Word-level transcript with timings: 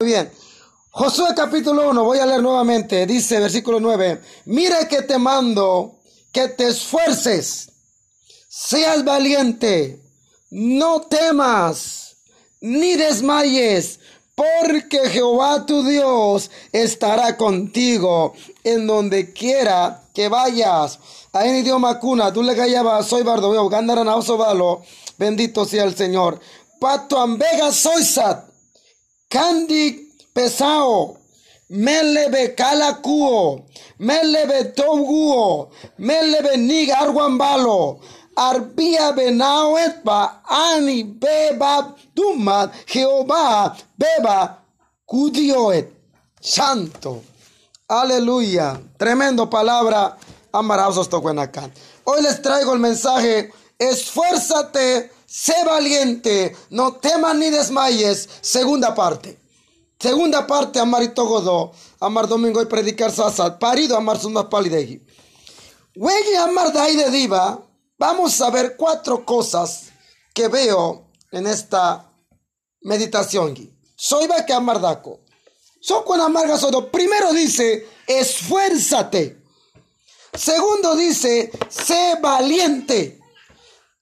Muy 0.00 0.12
bien. 0.12 0.32
Josué 0.92 1.34
capítulo 1.36 1.90
1, 1.90 2.02
voy 2.04 2.18
a 2.20 2.24
leer 2.24 2.40
nuevamente, 2.40 3.04
dice 3.04 3.38
versículo 3.38 3.80
9, 3.80 4.18
mire 4.46 4.88
que 4.88 5.02
te 5.02 5.18
mando 5.18 5.98
que 6.32 6.48
te 6.48 6.68
esfuerces, 6.68 7.68
seas 8.48 9.04
valiente, 9.04 10.00
no 10.50 11.02
temas, 11.02 12.16
ni 12.62 12.94
desmayes, 12.96 14.00
porque 14.34 15.10
Jehová 15.10 15.66
tu 15.66 15.82
Dios 15.86 16.50
estará 16.72 17.36
contigo 17.36 18.32
en 18.64 18.86
donde 18.86 19.34
quiera 19.34 20.04
que 20.14 20.30
vayas. 20.30 20.98
Ahí 21.30 21.50
en 21.50 21.56
idioma 21.56 22.00
cuna, 22.00 22.32
tú 22.32 22.42
le 22.42 22.56
callabas, 22.56 23.06
soy 23.06 23.22
Bardoveo, 23.22 23.68
gandarán 23.68 24.06
valo, 24.06 24.82
bendito 25.18 25.66
sea 25.66 25.84
el 25.84 25.94
Señor. 25.94 26.40
Pato 26.80 27.18
ambega 27.18 27.70
soisat, 27.70 28.49
kandi 29.30 29.82
pesao, 30.34 31.16
melebe 31.70 32.54
kalakuo, 32.54 33.64
melebe 33.98 34.64
toguo, 34.74 35.70
melebe 35.98 36.56
niga 36.56 36.98
arguambalo, 36.98 38.00
arbia 38.36 39.12
benao 39.12 39.78
etpa, 39.78 40.42
ani 40.48 41.04
beba 41.04 41.94
duma, 42.14 42.70
Jehová 42.86 43.76
beba 43.98 44.58
cudioet. 45.06 46.00
Santo. 46.40 47.22
Aleluya. 47.88 48.80
Tremendo 48.96 49.50
palabra. 49.50 50.16
Amarados 50.52 51.08
acá. 51.38 51.70
Hoy 52.04 52.22
les 52.22 52.40
traigo 52.40 52.72
el 52.72 52.80
mensaje. 52.80 53.52
Esfuérzate, 53.78 55.10
sé 55.30 55.54
valiente, 55.64 56.56
no 56.70 56.96
temas 56.96 57.36
ni 57.36 57.50
desmayes. 57.50 58.28
Segunda 58.40 58.94
parte. 58.94 59.38
Segunda 59.98 60.46
parte, 60.46 60.80
Amarito 60.80 61.24
Godó, 61.26 61.72
Amar 62.00 62.26
Domingo 62.26 62.60
y 62.62 62.66
predicar 62.66 63.12
Sasad, 63.12 63.58
parido 63.58 63.96
Amar 63.96 64.18
Sumas 64.18 64.46
Palideji. 64.46 65.00
Wegi 65.94 66.34
Amar 66.36 66.72
de 66.72 67.10
Diva, 67.10 67.62
vamos 67.98 68.40
a 68.40 68.50
ver 68.50 68.76
cuatro 68.76 69.24
cosas 69.24 69.90
que 70.32 70.48
veo 70.48 71.10
en 71.30 71.46
esta 71.46 72.10
meditación. 72.80 73.54
Soy 73.94 74.26
va 74.26 74.46
que 74.46 74.54
Amardaco. 74.54 75.20
Soy 75.80 76.02
con 76.04 76.20
Amarga 76.20 76.58
Sodo. 76.58 76.90
Primero 76.90 77.32
dice, 77.32 77.86
esfuérzate. 78.06 79.42
Segundo 80.32 80.96
dice, 80.96 81.50
sé 81.68 82.16
valiente. 82.20 83.19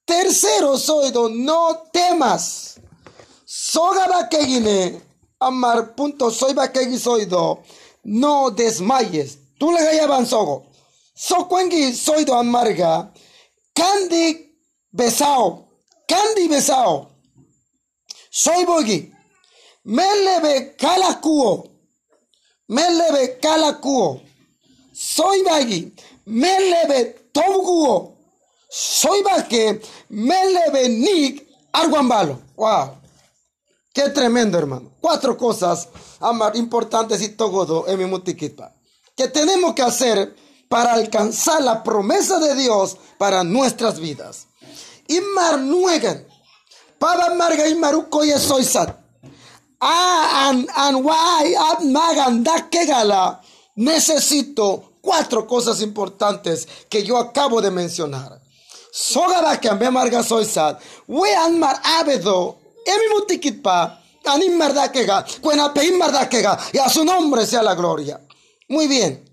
Tercero, 0.09 0.75
soy 0.75 1.13
no 1.29 1.83
temas. 1.93 2.81
Soga 3.45 4.27
que 4.27 4.43
guine 4.43 4.99
amar 5.39 5.93
punto 5.93 6.31
soy 6.31 6.55
soy 6.97 7.25
do. 7.25 7.61
No 8.03 8.49
desmayes. 8.49 9.37
Tú 9.59 9.71
le 9.71 9.83
gayaban 9.83 10.25
sogo. 10.25 10.65
So 11.13 11.47
soy 11.93 12.25
do 12.25 12.33
amarga. 12.33 13.13
Candy 13.71 14.51
besao. 14.91 15.67
Candy 16.07 16.47
besao. 16.47 17.11
Soy 18.31 18.65
bogi 18.65 19.13
melebe 19.83 20.75
calacuo. 20.75 21.69
Melebe 22.67 23.37
calacuo. 23.39 24.23
Soy 24.91 25.43
bagi 25.43 25.93
melebe 26.25 27.29
toguo 27.31 28.15
soy 28.15 28.18
baque 29.23 29.81
melebe 30.09 30.89
nig 30.89 31.47
arguambalo 31.71 32.39
wow 32.55 32.99
Qué 33.91 34.07
tremendo, 34.09 34.57
hermano. 34.57 34.91
Cuatro 35.01 35.35
cosas 35.35 35.89
importantes 36.53 37.21
y 37.21 37.29
todo 37.29 37.87
en 37.87 37.97
mi 37.97 38.05
mutiquita 38.05 38.73
que 39.19 39.27
tenemos 39.27 39.73
que 39.73 39.81
hacer 39.81 40.33
para 40.69 40.93
alcanzar 40.93 41.61
la 41.61 41.83
promesa 41.83 42.39
de 42.39 42.55
Dios 42.55 42.95
para 43.17 43.43
nuestras 43.43 43.99
vidas. 43.99 44.47
Imar 45.09 45.59
nuegan. 45.59 46.25
Paba 46.97 47.35
marga 47.35 47.67
imaruko 47.67 48.23
y 48.23 48.31
soisat. 48.31 48.95
An, 49.81 50.65
an, 50.73 50.95
wai, 51.03 51.53
magan, 51.85 52.45
da 52.45 52.69
que 52.69 52.85
gala. 52.85 53.41
Necesito 53.75 54.93
cuatro 55.01 55.45
cosas 55.45 55.81
importantes 55.81 56.65
que 56.89 57.03
yo 57.03 57.17
acabo 57.17 57.61
de 57.61 57.71
mencionar. 57.71 58.38
Sogara 58.91 59.59
que 59.59 59.69
ambe 59.69 59.89
marga 59.91 60.23
soisat. 60.23 60.81
We 61.07 61.29
mar 61.57 61.79
abedo 61.99 62.59
Emi 62.85 63.07
mutikitpa, 63.13 63.99
anim 64.25 64.57
mardakega, 64.57 65.25
cuenapeim 65.41 65.97
mardakega, 65.97 66.57
y 66.73 66.77
a 66.79 66.89
su 66.89 67.03
nombre 67.03 67.45
sea 67.45 67.61
la 67.61 67.75
gloria. 67.75 68.19
Muy 68.67 68.87
bien. 68.87 69.25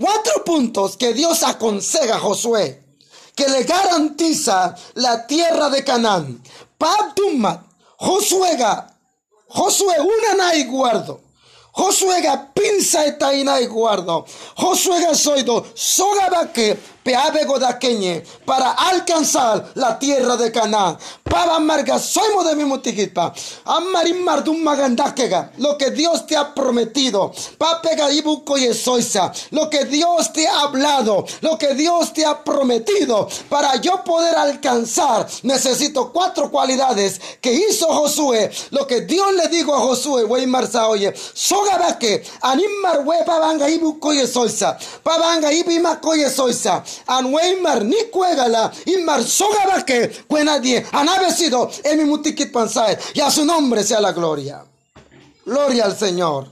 Cuatro 0.00 0.44
puntos 0.44 0.96
que 0.96 1.12
Dios 1.12 1.42
aconseja 1.42 2.16
a 2.16 2.20
Josué, 2.20 2.82
que 3.36 3.48
le 3.48 3.62
garantiza 3.64 4.74
la 4.94 5.26
tierra 5.26 5.68
de 5.70 5.84
Canaán. 5.84 6.42
Pabdumat, 6.78 7.62
Josué, 7.98 8.58
Josué, 9.48 9.96
una 10.00 10.54
y 10.56 10.64
guardo. 10.64 11.20
Josué 11.74 12.22
pinza 12.52 13.06
etaina 13.06 13.60
y 13.60 13.66
guardo. 13.66 14.26
Josué 14.56 15.14
soido, 15.14 15.64
que 16.52 16.78
peabego 17.02 17.58
daqueñe, 17.58 18.22
para 18.44 18.72
alcanzar 18.72 19.72
la 19.74 19.98
tierra 19.98 20.36
de 20.36 20.52
Canaán. 20.52 20.98
Para 21.24 21.56
amarga, 21.56 21.98
soy 21.98 22.22
de 22.44 22.56
mi 22.56 22.64
mutiquipa. 22.64 23.32
Amarim 23.64 24.22
mardum 24.22 24.62
magandakega, 24.62 25.52
lo 25.58 25.78
que 25.78 25.90
Dios 25.90 26.26
te 26.26 26.36
ha 26.36 26.54
prometido. 26.54 27.32
Papega 27.58 28.10
ibuco 28.12 28.58
y 28.58 28.66
esoisa, 28.66 29.32
lo 29.50 29.70
que 29.70 29.84
Dios 29.84 30.32
te 30.32 30.46
ha 30.46 30.60
hablado, 30.62 31.24
lo 31.40 31.56
que 31.56 31.74
Dios 31.74 32.12
te 32.12 32.24
ha 32.24 32.42
prometido. 32.42 33.28
Para 33.48 33.76
yo 33.76 34.02
poder 34.04 34.36
alcanzar, 34.36 35.26
necesito 35.42 36.12
cuatro 36.12 36.50
cualidades 36.50 37.20
que 37.40 37.52
hizo 37.52 37.86
Josué. 37.86 38.50
Lo 38.70 38.86
que 38.86 39.02
Dios 39.02 39.32
le 39.34 39.48
dijo 39.48 39.74
a 39.74 39.80
Josué, 39.80 40.24
wey 40.24 40.46
marza, 40.46 40.88
oye, 40.88 41.14
que 41.98 42.24
animar 42.42 43.02
we 43.04 43.16
pabanga 43.24 43.68
ibuco 43.68 44.12
y 44.12 44.20
esoisa, 44.20 44.76
pabanga 45.02 45.52
ibima 45.52 46.00
y 46.16 46.22
esoisa 46.92 47.18
anweimar 47.18 47.84
ni 47.84 48.04
cuégala 48.10 48.72
imar 48.86 49.22
que 49.84 50.08
cuenadie 50.26 50.86
anabecido 50.92 51.70
en 51.84 51.98
mi 51.98 52.04
mutikit 52.04 52.52
pansae 52.52 52.98
y 53.14 53.20
a 53.20 53.30
su 53.30 53.44
nombre 53.44 53.82
sea 53.84 54.00
la 54.00 54.12
gloria. 54.12 54.64
Gloria 55.44 55.86
al 55.86 55.98
Señor. 55.98 56.48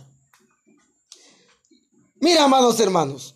Mira, 2.21 2.45
amados 2.45 2.78
hermanos, 2.81 3.34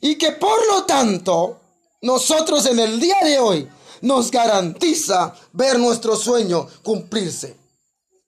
y 0.00 0.16
que 0.16 0.32
por 0.32 0.66
lo 0.66 0.84
tanto 0.84 1.60
nosotros 2.02 2.66
en 2.66 2.78
el 2.80 2.98
día 2.98 3.18
de 3.22 3.38
hoy 3.38 3.68
nos 4.00 4.30
garantiza 4.30 5.34
ver 5.52 5.78
nuestro 5.78 6.16
sueño 6.16 6.66
cumplirse. 6.82 7.56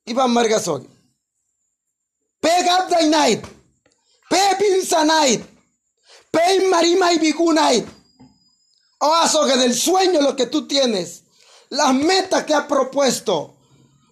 Iván 0.05 0.33
Margasogi. 0.33 0.89
Pega 2.41 2.87
night. 3.09 3.45
Pe 4.29 5.05
night. 5.05 5.45
Pe 6.31 6.69
marima 6.69 7.13
y 7.13 7.19
Oh, 8.99 9.47
que 9.47 9.57
del 9.57 9.75
sueño 9.75 10.21
lo 10.21 10.35
que 10.35 10.47
tú 10.47 10.67
tienes, 10.67 11.23
las 11.71 11.95
metas 11.95 12.45
que 12.45 12.55
has 12.55 12.67
propuesto, 12.67 13.55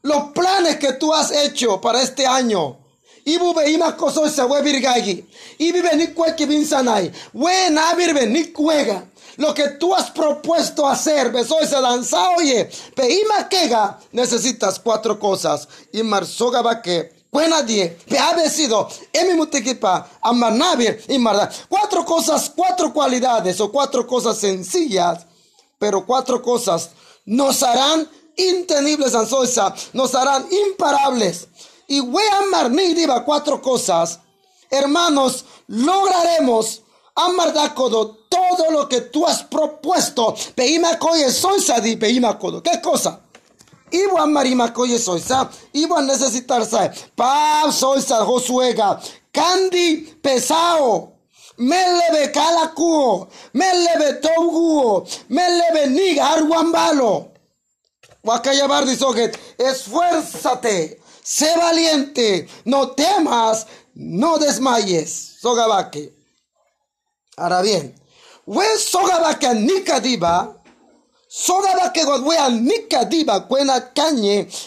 los 0.03 0.31
planes 0.33 0.77
que 0.77 0.93
tú 0.93 1.13
has 1.13 1.33
hecho 1.33 1.81
para 1.81 2.03
este 2.03 2.27
año. 2.27 2.79
Y 3.25 3.39
más 3.77 3.95
cosas 3.95 4.33
se 4.33 4.45
we 4.45 4.63
virgagi. 4.63 5.29
Y 5.59 5.73
vive 5.73 5.97
ni 5.97 6.07
cueque 6.09 6.47
binsanai. 6.47 7.11
We 7.35 7.71
na 7.71 7.93
virbe 7.95 8.25
ni 8.29 8.53
cuega. 8.53 9.05
Lo 9.37 9.53
que 9.53 9.71
tú 9.71 9.93
has 9.93 10.13
propuesto 10.13 10.87
hacer, 10.87 11.33
beso 11.33 11.59
ese 11.61 11.81
danza, 11.81 12.31
oye, 12.31 12.71
pe 12.95 13.13
ima 13.13 13.49
quega, 13.49 13.99
necesitas 14.13 14.79
cuatro 14.79 15.19
cosas. 15.19 15.69
Y 15.93 16.05
marzoga 16.05 16.63
va 16.63 16.81
que 16.81 17.16
vencido 18.37 18.89
en 19.13 19.29
mi 19.29 19.35
mutiquipa, 19.35 20.09
amanabir 20.21 21.05
y 21.09 21.19
marda. 21.19 21.51
Cuatro 21.69 22.05
cosas, 22.05 22.51
cuatro 22.55 22.93
cualidades 22.93 23.61
o 23.61 23.71
cuatro 23.71 24.07
cosas 24.07 24.39
sencillas, 24.39 25.27
pero 25.79 26.05
cuatro 26.07 26.43
cosas 26.43 26.91
nos 27.25 27.63
harán 27.63 28.09
intenibles, 28.37 29.15
ansoisa, 29.15 29.75
nos 29.93 30.15
harán 30.15 30.47
imparables. 30.69 31.49
Y 31.89 32.01
voy 32.01 32.25
a 32.33 32.39
amar 32.39 32.71
ni 32.71 32.95
diva 32.95 33.25
cuatro 33.25 33.61
cosas, 33.61 34.21
hermanos, 34.71 35.45
lograremos 35.69 36.83
amar 37.15 37.53
todo 38.29 38.71
lo 38.71 38.89
que 38.89 39.03
tú 39.03 39.27
has 39.27 39.43
propuesto. 39.45 40.35
Peima 40.55 40.99
coye 40.99 41.31
soisa 41.31 41.81
di 41.81 41.97
peima 41.97 42.39
codo. 42.39 42.63
¿Qué 42.63 42.81
cosa? 42.81 43.21
Iwan 43.91 44.31
marima 44.33 44.69
koye 44.69 44.99
soisa, 44.99 45.49
iwan 45.73 46.07
necesitar 46.07 46.65
sa, 46.67 46.91
pa 47.17 47.71
soisa 47.73 48.25
josuega, 48.27 49.01
kandi 49.33 50.17
pesao, 50.23 51.13
melebe 51.59 52.33
calacuo, 52.33 53.29
melebe 53.55 54.21
toguo, 54.21 55.07
melebe 55.29 55.87
niga 55.87 56.25
arguambalo. 56.31 57.33
Wakayabardi 58.25 58.97
soget, 58.97 59.39
esfuérzate, 59.59 60.99
sé 61.23 61.57
valiente, 61.57 62.49
no 62.65 62.89
temas, 62.89 63.67
no 63.95 64.39
desmayes. 64.39 65.39
Sogabaque. 65.41 66.13
Ahora 67.37 67.63
bien, 67.63 67.95
we 68.47 68.65
sogabaque 68.79 69.55
nikadiba, 69.55 70.57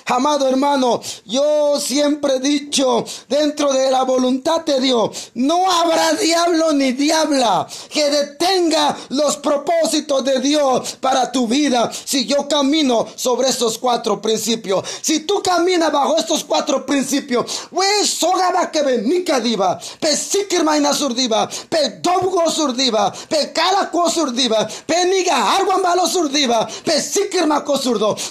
Amado 0.06 0.48
hermano, 0.48 1.02
yo 1.26 1.80
siempre 1.80 2.36
he 2.36 2.40
dicho, 2.40 3.04
dentro 3.28 3.74
de 3.74 3.90
la 3.90 4.04
voluntad 4.04 4.62
de 4.62 4.80
Dios, 4.80 5.32
no 5.34 5.72
habrá 5.72 6.14
diablo 6.14 6.72
ni 6.74 6.92
diabla 6.92 7.68
que 7.90 8.12
detenga 8.12 8.96
los 9.10 9.38
propósitos 9.38 10.24
de 10.24 10.40
Dios 10.42 10.98
para 11.02 11.32
tu 11.32 11.48
vida. 11.48 11.92
Si 11.92 12.28
yo 12.28 12.48
camino 12.48 13.08
sobre 13.16 13.50
estos 13.50 13.80
cuatro 13.80 14.22
principios, 14.22 14.88
si 15.02 15.22
tú 15.22 15.42
caminas 15.42 15.92
bajo 15.92 16.18
estos 16.18 16.44
cuatro 16.44 16.86
principios, 16.86 17.46
que 18.72 18.98
nika 19.02 19.40
diva, 19.40 19.80
pe 20.00 20.16
sikir 20.16 20.64
maina 20.64 20.94
surdiva, 20.94 21.50
pe 21.70 22.00
dobgo 22.02 22.50
surdiva, 22.52 23.12
pe 23.28 23.52
calaco 23.52 24.08
surdiva, 24.10 24.68
pe 24.86 25.06
niga 25.06 25.56
arwan 25.56 25.82
malo 25.82 26.06
surdiva 26.08 26.59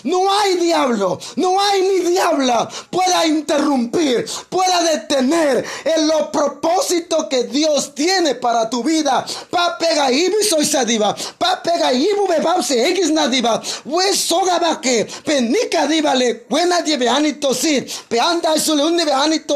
no 0.04 0.32
hay 0.32 0.54
diablo, 0.56 1.18
no 1.36 1.60
hay 1.60 1.82
ni 1.82 2.10
diabla 2.10 2.68
pueda 2.90 3.26
interrumpir, 3.26 4.26
pueda 4.48 4.82
detener 4.82 5.64
en 5.84 6.08
los 6.08 6.28
propósitos 6.28 7.26
que 7.26 7.44
Dios 7.44 7.94
tiene 7.94 8.34
para 8.34 8.68
tu 8.68 8.82
vida. 8.82 9.24
Pa 9.50 9.76
pega 9.78 10.10
ibu 10.10 10.36
soy 10.48 10.64
sadiva, 10.64 11.14
pa 11.38 11.62
pega 11.62 11.92
ibu 11.92 12.26
bebabse 12.26 12.88
x 12.90 13.10
nadiva, 13.10 13.62
we 13.84 14.14
soga 14.14 14.80
que 14.80 15.06
penica 15.24 15.86
diva 15.86 16.14
le 16.14 16.44
buena 16.48 16.82
dieve 16.82 17.08
anito 17.08 17.54
sí, 17.54 17.84
pe 18.08 18.20
anda 18.20 18.54
eso 18.54 18.74
le 18.74 18.84
un 18.84 18.98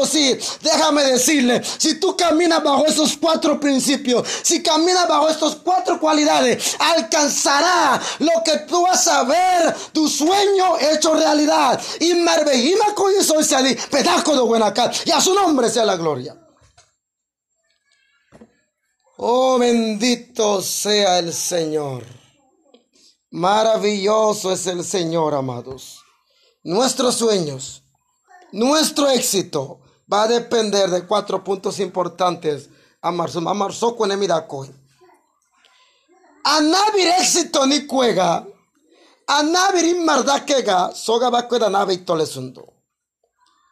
sí. 0.07 0.37
Déjame 0.61 1.03
decirle, 1.03 1.61
si 1.77 1.99
tú 1.99 2.15
caminas 2.15 2.63
bajo 2.63 2.85
esos 2.85 3.17
cuatro 3.17 3.59
principios, 3.59 4.27
si 4.41 4.61
caminas 4.61 5.07
bajo 5.07 5.29
estas 5.29 5.55
cuatro 5.55 5.99
cualidades, 5.99 6.75
alcanzará 6.79 8.01
lo 8.19 8.43
que 8.43 8.57
tú 8.67 8.83
vas 8.83 9.07
a 9.07 9.23
ver 9.23 9.75
tu 9.91 10.07
sueño 10.07 10.77
hecho 10.79 11.13
realidad. 11.13 11.81
Y 11.99 12.13
Marbejima 12.15 12.93
soy 13.23 13.43
Sadi, 13.43 13.75
pedazo 13.75 14.35
de 14.35 14.41
buena 14.41 14.73
cara. 14.73 14.91
Y 15.05 15.11
a 15.11 15.21
su 15.21 15.33
nombre 15.33 15.69
sea 15.69 15.85
la 15.85 15.95
gloria. 15.95 16.37
Oh, 19.17 19.57
bendito 19.57 20.61
sea 20.61 21.17
el 21.19 21.33
Señor. 21.33 22.03
Maravilloso 23.31 24.51
es 24.51 24.67
el 24.67 24.83
Señor, 24.83 25.33
amados. 25.33 26.03
Nuestros 26.63 27.15
sueños, 27.15 27.81
nuestro 28.51 29.09
éxito 29.09 29.79
va 30.11 30.23
a 30.23 30.27
depender 30.27 30.89
de 30.89 31.07
cuatro 31.07 31.41
puntos 31.43 31.79
importantes. 31.79 32.69
Amar, 33.01 33.29
amar, 33.35 33.73
soco, 33.73 34.05
A 34.05 34.15
nadie 36.61 37.17
éxito 37.19 37.65
ni 37.65 37.87
cuega 37.87 38.45
anabirin 39.27 40.03
mardakega 40.03 40.93
soga 40.95 41.29
bakweda 41.29 41.69
nabe 41.69 41.93
itolesundo. 41.93 42.73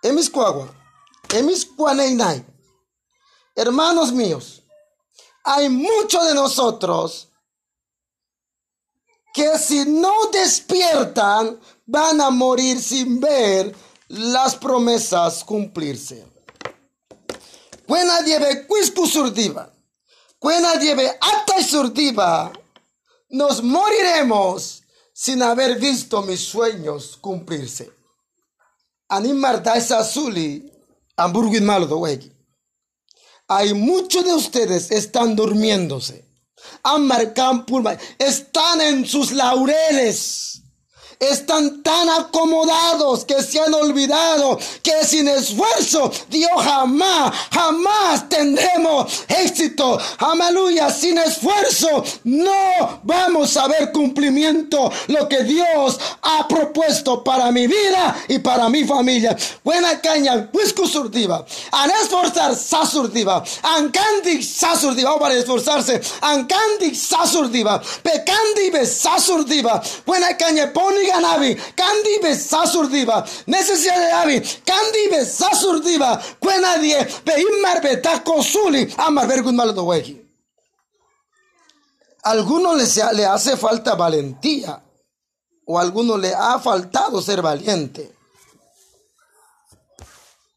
Emis 0.03 0.29
cuagua, 0.29 0.67
emis 1.33 1.65
cuaneinai. 1.65 2.45
Hermanos 3.55 4.11
míos, 4.11 4.63
hay 5.43 5.69
muchos 5.69 6.27
de 6.27 6.33
nosotros 6.33 7.27
que 9.33 9.57
si 9.57 9.85
no 9.85 10.13
despiertan 10.31 11.59
van 11.85 12.21
a 12.21 12.29
morir 12.29 12.81
sin 12.81 13.19
ver 13.19 13.75
las 14.07 14.55
promesas 14.55 15.43
cumplirse. 15.43 16.25
Cuena 17.87 18.21
dieve 18.21 18.67
quiscu 18.67 19.05
surdiva, 19.05 19.69
cuena 20.39 20.75
dieve 20.75 21.09
ata 21.19 21.61
surdiva, 21.61 22.51
nos 23.29 23.61
moriremos 23.61 24.80
sin 25.23 25.43
haber 25.43 25.77
visto 25.77 26.23
mis 26.23 26.39
sueños 26.39 27.15
cumplirse. 27.21 27.91
Animar 29.07 29.61
esa 29.75 29.99
azuli, 29.99 30.73
hamburgues 31.15 31.61
malo 31.61 31.85
de 31.85 31.93
Hay 33.47 33.75
muchos 33.75 34.25
de 34.25 34.33
ustedes 34.33 34.89
están 34.89 35.35
durmiéndose. 35.35 36.25
Están 38.17 38.81
en 38.81 39.05
sus 39.05 39.31
laureles 39.31 40.50
están 41.21 41.83
tan 41.83 42.09
acomodados 42.09 43.25
que 43.25 43.41
se 43.43 43.59
han 43.59 43.73
olvidado 43.73 44.57
que 44.81 45.05
sin 45.05 45.27
esfuerzo 45.27 46.11
Dios 46.29 46.49
jamás, 46.57 47.31
jamás 47.51 48.27
tendremos 48.27 49.23
éxito. 49.27 49.99
Aleluya, 50.17 50.89
sin 50.89 51.19
esfuerzo 51.19 52.03
no 52.23 52.99
vamos 53.03 53.55
a 53.55 53.67
ver 53.67 53.91
cumplimiento. 53.91 54.91
Lo 55.07 55.29
que 55.29 55.43
Dios 55.43 55.99
ha 56.23 56.47
propuesto 56.47 57.23
para 57.23 57.51
mi 57.51 57.67
vida 57.67 58.15
y 58.27 58.39
para 58.39 58.67
mi 58.69 58.83
familia. 58.83 59.37
Buena 59.63 60.01
caña, 60.01 60.49
whisky 60.51 60.87
surtiva, 60.87 61.45
an 61.71 61.91
esforzar 62.01 62.55
sasurdiva, 62.55 63.43
an 63.61 63.91
candy 63.91 64.41
sasurdiva, 64.41 65.19
para 65.19 65.35
esforzarse, 65.35 66.01
an 66.21 66.47
candy 66.47 66.95
sasurdiva, 66.95 67.81
pecandi 68.01 68.71
sasurdiva, 68.85 69.81
buena 70.05 70.35
caña, 70.37 70.71
poniga 71.11 71.21
nabi 71.21 71.55
kandi 71.75 72.19
be 72.21 72.35
sasurdiva 72.35 73.25
necesidad 73.47 73.99
de 73.99 74.11
abi 74.11 74.41
kandi 74.65 75.09
be 75.09 75.25
sasurdiva 75.25 76.21
cuena 76.39 76.77
die. 76.79 77.05
Be 77.25 77.33
immar 77.41 77.81
be 77.81 78.01
takosuli 78.01 78.93
amar 78.97 79.27
vergun 79.27 79.55
malo 79.55 79.73
do 79.73 79.85
weki 79.85 80.21
algunos 82.23 82.77
les 82.77 82.95
le 83.13 83.25
hace 83.25 83.57
falta 83.57 83.95
valentía. 83.95 84.81
O 85.65 85.77
a 85.77 85.81
algunos 85.81 86.19
le 86.19 86.33
ha 86.33 86.59
faltado 86.59 87.21
ser 87.21 87.41
valiente. 87.41 88.13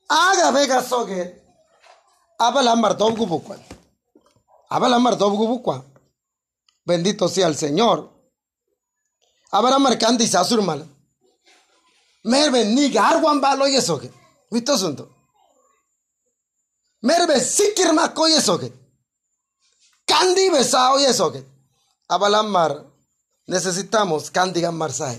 Haga 0.08 0.50
vega 0.50 0.82
soge 0.82 1.42
abala 2.38 2.76
martov 2.76 3.16
gubukwa 3.16 3.56
abala 4.68 4.98
bendito 6.84 7.28
sea 7.28 7.46
el 7.46 7.56
señor 7.56 8.13
abara 9.56 9.78
marcandi 9.78 10.26
sasur 10.34 10.60
mal 10.68 10.80
merbe 12.32 12.60
ni 12.74 12.84
garwan 12.96 13.38
balo 13.44 13.66
yesoke 13.74 14.08
vito 14.52 14.74
sunto 14.82 15.04
merbe 17.08 17.36
sikir 17.56 17.90
mako 17.98 18.24
yesoke 18.34 18.68
kandi 20.10 20.44
besao 20.54 20.96
yesoke 21.06 21.40
abalamar 22.14 22.72
necesitamos 23.52 24.22
kandi 24.36 24.58
gamar 24.64 24.92
sae 25.00 25.18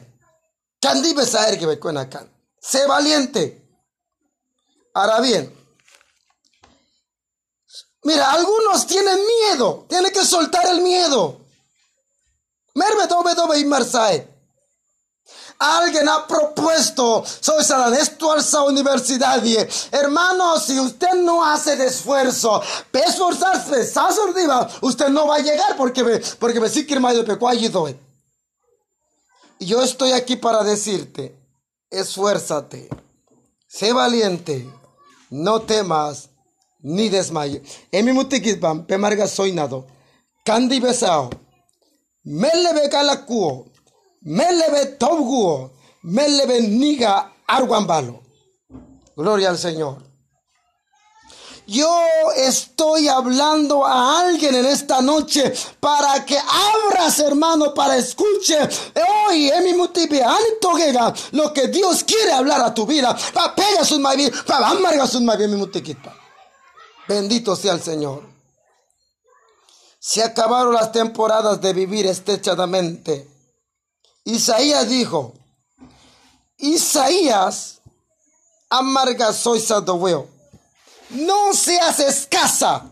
kandi 0.84 1.10
besaer 1.18 1.54
que 1.60 1.66
becuena 1.72 2.04
can 2.14 2.28
sé 2.66 2.88
valiente. 2.88 3.62
Ahora 4.94 5.20
bien. 5.20 5.54
Mira, 8.04 8.32
algunos 8.32 8.88
tienen 8.88 9.20
miedo. 9.26 9.86
Tienen 9.90 10.12
que 10.12 10.26
soltar 10.26 10.66
el 10.68 10.82
miedo. 10.82 11.42
Merbe 12.74 13.08
dobe 13.08 13.36
dobe 13.36 13.60
y 13.60 13.66
marsae. 13.66 14.35
Alguien 15.58 16.08
ha 16.10 16.28
propuesto, 16.28 17.24
soy 17.26 17.64
esto 17.94 18.32
alza 18.32 18.64
universidad. 18.64 19.42
Hermano, 19.92 20.60
si 20.60 20.78
usted 20.80 21.14
no 21.14 21.46
hace 21.46 21.74
el 21.74 21.82
esfuerzo, 21.82 22.62
esforzarse, 22.92 23.82
usted 24.82 25.08
no 25.10 25.28
va 25.28 25.36
a 25.36 25.40
llegar 25.40 25.78
porque 25.78 26.04
me, 26.04 26.20
porque 26.40 26.60
me 26.60 26.68
sigue 26.70 27.00
de 27.00 27.24
Y 29.60 29.66
yo 29.66 29.82
estoy 29.82 30.12
aquí 30.12 30.36
para 30.36 30.64
decirte, 30.64 31.34
esfuérzate, 31.90 32.90
sé 33.68 33.94
valiente, 33.94 34.70
no 35.30 35.62
temas 35.62 36.30
ni 36.80 37.08
desmayes. 37.08 37.62
En 37.92 38.06
mi 38.06 38.12
mutikitban, 38.12 38.86
pemarga 38.86 39.28
soy 39.28 39.54
nado, 39.54 39.88
kandi 40.44 40.82
besao. 40.82 41.30
Melebe 42.24 42.90
kalakuo, 42.90 43.68
melebe 44.26 44.98
tobguo, 44.98 45.72
melebe 46.04 46.62
niga 46.62 47.34
arguambalo. 47.48 48.22
Gloria 49.16 49.50
al 49.50 49.58
Señor. 49.58 50.04
Yo 51.68 51.90
estoy 52.36 53.08
hablando 53.08 53.86
a 53.86 54.20
alguien 54.20 54.54
en 54.54 54.68
esta 54.68 55.02
noche 55.02 55.52
para 55.80 56.24
que 56.24 56.38
abras, 56.38 57.18
hermano, 57.20 57.74
para 57.74 57.98
escuche 57.98 58.56
hoy 59.28 59.50
en 59.50 59.64
mi 59.64 59.74
lo 61.32 61.54
que 61.54 61.68
Dios 61.70 62.04
quiere 62.04 62.34
hablar 62.34 62.62
a 62.62 62.74
tu 62.74 62.86
vida. 62.86 63.18
Bendito 67.08 67.56
sea 67.56 67.74
el 67.74 67.82
Señor. 67.82 68.24
Se 70.00 70.22
acabaron 70.22 70.74
las 70.74 70.92
temporadas 70.92 71.60
de 71.62 71.74
vivir 71.74 72.06
estrechadamente. 72.06 73.35
Isaías 74.26 74.90
dijo, 74.90 75.34
Isaías 76.58 77.80
amarga 78.70 79.32
soy 79.32 79.60
sadoweo. 79.62 80.28
No 81.10 81.54
seas 81.54 82.00
escasa. 82.00 82.90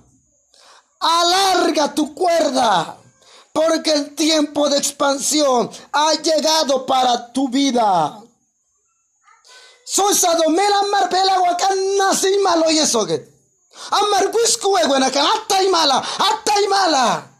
Alarga 1.00 1.94
tu 1.94 2.13
cuerda, 2.13 2.98
porque 3.52 3.92
el 3.92 4.16
tiempo 4.16 4.70
de 4.70 4.78
expansión 4.78 5.70
ha 5.92 6.13
llegado 6.13 6.86
para 6.86 7.34
tu 7.34 7.50
vida. 7.50 8.22
Soy 9.86 10.13
sadomela 10.16 10.84
marbela 10.92 11.42
wakan 11.42 11.98
nasi 11.98 12.38
malo 12.38 12.70
yesoget. 12.70 13.28
Amar 13.92 14.32
guisku 14.32 14.78
egwenakan 14.78 15.25
atta 15.25 15.63
imala, 15.63 15.98
atta 15.98 16.62
imala. 16.62 17.06
Amar 17.06 17.33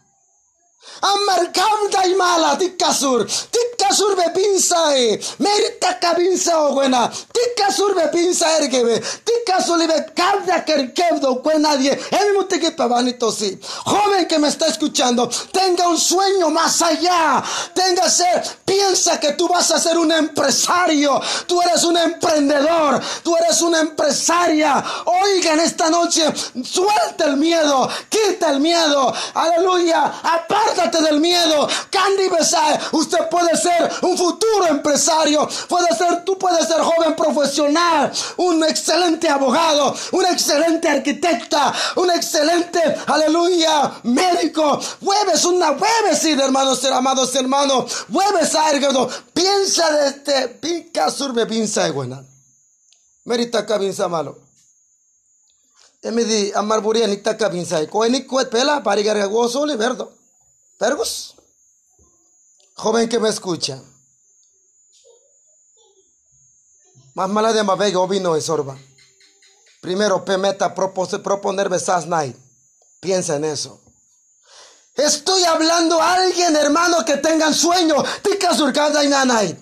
kamda 1.54 2.06
imala 2.08 2.58
tikasur, 2.58 3.26
tikasur 3.52 4.16
be 4.16 4.24
pinsae, 4.34 5.20
merita 5.40 6.00
kabinsa 6.00 6.58
ogwena, 6.70 7.12
tikasur 7.34 7.96
be 7.96 8.08
pinsa 8.12 8.48
ergebe, 8.60 9.02
tikasur 9.26 9.78
libe 9.78 10.14
kamda 10.16 10.62
kerkevdo 10.66 11.36
kwe 11.44 11.60
nadie, 11.60 11.92
emi 11.92 12.38
mutiki 12.38 12.72
pavanito 12.72 13.32
si. 13.32 13.58
Joven 13.86 14.28
que 14.28 14.40
me 14.40 14.48
está 14.48 14.68
escuchando, 14.68 15.30
tenga 15.52 15.88
un 15.88 15.98
sueño 15.98 16.50
más 16.50 16.82
allá, 16.82 17.44
tenga 17.74 18.10
ser, 18.10 18.44
piensa 18.66 19.20
que 19.20 19.34
tú 19.34 19.48
vas 19.48 19.72
a 19.72 19.80
ser 19.80 19.98
un 19.98 20.12
empresario, 20.12 21.22
tú 21.48 21.62
eres 21.62 21.84
un 21.84 21.98
emprendedor, 21.98 23.02
tú 23.24 23.36
eres 23.36 23.62
una 23.62 23.82
empresaria. 23.82 24.84
Oigan 25.06 25.60
esta 25.60 25.90
noche, 25.90 26.24
suelta 26.64 27.26
el 27.26 27.38
miedo, 27.38 27.90
quita 28.10 28.52
el 28.52 28.60
miedo, 28.60 29.14
aleluya, 29.34 30.14
apártate 30.24 30.93
del 31.02 31.20
miedo. 31.20 31.68
Candy 31.90 32.30
Besai, 32.30 32.80
usted 32.92 33.30
puede 33.30 33.56
ser 33.58 33.92
un 34.02 34.18
futuro 34.18 34.68
empresario, 34.68 35.48
puede 35.68 35.88
ser, 35.98 36.24
tú 36.26 36.38
puedes 36.38 36.68
ser 36.68 36.82
joven 36.82 37.16
profesional, 37.16 38.12
un 38.38 38.64
excelente 38.64 39.30
abogado, 39.30 39.96
un 40.12 40.26
excelente 40.26 40.90
arquitecta, 40.90 41.74
un 41.96 42.12
excelente, 42.12 42.82
aleluya, 43.08 43.94
médico. 44.04 44.80
Hueves 45.02 45.46
una, 45.46 45.72
hueves, 45.72 46.20
sí, 46.20 46.32
hermanos, 46.32 46.84
amados 46.86 47.34
hermanos, 47.36 48.06
hueves, 48.10 48.54
ergado. 48.72 49.10
Piensa 49.34 49.90
de 49.92 50.08
este, 50.08 50.48
pica 50.50 51.10
surbe, 51.10 51.46
pinza 51.46 51.90
buena. 51.92 52.24
Merita 53.26 53.66
cabinza 53.66 54.08
malo. 54.08 54.38
Emidi 56.02 56.52
amar 56.54 56.82
buria 56.82 57.08
ni 57.08 57.18
taka 57.18 57.50
binsa. 57.50 57.86
Ko 57.88 58.06
ni 58.08 58.26
kuet 58.26 58.50
pela 58.50 58.84
parigar 58.84 59.18
gozo 59.30 59.66
le 59.66 59.78
verdo. 59.78 60.12
Pergus. 60.78 61.36
Joven 62.76 63.08
que 63.08 63.20
me 63.20 63.30
escucha. 63.30 63.82
Más 67.16 67.30
mala 67.30 67.54
de 67.54 67.64
mabega 67.64 68.00
ovino 68.00 68.36
es 68.36 68.50
orba. 68.50 68.78
Primero, 69.82 70.26
pemeta 70.26 70.74
proponer 70.74 71.70
besas 71.70 72.08
night. 72.08 72.36
Piensa 73.00 73.36
en 73.36 73.46
eso. 73.46 73.82
Estoy 74.96 75.44
hablando 75.44 76.02
a 76.02 76.14
alguien, 76.14 76.56
hermano, 76.56 77.04
que 77.04 77.18
tengan 77.18 77.54
sueño. 77.54 77.96
Tika 78.22 78.56
surkada 78.56 79.04
y 79.04 79.10
nanay. 79.10 79.58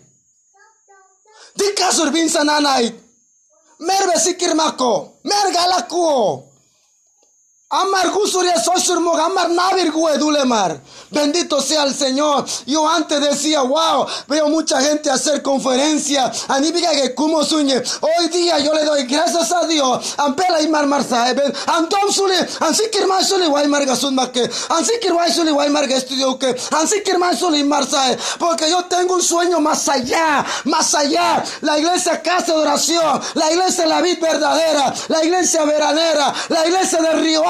Tika 1.56 1.92
surbinsa 1.92 2.44
nanay. 2.44 2.98
Merbe 3.80 4.20
sikirmako. 4.20 5.20
Mergalakuo. 5.24 6.51
Amar 7.72 8.10
gusuria 8.12 8.60
sosurmog, 8.60 9.18
amar 9.18 9.50
navir 9.50 9.94
dulemar. 10.20 10.78
Bendito 11.10 11.62
sea 11.62 11.84
el 11.84 11.96
Señor. 11.96 12.46
Yo 12.66 12.88
antes 12.88 13.22
decía, 13.22 13.62
wow, 13.62 14.06
veo 14.28 14.50
mucha 14.50 14.82
gente 14.82 15.10
hacer 15.10 15.42
conferencia. 15.42 16.30
Anibiga 16.50 16.92
que 16.92 17.16
como 17.16 17.46
sueñe. 17.46 17.82
Hoy 18.02 18.28
día 18.28 18.60
yo 18.60 18.74
le 18.74 18.84
doy 18.84 19.04
gracias 19.04 19.54
a 19.54 19.66
Dios. 19.68 20.16
Ampela 20.18 20.62
y 20.62 20.68
mar 20.68 20.86
marza. 20.86 21.28
Antom 21.68 22.12
suli, 22.12 22.36
ansikir 22.60 23.08
mar 23.08 23.24
suli, 23.24 23.46
guay 23.46 23.70
marga 23.70 23.96
sunmake. 23.96 24.50
Ansikir 24.68 25.14
guay 25.14 25.32
suli, 25.32 25.52
guay 25.52 25.70
marga 25.70 25.96
estudio 25.96 26.38
que. 26.38 26.54
Ansikir 26.72 27.18
mar 27.20 27.38
suli 27.38 27.64
marza. 27.64 28.18
Porque 28.38 28.70
yo 28.70 28.84
tengo 28.86 29.16
un 29.16 29.24
sueño 29.24 29.62
más 29.62 29.88
allá, 29.88 30.46
más 30.66 30.94
allá. 30.94 31.42
La 31.62 31.80
iglesia 31.80 32.22
casa 32.22 32.54
de 32.54 32.60
oración, 32.60 33.22
la 33.36 33.50
iglesia 33.50 33.86
la 33.86 34.02
vida 34.02 34.20
verdadera, 34.22 34.94
la 35.08 35.24
iglesia 35.24 35.64
veranera, 35.64 36.34
la 36.50 36.68
iglesia 36.68 37.00
del 37.02 37.22
río 37.22 37.44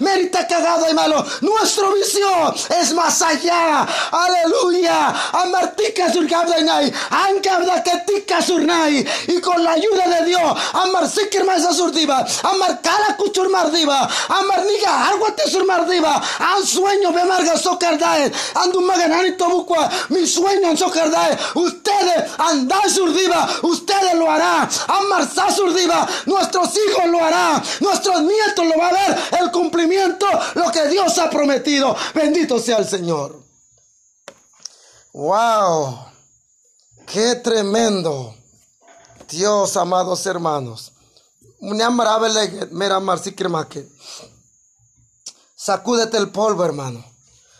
Mérita 0.00 0.46
cagado 0.46 0.90
y 0.90 0.94
malo. 0.94 1.24
Nuestra 1.40 1.88
visión 1.90 2.54
es 2.80 2.92
más 2.92 3.22
allá. 3.22 3.86
Aleluya. 4.10 5.14
Amartica 5.32 6.12
surgabdainai. 6.12 6.92
Ancabda 7.10 7.82
que 7.82 7.92
tica 8.06 8.42
surnai. 8.42 9.06
Y 9.28 9.40
con 9.40 9.62
la 9.62 9.72
ayuda 9.72 10.08
de 10.08 10.26
Dios. 10.26 10.58
Amar 10.72 11.08
sikir 11.08 11.44
más 11.44 11.64
asurdiva. 11.64 12.26
Amar 12.42 12.80
cara 12.80 13.16
cuchur 13.16 13.48
mardiva. 13.48 14.08
Amar 14.28 14.64
niga 14.64 15.08
agua 15.08 15.34
te 15.34 15.50
surmardiva. 15.50 16.22
An 16.38 16.64
sueño 16.64 17.12
be 17.12 17.24
marga 17.24 17.56
socardae. 17.56 18.32
Andu 18.54 18.80
maganani 18.80 19.36
tobukwa. 19.36 19.88
Mi 20.10 20.26
sueño 20.26 20.70
en 20.70 20.76
socardae. 20.76 21.38
Ustedes 21.54 22.30
andan 22.38 22.90
surdiva. 22.90 23.48
Ustedes 23.62 24.14
lo 24.14 24.30
harán. 24.30 24.68
Amar 24.88 25.26
surdiva. 25.50 26.06
Nuestros 26.26 26.70
hijos 26.76 27.06
lo 27.06 27.24
harán. 27.24 27.62
Nuestros 27.80 28.22
nietos 28.22 28.66
lo 28.66 28.78
van 28.78 28.94
a 28.94 28.98
ver. 28.98 29.18
El 29.40 29.45
cumplimiento 29.50 30.26
lo 30.54 30.70
que 30.70 30.88
Dios 30.88 31.18
ha 31.18 31.30
prometido. 31.30 31.96
Bendito 32.14 32.58
sea 32.58 32.78
el 32.78 32.88
Señor. 32.88 33.42
Wow, 35.12 35.98
qué 37.06 37.36
tremendo. 37.36 38.34
Dios, 39.28 39.76
amados 39.76 40.24
hermanos. 40.26 40.92
Sacúdete 45.56 46.16
el 46.18 46.30
polvo, 46.30 46.64
hermano. 46.64 47.04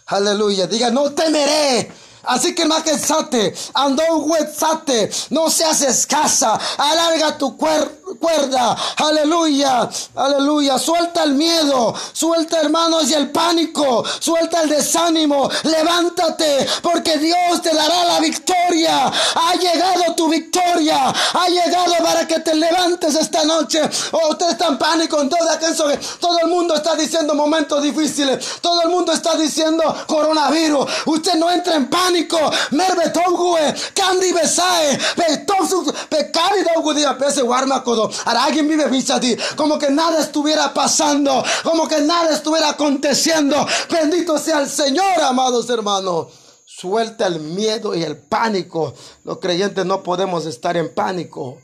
Aleluya. 0.06 0.66
Diga, 0.66 0.90
no 0.90 1.12
temeré 1.12 1.90
Así 2.26 2.54
que 2.54 2.66
sate, 2.98 3.54
ando 3.74 4.02
huetzate, 4.18 5.10
no 5.30 5.50
seas 5.50 5.82
escasa, 5.82 6.58
alarga 6.76 7.38
tu 7.38 7.56
cuerda, 7.56 8.76
aleluya, 8.96 9.88
aleluya, 10.14 10.78
suelta 10.78 11.24
el 11.24 11.34
miedo, 11.34 11.94
suelta 12.12 12.60
hermanos 12.60 13.10
y 13.10 13.14
el 13.14 13.30
pánico, 13.30 14.04
suelta 14.18 14.62
el 14.62 14.70
desánimo, 14.70 15.48
levántate, 15.64 16.66
porque 16.82 17.18
Dios 17.18 17.62
te 17.62 17.74
dará 17.74 18.04
la 18.04 18.20
victoria, 18.20 19.06
ha 19.34 19.54
llegado 19.54 20.14
tu 20.14 20.28
victoria, 20.28 21.12
ha 21.34 21.48
llegado 21.48 21.94
para 22.02 22.26
que 22.26 22.40
te 22.40 22.54
levantes 22.54 23.14
esta 23.14 23.44
noche, 23.44 23.80
oh, 24.12 24.30
usted 24.30 24.50
está 24.50 24.68
en 24.68 24.78
pánico, 24.78 25.20
en 25.20 25.28
todo 25.28 25.50
aquello 25.50 25.84
todo 26.20 26.38
el 26.40 26.48
mundo 26.48 26.74
está 26.74 26.94
diciendo 26.94 27.34
momentos 27.34 27.82
difíciles, 27.82 28.60
todo 28.60 28.82
el 28.82 28.88
mundo 28.88 29.12
está 29.12 29.36
diciendo 29.36 29.82
coronavirus, 30.06 30.86
usted 31.06 31.34
no 31.34 31.50
entra 31.50 31.74
en 31.76 31.88
pánico, 31.88 32.15
pánico. 32.16 32.38
Merbe 32.72 33.10
tongue, 33.10 33.74
kandi 33.94 34.32
besae, 34.32 34.98
pe 35.16 35.44
tosu, 35.46 35.92
pe 36.08 36.30
kari 36.30 36.62
dogu 36.62 36.94
dia 36.94 37.16
pese 37.18 37.42
warmakodo. 37.42 38.10
Alguien 38.24 38.68
vive 38.68 38.84
ti, 39.20 39.36
como 39.56 39.78
que 39.78 39.90
nada 39.90 40.20
estuviera 40.20 40.72
pasando, 40.72 41.44
como 41.62 41.86
que 41.86 42.00
nada 42.00 42.30
estuviera 42.30 42.70
aconteciendo. 42.70 43.66
Bendito 43.90 44.38
sea 44.38 44.60
el 44.60 44.68
Señor, 44.68 45.20
amados 45.22 45.68
hermanos. 45.70 46.28
Suelta 46.64 47.26
el 47.26 47.40
miedo 47.40 47.94
y 47.94 48.02
el 48.02 48.18
pánico. 48.18 48.92
Los 49.24 49.38
creyentes 49.38 49.86
no 49.86 50.02
podemos 50.02 50.44
estar 50.44 50.76
en 50.76 50.94
pánico. 50.94 51.58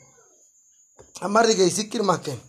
Amar 1.20 1.48
y 1.50 1.54
que 1.54 2.42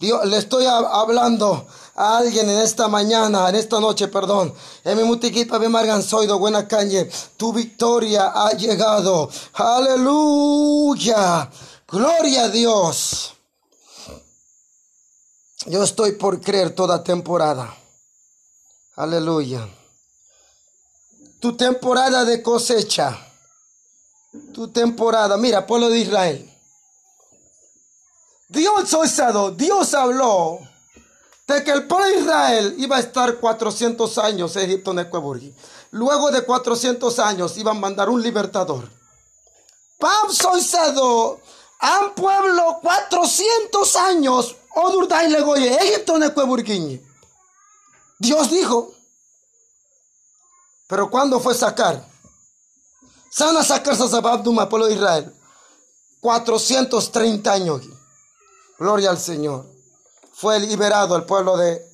Dios, 0.00 0.24
le 0.26 0.36
estoy 0.36 0.64
hablando 0.66 1.66
a 1.96 2.18
alguien 2.18 2.48
en 2.48 2.58
esta 2.60 2.86
mañana, 2.86 3.48
en 3.48 3.56
esta 3.56 3.80
noche, 3.80 4.06
perdón. 4.06 4.54
En 4.84 4.96
mi 4.96 5.02
mutiquita 5.02 5.58
buena 5.58 6.68
calle. 6.68 7.10
Tu 7.36 7.52
victoria 7.52 8.32
ha 8.32 8.52
llegado. 8.52 9.28
Aleluya. 9.54 11.50
Gloria 11.88 12.44
a 12.44 12.48
Dios. 12.48 13.34
Yo 15.66 15.82
estoy 15.82 16.12
por 16.12 16.40
creer 16.40 16.74
toda 16.74 17.02
temporada. 17.02 17.76
Aleluya. 18.94 19.68
Tu 21.40 21.56
temporada 21.56 22.24
de 22.24 22.40
cosecha. 22.40 23.18
Tu 24.54 24.68
temporada. 24.68 25.36
Mira, 25.36 25.66
pueblo 25.66 25.88
de 25.88 25.98
Israel. 25.98 26.57
Dios 28.48 28.94
osado, 28.94 29.50
Dios 29.50 29.92
habló 29.92 30.58
de 31.46 31.64
que 31.64 31.70
el 31.70 31.86
pueblo 31.86 32.06
de 32.06 32.20
Israel 32.20 32.74
iba 32.78 32.96
a 32.96 33.00
estar 33.00 33.38
400 33.38 34.18
años 34.18 34.56
en 34.56 34.70
Egipto 34.70 34.94
en. 34.94 35.54
Luego 35.90 36.30
de 36.30 36.42
400 36.42 37.18
años 37.18 37.56
iban 37.58 37.76
a 37.76 37.80
mandar 37.80 38.08
un 38.08 38.22
libertador. 38.22 38.90
Pam 39.98 40.30
soisado, 40.30 41.40
han 41.80 42.14
pueblo 42.14 42.78
400 42.82 43.96
años, 43.96 44.56
Legoye, 45.28 45.74
Egipto 45.74 46.18
en. 46.18 47.06
Dios 48.18 48.50
dijo, 48.50 48.92
pero 50.86 51.10
¿cuándo 51.10 51.38
fue 51.38 51.54
sacar? 51.54 52.02
Se 53.30 53.44
van 53.44 53.58
a 53.58 53.64
sacar 53.64 53.94
Sasababduma, 53.94 54.68
pueblo 54.68 54.86
de 54.86 54.94
Israel. 54.94 55.34
430 56.20 57.52
años. 57.52 57.97
Gloria 58.78 59.10
al 59.10 59.18
Señor. 59.18 59.66
Fue 60.32 60.60
liberado 60.60 61.16
el 61.16 61.24
pueblo 61.24 61.56
de, 61.56 61.84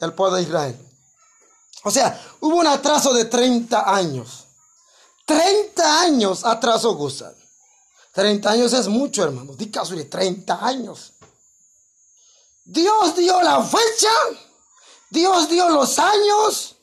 el 0.00 0.14
pueblo 0.14 0.36
de 0.36 0.42
Israel. 0.42 0.90
O 1.84 1.90
sea, 1.90 2.20
hubo 2.40 2.56
un 2.56 2.66
atraso 2.66 3.12
de 3.12 3.26
30 3.26 3.94
años. 3.94 4.44
30 5.26 6.00
años 6.00 6.44
atraso 6.44 6.94
Gusan. 6.94 7.34
30 8.12 8.50
años 8.50 8.72
es 8.72 8.88
mucho, 8.88 9.22
hermano. 9.22 9.54
Di 9.54 9.70
caso 9.70 9.94
de 9.94 10.04
30 10.04 10.66
años. 10.66 11.12
Dios 12.64 13.16
dio 13.16 13.40
la 13.42 13.62
fecha. 13.62 14.08
Dios 15.10 15.48
dio 15.48 15.68
los 15.68 15.98
años. 15.98 16.76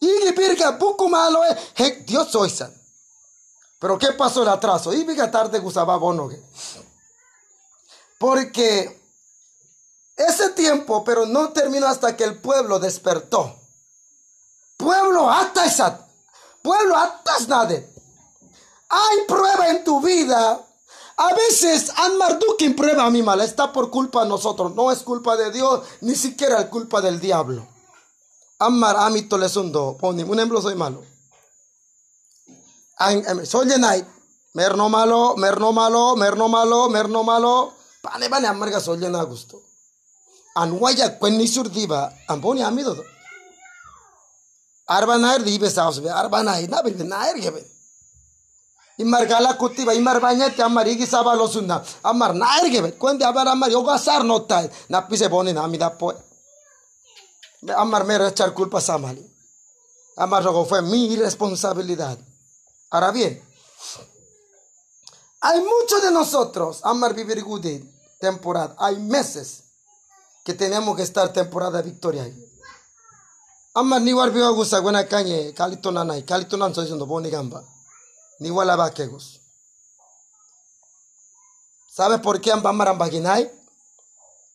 Y 0.00 0.32
pirga 0.32 0.78
poco 0.78 1.08
malo 1.08 1.42
es. 1.44 2.06
Dios 2.06 2.30
soy 2.30 2.50
san. 2.50 2.74
Pero 3.78 3.98
¿qué 3.98 4.12
pasó 4.12 4.42
el 4.42 4.48
atraso? 4.48 4.92
Y 4.92 5.04
tarde 5.30 5.58
gusaba 5.58 5.96
bono. 5.96 6.30
Porque 8.20 9.00
ese 10.14 10.50
tiempo, 10.50 11.02
pero 11.02 11.24
no 11.24 11.54
terminó 11.54 11.86
hasta 11.86 12.14
que 12.18 12.24
el 12.24 12.38
pueblo 12.38 12.78
despertó. 12.78 13.56
Pueblo 14.76 15.30
hasta 15.30 15.64
esa. 15.64 16.06
Pueblo 16.60 16.96
hasta 16.96 17.38
nade. 17.48 17.90
Hay 18.90 19.24
prueba 19.26 19.70
en 19.70 19.84
tu 19.84 20.02
vida. 20.02 20.60
A 21.16 21.34
veces 21.34 21.90
Anmardukin 21.96 22.76
prueba 22.76 23.06
a 23.06 23.10
mi 23.10 23.22
mal. 23.22 23.40
Está 23.40 23.72
por 23.72 23.88
culpa 23.88 24.24
de 24.24 24.28
nosotros. 24.28 24.74
No 24.74 24.92
es 24.92 24.98
culpa 24.98 25.38
de 25.38 25.50
Dios, 25.50 25.80
ni 26.02 26.14
siquiera 26.14 26.60
es 26.60 26.66
culpa 26.66 27.00
del 27.00 27.20
diablo. 27.20 27.66
Ammar 28.58 28.98
amito 28.98 29.38
lesundo. 29.38 29.96
Poni, 29.98 30.24
un 30.24 30.38
ejemplo 30.38 30.60
soy 30.60 30.74
malo. 30.74 31.02
Soy 33.44 33.66
night. 33.78 34.04
Merno 34.52 34.90
malo, 34.90 35.36
merno 35.36 35.72
malo, 35.72 36.16
merno 36.16 36.48
malo, 36.48 36.90
merno 36.90 37.24
malo. 37.24 37.79
Pane 38.02 38.28
pane 38.28 38.46
amarga 38.46 38.80
soy 38.80 38.98
llena 38.98 39.24
gusto. 39.24 39.62
Anwaya 40.56 41.18
kwenni 41.18 41.46
surdiva. 41.48 42.12
Amponi 42.28 42.62
amido. 42.62 42.96
Arba 44.86 45.18
nair 45.18 45.42
dibe 45.42 45.70
saus 45.70 46.00
be. 46.00 46.08
Arba 46.08 46.42
nair 46.42 46.68
na 46.68 46.82
be 46.82 46.90
nair 47.04 47.36
gebe. 47.40 47.66
Imar 48.98 49.26
gala 49.26 49.54
kutiva, 49.54 49.94
imar 49.94 50.20
bañete, 50.20 50.62
amar 50.62 50.86
igi 50.88 51.06
sabalo 51.06 51.48
sunna. 51.48 51.82
Amar 52.02 52.34
nair 52.34 52.70
gebe. 52.70 52.92
Cuando 52.98 53.24
abar 53.26 53.48
amar 53.48 53.70
yoga 53.70 53.98
sar 53.98 54.24
no 54.24 54.42
tai. 54.42 54.68
Na 54.88 55.02
pise 55.02 55.28
boni 55.28 55.52
na 55.52 55.64
amida 55.64 55.90
poe. 55.90 56.14
Amar 57.76 58.04
me 58.04 58.14
echar 58.14 58.52
culpa 58.54 58.78
a 58.86 58.98
Mali. 58.98 59.24
Amar 60.16 60.42
luego 60.42 60.64
fue 60.64 60.82
mi 60.82 61.16
responsabilidad. 61.16 62.18
Ahora 62.90 63.10
bien, 63.12 63.42
hay 65.40 65.60
muchos 65.60 66.02
de 66.02 66.10
nosotros, 66.10 66.80
Amar 66.82 67.14
vivir 67.14 67.42
good 67.42 67.66
temporada. 68.20 68.74
Hay 68.78 68.98
meses 68.98 69.64
que 70.44 70.54
tenemos 70.54 70.94
que 70.96 71.02
estar 71.02 71.32
temporada 71.32 71.80
victoria. 71.82 72.30
Amar 73.74 74.02
ni 74.02 74.12
war 74.12 74.30
biwa 74.30 74.50
gusa 74.50 74.80
buena 74.80 75.06
cañe, 75.06 75.54
calito 75.54 75.90
nanay, 75.90 76.24
calito 76.24 76.56
nan 76.56 76.74
soy 76.74 76.84
diciendo 76.84 77.06
boni 77.06 77.30
gamba. 77.30 77.64
Ni 78.40 78.50
wala. 78.50 78.92
¿Sabe 81.90 82.18
por 82.18 82.40
qué 82.40 82.52
Amar 82.52 82.88
ambaginay? 82.88 83.50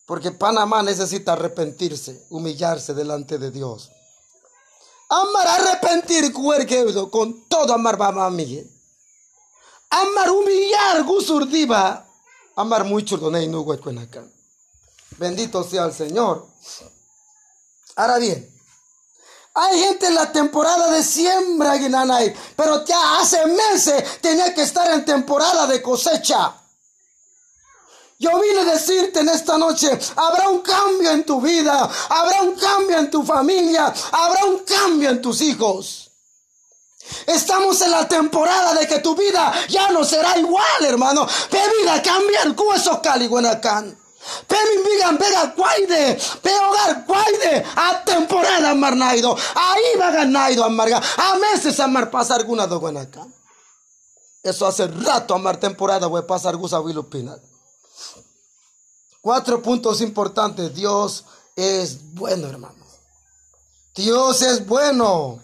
Porque 0.06 0.30
Panamá 0.30 0.82
necesita 0.82 1.32
arrepentirse, 1.32 2.26
humillarse 2.30 2.94
delante 2.94 3.38
de 3.38 3.50
Dios. 3.50 3.90
Amar 5.08 5.46
arrepentir 5.48 6.32
con 6.32 7.48
todo 7.48 7.72
amar 7.72 7.96
a 8.00 8.30
Miguel. 8.30 8.75
Amar 9.96 10.30
humillar 10.30 11.04
gusurdiva. 11.04 12.06
Amar 12.56 12.84
mucho 12.84 13.16
no 13.16 14.00
acá. 14.00 14.24
Bendito 15.18 15.64
sea 15.64 15.86
el 15.86 15.92
Señor. 15.92 16.46
Ahora 17.96 18.18
bien, 18.18 18.50
hay 19.54 19.78
gente 19.80 20.06
en 20.08 20.14
la 20.14 20.30
temporada 20.30 20.90
de 20.90 21.02
siembra, 21.02 21.78
pero 22.54 22.84
ya 22.84 23.20
hace 23.20 23.46
meses 23.46 24.20
tenía 24.20 24.52
que 24.54 24.62
estar 24.62 24.90
en 24.90 25.04
temporada 25.04 25.66
de 25.66 25.80
cosecha. 25.80 26.54
Yo 28.18 28.38
vine 28.40 28.60
a 28.60 28.64
decirte 28.64 29.20
en 29.20 29.30
esta 29.30 29.56
noche, 29.56 29.98
habrá 30.16 30.50
un 30.50 30.60
cambio 30.60 31.10
en 31.10 31.24
tu 31.24 31.40
vida, 31.40 31.90
habrá 32.10 32.42
un 32.42 32.54
cambio 32.54 32.98
en 32.98 33.10
tu 33.10 33.22
familia, 33.22 33.92
habrá 34.12 34.44
un 34.44 34.58
cambio 34.58 35.08
en 35.08 35.22
tus 35.22 35.40
hijos. 35.40 36.05
Estamos 37.26 37.80
en 37.80 37.90
la 37.90 38.06
temporada 38.06 38.74
de 38.74 38.86
que 38.86 38.98
tu 39.00 39.14
vida 39.14 39.52
ya 39.68 39.90
no 39.90 40.04
será 40.04 40.38
igual, 40.38 40.84
hermano. 40.84 41.26
Bebida 41.50 42.02
cambiar 42.02 42.54
cueso 42.54 43.00
cali 43.02 43.26
guanacan. 43.26 43.98
Pemin 44.46 44.84
vigan 44.84 45.18
pega 45.18 45.54
cuaide, 45.54 46.18
hogar 46.42 47.06
cuaide, 47.06 47.64
a 47.76 48.02
temporada 48.04 48.74
marnaido, 48.74 49.36
ahí 49.54 49.98
va 50.00 50.10
ganaido 50.10 50.64
amarga, 50.64 51.00
a 51.16 51.36
meses 51.36 51.78
amar 51.78 52.10
pasar 52.10 52.40
alguna 52.40 52.66
do 52.66 52.80
guanacan. 52.80 53.32
Eso 54.42 54.66
hace 54.66 54.88
rato 54.88 55.34
amar 55.34 55.58
temporada 55.58 56.06
voy 56.08 56.22
a 56.22 56.26
pasar 56.26 56.56
gusa 56.56 56.80
wilupinal. 56.80 57.40
Cuatro 59.20 59.60
puntos 59.60 60.00
importantes. 60.00 60.72
Dios 60.72 61.24
es 61.56 62.14
bueno, 62.14 62.46
hermanos. 62.48 62.86
Dios 63.94 64.42
es 64.42 64.64
bueno. 64.64 65.42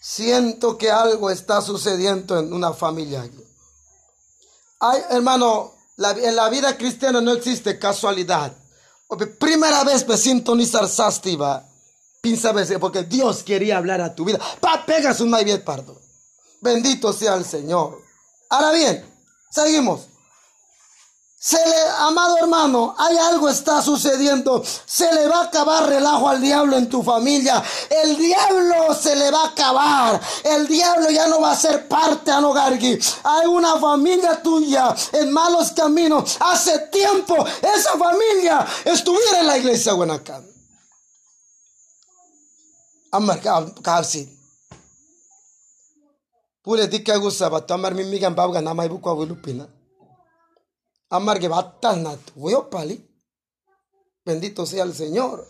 Siento 0.00 0.78
que 0.78 0.90
algo 0.90 1.30
está 1.30 1.60
sucediendo 1.60 2.38
en 2.38 2.52
una 2.54 2.72
familia. 2.72 3.30
Ay, 4.80 5.02
hermano, 5.10 5.74
en 5.98 6.36
la 6.36 6.48
vida 6.48 6.76
cristiana 6.78 7.20
no 7.20 7.32
existe 7.32 7.78
casualidad. 7.78 8.52
Primera 9.38 9.84
vez 9.84 10.08
me 10.08 10.16
sintonizar 10.16 10.88
sástiva. 10.88 11.66
Veces 12.22 12.78
porque 12.78 13.02
Dios 13.02 13.42
quería 13.42 13.78
hablar 13.78 14.00
a 14.00 14.14
tu 14.14 14.24
vida. 14.24 14.38
Pa, 14.60 14.84
pegas 14.84 15.20
un 15.20 15.30
bien 15.44 15.62
pardo. 15.64 16.00
Bendito 16.60 17.12
sea 17.12 17.34
el 17.34 17.44
Señor. 17.44 18.02
Ahora 18.50 18.72
bien, 18.72 19.04
seguimos. 19.50 20.09
Se 21.42 21.56
le, 21.56 21.80
amado 22.00 22.36
hermano, 22.36 22.94
hay 22.98 23.16
algo 23.16 23.48
está 23.48 23.80
sucediendo. 23.80 24.62
Se 24.62 25.10
le 25.14 25.26
va 25.26 25.40
a 25.40 25.44
acabar 25.44 25.88
relajo 25.88 26.28
al 26.28 26.38
diablo 26.38 26.76
en 26.76 26.90
tu 26.90 27.02
familia. 27.02 27.64
El 27.88 28.18
diablo 28.18 28.94
se 28.94 29.16
le 29.16 29.30
va 29.30 29.44
a 29.44 29.48
acabar. 29.48 30.20
El 30.44 30.68
diablo 30.68 31.08
ya 31.08 31.28
no 31.28 31.40
va 31.40 31.52
a 31.52 31.56
ser 31.56 31.88
parte 31.88 32.30
a 32.30 32.42
Nogargui. 32.42 32.98
Hay 33.24 33.46
una 33.46 33.78
familia 33.78 34.42
tuya 34.42 34.94
en 35.12 35.32
malos 35.32 35.72
caminos. 35.72 36.36
Hace 36.40 36.78
tiempo 36.88 37.34
esa 37.62 37.92
familia 37.92 38.66
estuviera 38.84 39.40
en 39.40 39.46
la 39.46 39.56
iglesia 39.56 39.94
Guanacán. 39.94 40.46
Amar 43.12 43.40
kasi. 43.82 44.28
Pule 46.62 46.86
dikka 46.86 47.16
gusa 47.16 47.50
amar 47.70 47.94
mimigan 47.94 48.34
babga 48.34 48.60
namay 48.60 48.90
bukwa 48.90 49.14
wilupina 49.14 49.79
amarge 51.10 51.48
batanat 51.48 52.20
pali. 52.70 53.06
Bendito 54.24 54.64
sea 54.66 54.84
el 54.84 54.94
Señor. 54.94 55.46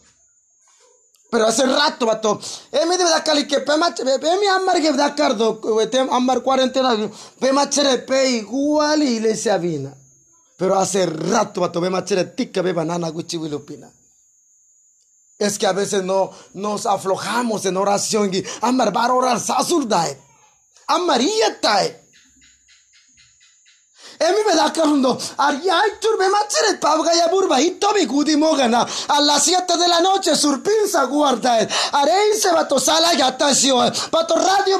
Pero 1.30 1.46
hace 1.46 1.64
rato, 1.64 2.06
vato. 2.06 2.40
Eh, 2.72 2.84
me 2.86 2.98
debe 2.98 3.10
cali 3.24 3.46
que 3.46 3.60
pema 3.60 3.94
pe 3.94 4.38
mi 4.40 4.46
amarge 4.46 4.92
da 4.92 5.14
cardo, 5.14 5.60
tem 5.88 6.08
amar 6.10 6.42
cuarentena, 6.42 6.96
pema 7.38 7.70
chere 7.70 7.98
pe 7.98 8.30
igual 8.30 9.02
y 9.02 9.20
le 9.20 9.36
se 9.36 9.50
avina. 9.50 9.94
Pero 10.56 10.78
hace 10.78 11.06
rato, 11.06 11.60
vato, 11.60 11.80
pema 11.80 12.04
chere 12.04 12.24
tica 12.24 12.62
be 12.62 12.72
banana 12.72 13.10
guchi 13.10 13.36
wilupina. 13.36 13.88
Es 15.38 15.56
que 15.56 15.66
a 15.66 15.72
veces 15.72 16.02
no 16.02 16.32
nos 16.52 16.84
aflojamos 16.84 17.64
en 17.64 17.76
oración 17.76 18.34
y 18.34 18.42
amar 18.60 18.92
bar 18.92 19.12
orar 19.12 19.38
sasurdae. 19.38 20.20
Amarilla 20.88 21.60
tae. 21.60 22.09
Emi 24.20 24.44
me 24.46 24.54
da 24.54 24.70
carundo. 24.70 25.18
Ariay 25.38 25.90
machere 26.28 26.78
burba 27.30 27.56
mi. 27.58 28.86
A 29.08 29.20
las 29.22 29.44
7 29.44 29.78
de 29.78 29.88
la 29.88 30.00
noche 30.00 30.32
guarda. 31.08 31.66
Bato 32.52 32.78
sala. 32.78 33.12
Bato 34.10 34.34
radio 34.34 34.78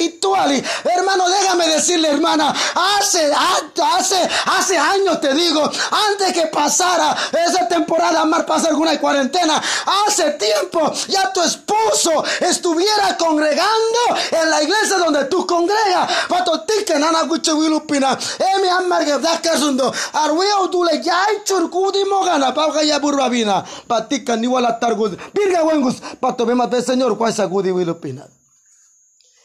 hito 0.00 0.34
ali. 0.34 0.64
Hermano, 0.84 1.28
déjame 1.28 1.68
decirle, 1.68 2.08
hermana. 2.08 2.54
Hace, 2.74 3.30
hace, 3.34 4.28
hace 4.46 4.78
años 4.78 5.20
te 5.20 5.34
digo. 5.34 5.62
Antes 6.08 6.32
que 6.32 6.46
pasara 6.46 7.16
esa 7.32 7.68
temporada 7.68 8.24
mar 8.24 8.46
pasa 8.46 8.68
alguna 8.68 8.98
cuarentena. 8.98 9.62
Hace 10.06 10.30
tiempo 10.32 10.90
ya 11.08 11.30
tu 11.34 11.42
esposo 11.42 12.24
estuviera 12.40 13.14
congregando 13.18 13.98
en 14.30 14.50
la 14.50 14.62
iglesia 14.62 14.96
donde 14.96 15.26
tú 15.26 15.46
congregas 15.46 16.29
pato 16.30 16.52
tike 16.66 16.94
nana 16.98 17.24
guche 17.24 17.52
wilupina 17.52 18.16
emi 18.54 18.68
ammarge 18.68 19.18
dakasundo 19.18 19.86
arwea 20.22 20.60
udule 20.64 20.98
jai 20.98 21.36
churkudi 21.44 22.04
mogana 22.04 22.52
pauka 22.52 22.82
ya 22.82 23.00
burbabina 23.00 23.64
patika 23.88 24.36
ni 24.36 24.46
wala 24.46 24.72
targud 24.72 25.18
birga 25.34 25.64
wengus. 25.64 25.96
Pato 26.20 26.46
bema 26.46 26.66
te 26.68 26.82
señor 26.82 27.16
kwa 27.16 27.32
sagudi 27.32 27.70
wilupina 27.70 28.28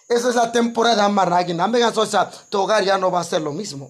Esa 0.08 0.30
es 0.30 0.36
la 0.36 0.52
temporada 0.52 1.10
maragina. 1.10 1.68
Tu 2.50 2.58
hogar 2.58 2.84
ya 2.84 2.98
no 2.98 3.10
va 3.10 3.22
a 3.22 3.24
ser 3.24 3.42
lo 3.42 3.52
mismo. 3.52 3.90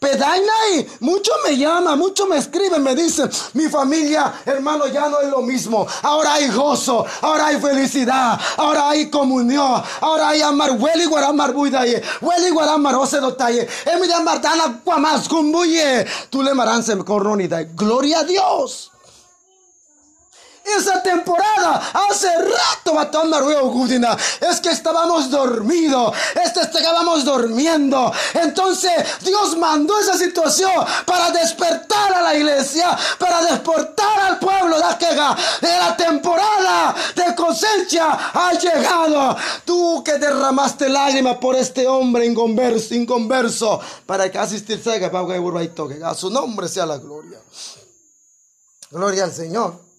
Pedainai, 0.00 0.88
mucho 1.00 1.30
me 1.44 1.58
llama, 1.58 1.94
mucho 1.94 2.26
me 2.26 2.38
escriben, 2.38 2.82
me 2.82 2.94
dicen, 2.94 3.28
mi 3.52 3.68
familia, 3.68 4.32
hermano, 4.46 4.86
ya 4.86 5.10
no 5.10 5.20
es 5.20 5.28
lo 5.28 5.42
mismo. 5.42 5.86
Ahora 6.02 6.32
hay 6.32 6.48
gozo, 6.48 7.04
ahora 7.20 7.48
hay 7.48 7.60
felicidad, 7.60 8.40
ahora 8.56 8.88
hay 8.88 9.10
comunión, 9.10 9.82
ahora 10.00 10.30
hay 10.30 10.40
amar, 10.40 10.70
hueli 10.70 11.04
guaramar 11.04 11.52
buidaye, 11.52 12.02
hueli 12.22 12.48
guaramar 12.48 12.94
ose 12.94 13.20
dotaye, 13.20 13.68
emi 13.84 14.06
de 14.06 14.14
amar 14.14 14.40
dana 14.40 14.80
guamas 14.82 15.28
kumbuye, 15.28 16.06
tú 16.30 16.42
le 16.42 16.54
maranse 16.54 16.96
coronida. 17.04 17.62
Gloria 17.64 18.20
a 18.20 18.24
Dios 18.24 18.89
esa 20.64 21.02
temporada. 21.02 21.90
Hace 22.08 22.28
rato, 22.36 22.94
es 24.40 24.60
que 24.60 24.70
estábamos 24.70 25.30
dormidos, 25.30 26.14
este 26.42 26.60
estábamos 26.60 27.24
durmiendo. 27.24 28.12
Entonces 28.34 28.92
Dios 29.22 29.56
mandó 29.56 29.98
esa 29.98 30.16
situación 30.16 30.72
para 31.04 31.30
despertar 31.30 32.14
a 32.14 32.22
la 32.22 32.34
iglesia, 32.34 32.96
para 33.18 33.42
despertar 33.42 34.20
al 34.20 34.38
pueblo 34.38 34.78
de. 34.78 35.36
De 35.60 35.68
la 35.68 35.96
temporada 35.96 36.94
de 37.14 37.34
cosecha 37.34 38.30
ha 38.32 38.52
llegado. 38.52 39.36
Tú 39.64 40.02
que 40.04 40.18
derramaste 40.18 40.88
lágrimas 40.88 41.36
por 41.38 41.56
este 41.56 41.86
hombre 41.86 42.26
inconverso, 42.26 42.94
inconverso 42.94 43.80
para 44.06 44.30
que 44.30 44.38
asistirse 44.38 44.90
a 44.90 46.14
su 46.14 46.30
nombre 46.30 46.68
sea 46.68 46.86
la 46.86 46.98
gloria. 46.98 47.38
Gloria 48.90 49.24
al 49.24 49.32
Señor. 49.32 49.89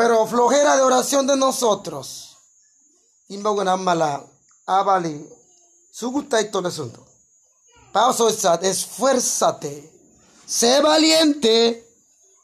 Pero 0.00 0.26
flojera 0.26 0.76
de 0.76 0.82
oración 0.82 1.26
de 1.26 1.36
nosotros. 1.36 2.38
mala 3.28 4.24
abali. 4.64 5.28
Su 5.92 6.10
gusta 6.10 6.40
y 6.40 6.50
todo 6.50 6.68
asunto. 6.68 7.04
Pausa 7.92 8.54
esfuérzate. 8.62 9.92
Sé 10.46 10.80
valiente. 10.80 11.86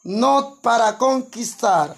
No 0.03 0.59
para 0.61 0.99
conquistar. 0.99 1.95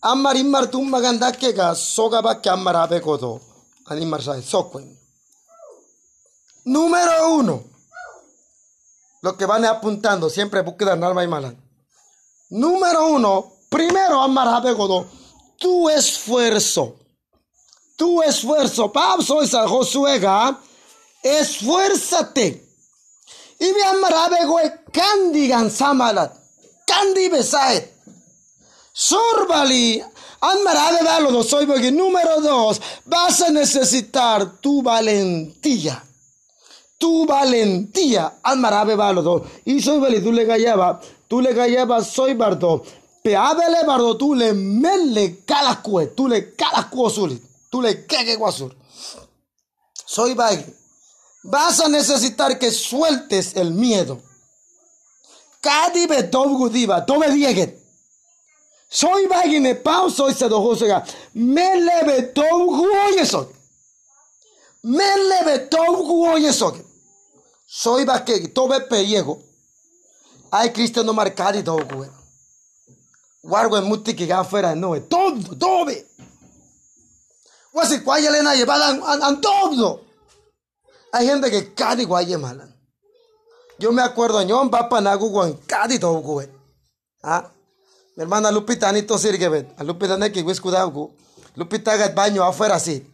Amarimar 0.00 0.68
tu 0.68 0.80
maganda 0.82 1.32
que 1.32 1.52
ga 1.52 1.74
soga 1.74 2.40
que 2.40 2.48
amarabe 2.48 3.00
godo. 3.00 3.40
Animar. 3.86 4.20
Número 6.64 7.28
uno. 7.28 7.64
Lo 9.20 9.36
que 9.36 9.46
van 9.46 9.64
apuntando, 9.64 10.30
siempre 10.30 10.62
búsqueda 10.62 10.92
alma 10.92 11.24
y 11.24 11.28
mala. 11.28 11.54
Número 12.50 13.06
uno, 13.08 13.61
Primero, 13.72 14.20
amar 14.20 14.62
Godo, 14.74 15.06
tu 15.56 15.88
esfuerzo. 15.88 16.96
Tu 17.96 18.22
esfuerzo. 18.22 18.92
Pablo 18.92 19.40
esa 19.40 19.66
Josuega, 19.66 20.58
esfuérzate. 21.22 22.68
Y 23.58 23.72
me 23.72 23.82
amarabego 23.84 24.58
candigan 24.92 25.70
samalat. 25.70 26.34
Candi 26.86 27.30
besaet. 27.30 27.90
Sorbali. 28.92 30.04
Amarabe 30.40 31.02
valo 31.04 31.42
soy 31.42 31.64
número 31.92 32.40
dos. 32.40 32.78
Vas 33.06 33.40
a 33.40 33.50
necesitar 33.50 34.60
tu 34.60 34.82
valentía. 34.82 36.04
Tu 36.98 37.24
valentía. 37.24 38.34
Amarabe 38.42 38.96
valo 38.96 39.46
Y 39.64 39.80
soy 39.80 39.98
vali, 39.98 40.20
tú 40.20 40.30
le 40.30 40.44
gallaba. 40.44 41.00
Tú 41.26 41.40
le 41.40 41.54
gallaba 41.54 42.04
soy 42.04 42.34
bardo. 42.34 42.82
Peabele 43.22 43.84
bardo 43.86 44.16
tú 44.16 44.34
le 44.34 44.52
mele 44.52 45.44
calacue, 45.44 46.08
tú 46.08 46.26
le 46.26 46.54
calacue 46.54 47.40
tú 47.70 47.80
le 47.80 48.06
queque 48.06 48.36
guasur. 48.36 48.76
Soy 50.04 50.34
bagui. 50.34 50.66
Vas 51.44 51.80
a 51.80 51.88
necesitar 51.88 52.58
que 52.58 52.70
sueltes 52.70 53.56
el 53.56 53.72
miedo. 53.72 54.20
Cadi 55.60 56.06
betovgu 56.06 56.68
diva, 56.68 57.06
tome 57.06 57.30
dieget. 57.30 57.78
Soy 58.90 59.26
bagui 59.26 59.60
ne 59.60 59.74
pau 59.74 60.10
soy 60.10 60.34
sedojosega. 60.34 61.04
Mele 61.32 62.04
betovgu 62.04 62.86
oyesog. 63.08 63.48
Mele 64.82 65.44
betovgu 65.46 66.26
oyesog. 66.34 66.76
Soy 67.66 68.04
bagui, 68.04 68.48
tobe 68.48 68.80
peyego. 68.82 69.40
Hay 70.50 70.72
cristiano 70.72 71.14
marcado 71.14 71.58
y 71.58 71.62
Wargo 73.42 73.76
en 73.76 73.84
muti 73.84 74.14
que 74.14 74.32
afuera 74.32 74.74
no, 74.74 75.00
todo, 75.02 75.56
todo. 75.58 75.92
Wasi 77.72 78.00
kwaya 78.00 78.30
lena 78.30 78.54
llevada 78.54 78.88
an 78.88 79.40
todo. 79.40 80.04
Hay 81.12 81.26
gente 81.26 81.50
que 81.50 81.74
cadi 81.74 82.04
guaye 82.04 82.38
malan. 82.38 82.72
Yo 83.78 83.90
me 83.92 84.02
acuerdo, 84.02 84.42
yo 84.42 84.62
en 84.62 84.70
papa 84.70 85.00
nagu 85.00 85.32
con 85.32 85.54
cadi 85.66 85.98
todo 85.98 86.20
güey. 86.20 86.48
Ah, 87.22 87.50
mi 88.16 88.22
hermana 88.22 88.50
Lupita 88.50 88.88
anito 88.88 89.18
sirge 89.18 89.48
bet. 89.48 89.74
A 89.78 89.84
Lupita 89.84 90.16
neki 90.16 90.42
wis 90.42 90.60
kudagu. 90.60 91.14
Lupita 91.56 91.96
gat 91.96 92.14
baño 92.14 92.44
afuera 92.44 92.76
así. 92.76 93.06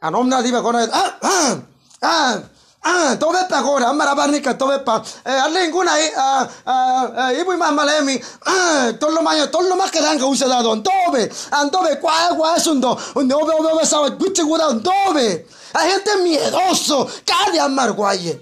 Anomna 0.00 0.42
diva 0.42 0.62
con 0.62 0.76
ah 0.76 1.18
ah 1.22 1.62
ah 2.02 2.42
Ah, 2.88 3.16
tobe 3.18 3.42
pa 3.48 3.58
agora, 3.58 3.92
marabarnica, 3.92 4.54
tobe 4.54 4.78
pa. 4.84 5.02
Eh, 5.24 5.40
alinguna 5.42 5.92
aí, 5.92 6.08
ah, 6.16 6.48
ah, 6.64 7.32
ibu 7.34 7.56
mas 7.58 7.72
malemi. 7.72 8.14
Ah, 8.46 8.92
tolo 9.00 9.22
mayo, 9.22 9.50
tolo 9.50 9.74
mas 9.74 9.90
que 9.90 10.00
dan 10.00 10.22
usa 10.22 10.46
dado, 10.46 10.70
antobe, 10.70 11.28
antobe, 11.50 11.98
kwa 12.00 12.36
kwa 12.36 12.54
asundo, 12.54 12.96
un 13.16 13.32
obe 13.32 13.52
obe 13.58 13.72
obe 13.72 13.84
sabe, 13.84 14.10
buche 14.10 14.44
guda 14.44 14.66
antobe. 14.70 15.46
Hay 15.74 15.90
gente 15.90 16.16
miedoso, 16.22 17.10
cada 17.26 17.64
amarguaye. 17.64 18.40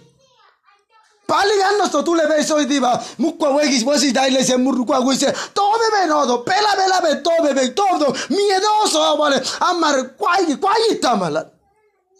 Pali 1.27 1.57
ganno 1.57 1.87
sto 1.87 2.03
tu 2.05 2.15
le 2.15 2.27
ves 2.27 2.51
hoy 2.51 2.67
diva, 2.67 3.01
mukwa 3.19 3.49
wegis 3.57 3.83
wasi 3.83 4.13
dai 4.13 4.31
le 4.31 4.45
se 4.45 4.59
murukwa 4.59 5.01
wise, 5.01 5.33
tobe 5.55 5.89
benodo, 5.91 6.45
pela 6.45 6.77
tobe 7.23 7.55
be 7.55 7.73
todo, 7.73 8.13
miedoso, 8.29 9.17
vale, 9.17 9.41
amar 9.61 10.17
kwai 10.19 10.55
kwai 10.61 11.01
tamala. 11.01 11.54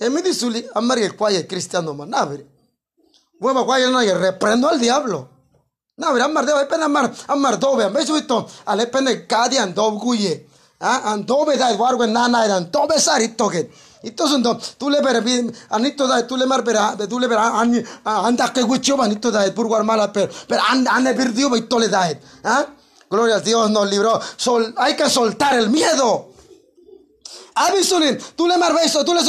Emidi 0.01 0.35
suli 0.35 0.67
amar 0.75 0.99
el 0.99 1.17
cuaye 1.17 1.47
cristiano 1.47 1.95
manabri. 1.95 2.47
Hueva 3.41 3.65
cuaye 3.65 3.91
no 3.91 4.01
reprendo 4.01 4.69
al 4.69 4.81
diablo. 4.81 5.29
Ver, 5.97 6.23
amar 6.23 6.45
debe 6.45 6.67
pena 6.67 6.87
amar 6.87 7.13
amar 7.29 7.59
dobe, 7.59 7.89
me 7.89 8.05
suito, 8.05 8.49
ale 8.67 8.89
pene 8.89 9.27
kadi 9.27 9.59
andob 9.59 10.01
guye. 10.01 10.49
Ah, 10.81 11.13
andobe 11.13 11.57
da 11.57 11.73
guargo 11.73 12.07
nana 12.07 12.45
eran 12.45 12.71
dobe 12.71 12.99
sarito 12.99 13.49
que. 13.49 13.71
Entonces, 14.03 14.77
tú 14.77 14.91
le 14.91 15.01
ver, 15.01 15.23
anito 15.71 16.07
da, 16.07 16.27
tú 16.27 16.37
le 16.37 16.45
mar 16.45 16.63
verá, 16.63 16.95
tú 17.09 17.19
le 17.19 17.27
verá, 17.27 17.59
anda 18.05 18.53
que 18.53 18.63
guicho, 18.63 19.01
anito 19.01 19.31
da, 19.31 19.51
por 19.55 19.67
guarmala, 19.67 20.13
pero, 20.13 20.31
anda, 20.69 20.95
anda 20.95 21.15
perdido, 21.15 21.57
y 21.57 21.63
tole 21.63 21.89
da, 21.89 22.11
ah. 22.45 22.67
Gloria 23.09 23.37
a 23.37 23.41
Dios 23.41 23.71
nos 23.71 23.89
libró. 23.89 24.21
Sol, 24.37 24.75
hay 24.77 24.97
que 24.97 25.09
soltar 25.09 25.57
el 25.57 25.71
miedo. 25.71 26.34
Avisulin, 27.55 28.19
tú 28.35 28.49
le 28.49 28.59
marbeso, 28.59 29.05
tú 29.05 29.15
le 29.15 29.21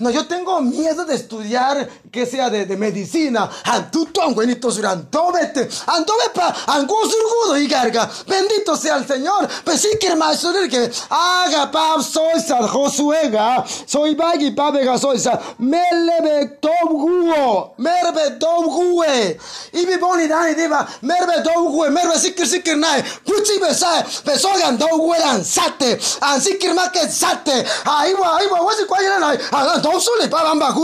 No, 0.00 0.10
yo 0.10 0.26
tengo 0.26 0.60
miedo 0.60 1.04
de 1.06 1.14
estudiar 1.14 1.88
que 2.10 2.26
sea 2.26 2.50
de, 2.50 2.66
de 2.66 2.76
medicina. 2.76 3.48
Antuto, 3.64 4.22
anguenito 4.22 4.70
surantobete, 4.70 5.68
antobepa, 5.86 6.54
angusurgudo 6.66 7.58
y 7.58 7.68
carga. 7.68 8.10
Bendito 8.26 8.76
sea 8.76 8.96
el 8.96 9.06
Señor. 9.06 9.48
Pues 9.64 9.80
sí 9.80 9.88
que 10.00 10.14
maestro 10.16 10.52
que 10.68 10.90
haga 11.08 11.70
pab 11.70 12.02
soy 12.02 12.42
Josuega. 12.68 13.64
Soy 13.86 14.14
bagi 14.14 14.50
pabega 14.50 14.98
soy 14.98 15.18
sal. 15.18 15.38
Melebe 15.58 16.58
tobguo. 16.60 17.74
Merbe 17.78 18.38
tobgue. 18.38 19.38
Y 19.72 19.86
mi 19.86 19.96
boni 19.96 20.26
dani 20.26 20.54
diva. 20.54 20.86
Merbe 21.02 21.42
tobgue. 21.42 21.90
Merbe 21.90 22.18
sikir 22.18 22.46
sikir 22.46 22.76
nae. 22.76 23.02
Puchi 23.24 23.58
besae. 23.60 24.04
Besogan 24.24 24.78
tobgue 24.78 25.18
lanzate. 25.18 25.98
An 26.20 26.40
sikir 26.40 26.74
make 26.74 27.08
sate. 27.10 27.64
Ahí 27.84 28.12
va, 28.14 28.38
ahí 28.38 28.46
va, 28.46 28.62
wasi 28.62 28.84
kwa 28.84 28.98
yela 29.00 29.18
na, 29.18 29.78
don't 29.78 30.00
sule 30.00 30.28
pa 30.28 30.42
bamba. 30.42 30.74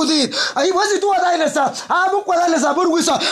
Ahí 0.54 0.70
wasi 0.70 1.00
tu 1.00 1.15
ah. 1.58 2.06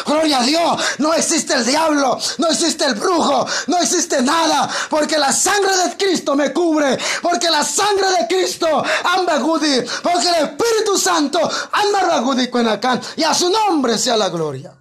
Gloria 0.07 0.39
a 0.39 0.43
Dios, 0.43 0.83
no 0.99 1.15
existe 1.15 1.55
el 1.55 1.65
diablo, 1.65 2.19
no 2.39 2.49
existe 2.49 2.85
el 2.85 2.95
brujo, 2.95 3.47
no 3.67 3.79
existe 3.79 4.23
nada, 4.23 4.69
porque 4.91 5.19
la 5.19 5.33
sangre 5.33 5.77
de 5.77 5.97
Cristo 5.97 6.35
me 6.35 6.53
cubre, 6.53 6.99
porque 7.23 7.51
la 7.51 7.65
sangre 7.65 8.11
de 8.19 8.27
Cristo 8.29 8.67
amba 9.05 9.41
kudi, 9.41 9.83
porque 10.03 10.29
el 10.29 10.47
Espíritu 10.47 10.99
Santo 10.99 11.39
amba 11.73 12.23
kudi 12.23 12.49
acá 12.69 13.01
y 13.17 13.23
a 13.23 13.35
su 13.35 13.51
nombre 13.51 13.99
sea 13.99 14.17
la 14.17 14.29
gloria. 14.29 14.77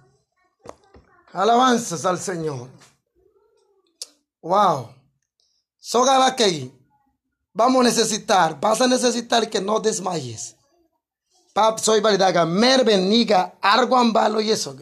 Alabanzas 1.32 2.04
al 2.04 2.20
Señor. 2.20 2.68
Wow. 4.40 4.90
Soga 5.78 6.34
vamos 7.52 7.80
a 7.80 7.84
necesitar, 7.84 8.60
vas 8.60 8.80
a 8.80 8.86
necesitar 8.86 9.48
que 9.48 9.60
no 9.60 9.80
desmayes. 9.80 10.56
Pap, 11.54 11.78
soy 11.78 12.00
validaga, 12.00 12.44
merben, 12.44 13.08
niga, 13.08 13.54
arguan 13.62 14.12
balo 14.12 14.40
y 14.40 14.50
eso. 14.50 14.76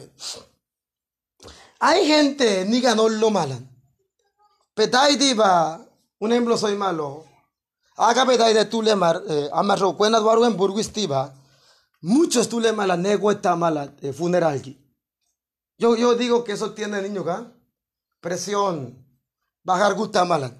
Hay 1.79 2.07
gente, 2.07 2.65
niga, 2.65 2.95
no 2.95 3.07
lo 3.07 3.29
malan. 3.29 3.69
Petai 4.73 5.15
diva, 5.15 5.79
un 6.17 6.31
ejemplo 6.31 6.57
soy 6.57 6.75
malo. 6.75 7.25
Agabe 7.95 8.37
de 8.37 8.65
tulema 8.65 9.21
eh, 9.29 9.49
amarro 9.53 9.95
cuena 9.95 10.17
duaro 10.17 10.45
en 10.47 10.57
burguistiva. 10.57 11.31
Muchos 12.01 12.49
tulema 12.49 12.87
la 12.87 12.97
negueta 12.97 13.55
mala 13.55 13.93
eh, 14.01 14.11
funeral. 14.11 14.59
Yo, 15.77 15.95
yo 15.95 16.15
digo 16.15 16.43
que 16.43 16.53
eso 16.53 16.71
tiene 16.71 17.03
niño 17.03 17.21
acá. 17.21 17.51
Presión. 18.19 18.97
Bajar 19.63 19.93
gusta 19.93 20.25
mala. 20.25 20.51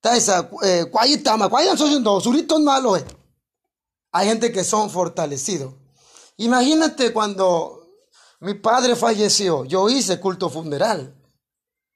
Taisa, 0.00 0.48
eh, 0.62 0.86
cuayitama, 0.90 1.50
cuayan 1.50 1.76
son 1.76 2.22
suritos 2.22 2.58
malos. 2.60 3.04
Hay 4.12 4.28
gente 4.28 4.52
que 4.52 4.64
son 4.64 4.90
fortalecidos. 4.90 5.74
Imagínate 6.36 7.12
cuando 7.12 7.86
mi 8.40 8.54
padre 8.54 8.96
falleció, 8.96 9.64
yo 9.64 9.88
hice 9.88 10.18
culto 10.18 10.48
funeral. 10.50 11.14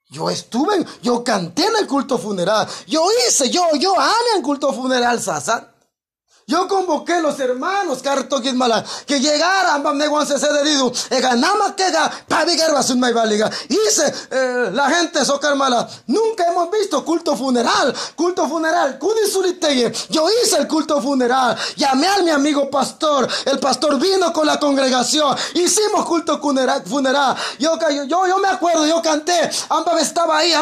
Yo 0.09 0.29
estuve, 0.29 0.85
yo 1.01 1.23
canté 1.23 1.65
en 1.65 1.75
el 1.77 1.87
culto 1.87 2.17
funeral. 2.17 2.67
Yo 2.87 3.05
hice, 3.27 3.49
yo, 3.49 3.63
yo 3.79 3.95
en 4.35 4.41
culto 4.41 4.71
funeral, 4.71 5.21
Sasa. 5.21 5.74
Yo 6.47 6.67
convoqué 6.67 7.19
los 7.21 7.39
hermanos 7.39 8.03
que 9.07 9.19
llegaran. 9.19 9.81
E 11.09 11.19
valiga. 13.13 13.49
Hice 13.67 14.13
eh, 14.29 14.69
la 14.71 14.87
gente 14.91 15.25
socar 15.25 15.55
mala. 15.55 15.89
Nunca 16.05 16.47
hemos 16.47 16.69
visto 16.69 17.03
culto 17.03 17.35
funeral. 17.35 17.95
Culto 18.15 18.47
funeral. 18.47 18.99
Yo 20.09 20.27
hice 20.43 20.57
el 20.57 20.67
culto 20.67 21.01
funeral. 21.01 21.57
Llamé 21.77 22.09
a 22.09 22.19
mi 22.19 22.29
amigo 22.29 22.69
pastor. 22.69 23.27
El 23.45 23.57
pastor 23.57 23.99
vino 23.99 24.31
con 24.31 24.45
la 24.45 24.59
congregación. 24.59 25.35
Hicimos 25.55 26.05
culto 26.05 26.39
funeral. 26.39 26.83
Yo, 27.57 27.75
yo, 28.07 28.27
yo 28.27 28.37
me 28.37 28.49
acuerdo, 28.49 28.85
yo 28.85 29.01
canté. 29.01 29.49
Amba 29.69 29.99
estaba 29.99 30.37
ahí. 30.37 30.53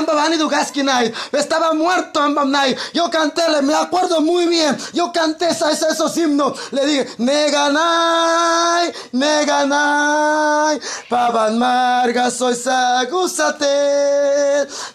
Estaba 1.33 1.73
muerto, 1.73 2.21
amba 2.21 2.45
Yo 2.93 3.09
canté, 3.09 3.41
me 3.63 3.75
acuerdo 3.75 4.21
muy 4.21 4.47
bien. 4.47 4.77
Yo 4.93 5.11
canté 5.11 5.49
esa 5.49 5.72
esos 5.81 6.15
himnos, 6.17 6.57
le 6.71 6.85
dije, 6.85 7.07
Neganay, 7.17 8.93
Neganay, 9.13 10.79
Pavan 11.09 11.57
Marga 11.57 12.29
soy 12.31 12.55
sagusate, 12.55 13.67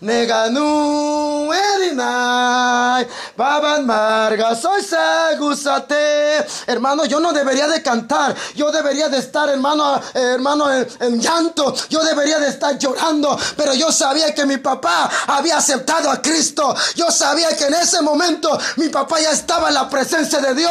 Neganu 0.00 1.52
Erinay, 1.52 3.06
Pavan 3.36 3.86
Marga 3.86 4.54
soy 4.54 4.82
sagusate. 4.82 6.46
Hermano, 6.66 7.04
yo 7.06 7.20
no 7.20 7.32
debería 7.32 7.66
de 7.68 7.82
cantar, 7.82 8.34
yo 8.54 8.70
debería 8.70 9.08
de 9.08 9.18
estar, 9.18 9.48
hermano, 9.48 10.00
hermano, 10.14 10.72
en, 10.72 10.86
en 11.00 11.20
llanto, 11.20 11.74
yo 11.88 12.02
debería 12.04 12.38
de 12.38 12.48
estar 12.48 12.78
llorando, 12.78 13.38
pero 13.56 13.74
yo 13.74 13.90
sabía 13.90 14.34
que 14.34 14.46
mi 14.46 14.58
papá 14.58 15.10
había 15.26 15.58
aceptado 15.58 16.10
a 16.10 16.22
Cristo, 16.22 16.74
yo 16.94 17.10
sabía 17.10 17.56
que 17.56 17.66
en 17.66 17.74
ese 17.74 18.00
momento 18.02 18.58
mi 18.76 18.88
papá 18.88 19.20
ya 19.20 19.32
estaba 19.32 19.68
en 19.68 19.74
la 19.74 19.88
presencia 19.88 20.40
de 20.40 20.54
Dios. 20.54 20.67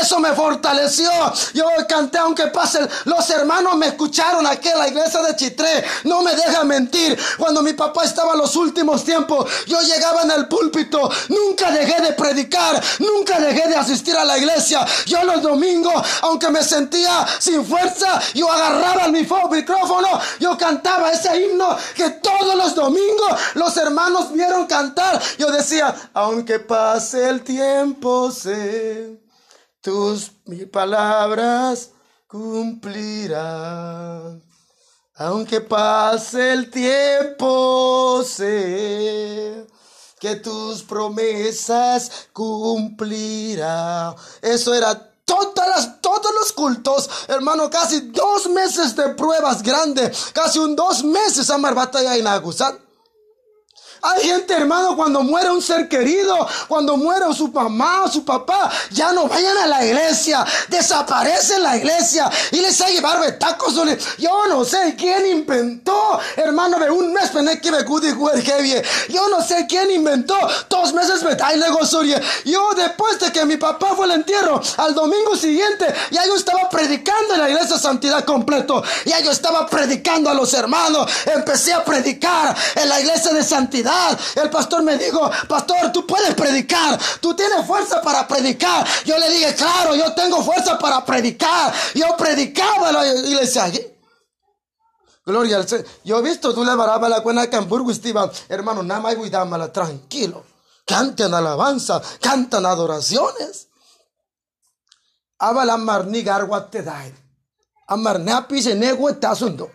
Eso 0.00 0.18
me 0.20 0.32
fortaleció. 0.32 1.10
Yo 1.54 1.64
canté 1.88 2.18
aunque 2.18 2.46
pasen. 2.48 2.88
Los 3.04 3.28
hermanos 3.30 3.76
me 3.76 3.88
escucharon 3.88 4.46
aquí 4.46 4.68
en 4.68 4.78
la 4.78 4.88
iglesia 4.88 5.22
de 5.22 5.36
Chitré. 5.36 5.84
No 6.04 6.22
me 6.22 6.34
deja 6.34 6.64
mentir. 6.64 7.18
Cuando 7.38 7.62
mi 7.62 7.72
papá 7.72 8.04
estaba 8.04 8.32
en 8.32 8.38
los 8.38 8.56
últimos 8.56 9.04
tiempos, 9.04 9.50
yo 9.66 9.80
llegaba 9.80 10.22
en 10.22 10.30
el 10.32 10.48
púlpito. 10.48 11.10
Nunca 11.28 11.70
dejé 11.70 12.00
de 12.02 12.12
predicar. 12.12 12.82
Nunca 12.98 13.38
dejé 13.38 13.68
de 13.68 13.76
asistir 13.76 14.16
a 14.16 14.24
la 14.24 14.38
iglesia. 14.38 14.84
Yo 15.06 15.22
los 15.24 15.42
domingos, 15.42 15.94
aunque 16.22 16.48
me 16.50 16.62
sentía 16.62 17.26
sin 17.38 17.64
fuerza, 17.64 18.20
yo 18.34 18.50
agarraba 18.50 19.04
el 19.06 19.12
micrófono. 19.12 20.20
Yo 20.40 20.56
cantaba 20.56 21.12
ese 21.12 21.40
himno 21.40 21.76
que 21.94 22.10
todos 22.10 22.54
los 22.56 22.74
domingos 22.74 23.40
los 23.54 23.76
hermanos 23.76 24.32
vieron 24.32 24.66
cantar. 24.66 25.20
Yo 25.38 25.50
decía, 25.50 25.94
aunque 26.14 26.58
pase 26.58 27.28
el 27.28 27.42
tiempo, 27.42 28.30
sé 28.30 29.26
tus 29.86 30.32
palabras 30.72 31.90
cumplirán. 32.26 32.82
Aunque 35.14 35.60
pase 35.60 36.54
el 36.54 36.68
tiempo, 36.72 38.24
sé 38.24 39.64
que 40.18 40.34
tus 40.42 40.82
promesas 40.82 42.10
cumplirán. 42.32 44.16
Eso 44.42 44.74
era 44.74 45.12
todas 45.24 45.68
las, 45.68 46.00
todos 46.00 46.34
los 46.34 46.52
cultos, 46.52 47.08
hermano, 47.28 47.70
casi 47.70 48.10
dos 48.10 48.48
meses 48.48 48.96
de 48.96 49.10
pruebas 49.10 49.62
grandes, 49.62 50.32
casi 50.32 50.58
un 50.58 50.74
dos 50.74 51.04
meses 51.04 51.48
a 51.48 51.58
batalla 51.58 52.16
en 52.16 52.26
Agusán. 52.26 52.85
Hay 54.06 54.22
gente, 54.22 54.54
hermano, 54.54 54.94
cuando 54.94 55.22
muere 55.22 55.50
un 55.50 55.60
ser 55.60 55.88
querido, 55.88 56.46
cuando 56.68 56.96
muere 56.96 57.24
su 57.34 57.48
mamá 57.48 58.04
o 58.04 58.08
su 58.08 58.24
papá, 58.24 58.70
ya 58.90 59.10
no 59.10 59.26
vayan 59.26 59.56
a 59.58 59.66
la 59.66 59.84
iglesia, 59.84 60.44
desaparecen 60.68 61.60
la 61.60 61.76
iglesia 61.76 62.30
y 62.52 62.60
les 62.60 62.80
a 62.80 62.88
llevar 62.88 63.20
betacos. 63.20 63.74
Yo 64.18 64.46
no 64.48 64.64
sé 64.64 64.94
quién 64.96 65.26
inventó, 65.26 66.20
hermano, 66.36 66.78
de 66.78 66.88
un 66.88 67.12
mes 67.12 67.32
Yo 69.08 69.28
no 69.28 69.42
sé 69.42 69.66
quién 69.68 69.90
inventó 69.90 70.36
dos 70.68 70.92
meses 70.92 71.20
Yo 72.44 72.70
después 72.76 73.18
de 73.18 73.32
que 73.32 73.44
mi 73.44 73.56
papá 73.56 73.94
fue 73.96 74.04
al 74.04 74.12
entierro, 74.12 74.60
al 74.76 74.94
domingo 74.94 75.34
siguiente, 75.34 75.92
ya 76.12 76.24
yo 76.26 76.36
estaba 76.36 76.68
predicando 76.68 77.34
en 77.34 77.40
la 77.40 77.50
iglesia 77.50 77.76
santidad 77.76 78.24
completo. 78.24 78.84
Ya 79.04 79.18
yo 79.20 79.32
estaba 79.32 79.66
predicando 79.66 80.30
a 80.30 80.34
los 80.34 80.54
hermanos. 80.54 81.10
Empecé 81.26 81.72
a 81.72 81.84
predicar 81.84 82.54
en 82.76 82.88
la 82.88 83.00
iglesia 83.00 83.32
de 83.32 83.42
santidad 83.42 83.95
el 84.36 84.50
pastor 84.50 84.82
me 84.82 84.96
dijo, 84.96 85.30
pastor, 85.48 85.92
tú 85.92 86.06
puedes 86.06 86.34
predicar, 86.34 86.98
tú 87.20 87.34
tienes 87.34 87.66
fuerza 87.66 88.00
para 88.02 88.26
predicar. 88.26 88.86
Yo 89.04 89.18
le 89.18 89.30
dije, 89.30 89.54
claro, 89.54 89.94
yo 89.94 90.12
tengo 90.14 90.42
fuerza 90.42 90.78
para 90.78 91.04
predicar. 91.04 91.72
Yo 91.94 92.16
predicaba 92.16 92.90
en 92.90 92.94
la 92.94 93.06
iglesia. 93.06 93.70
Gloria 95.24 95.56
al 95.56 95.68
Señor. 95.68 95.86
Yo 96.04 96.18
he 96.18 96.22
visto, 96.22 96.54
tú 96.54 96.64
le 96.64 96.74
varaba 96.74 97.08
la 97.08 97.20
cuena 97.20 97.48
que 97.50 97.56
en 97.56 97.68
hermano, 98.48 98.82
nada 98.82 99.00
más 99.00 99.30
dámela 99.30 99.72
tranquilo. 99.72 100.44
Canten 100.86 101.34
alabanza, 101.34 102.00
cantan 102.20 102.64
adoraciones. 102.64 103.66
Abala 105.38 105.76
marni 105.76 106.22
garwa 106.22 106.70
te 106.70 106.82
dai. 106.82 107.12
Amarne 107.88 108.32
apise 108.32 108.74
nego 108.74 109.08
asundo. 109.08 109.70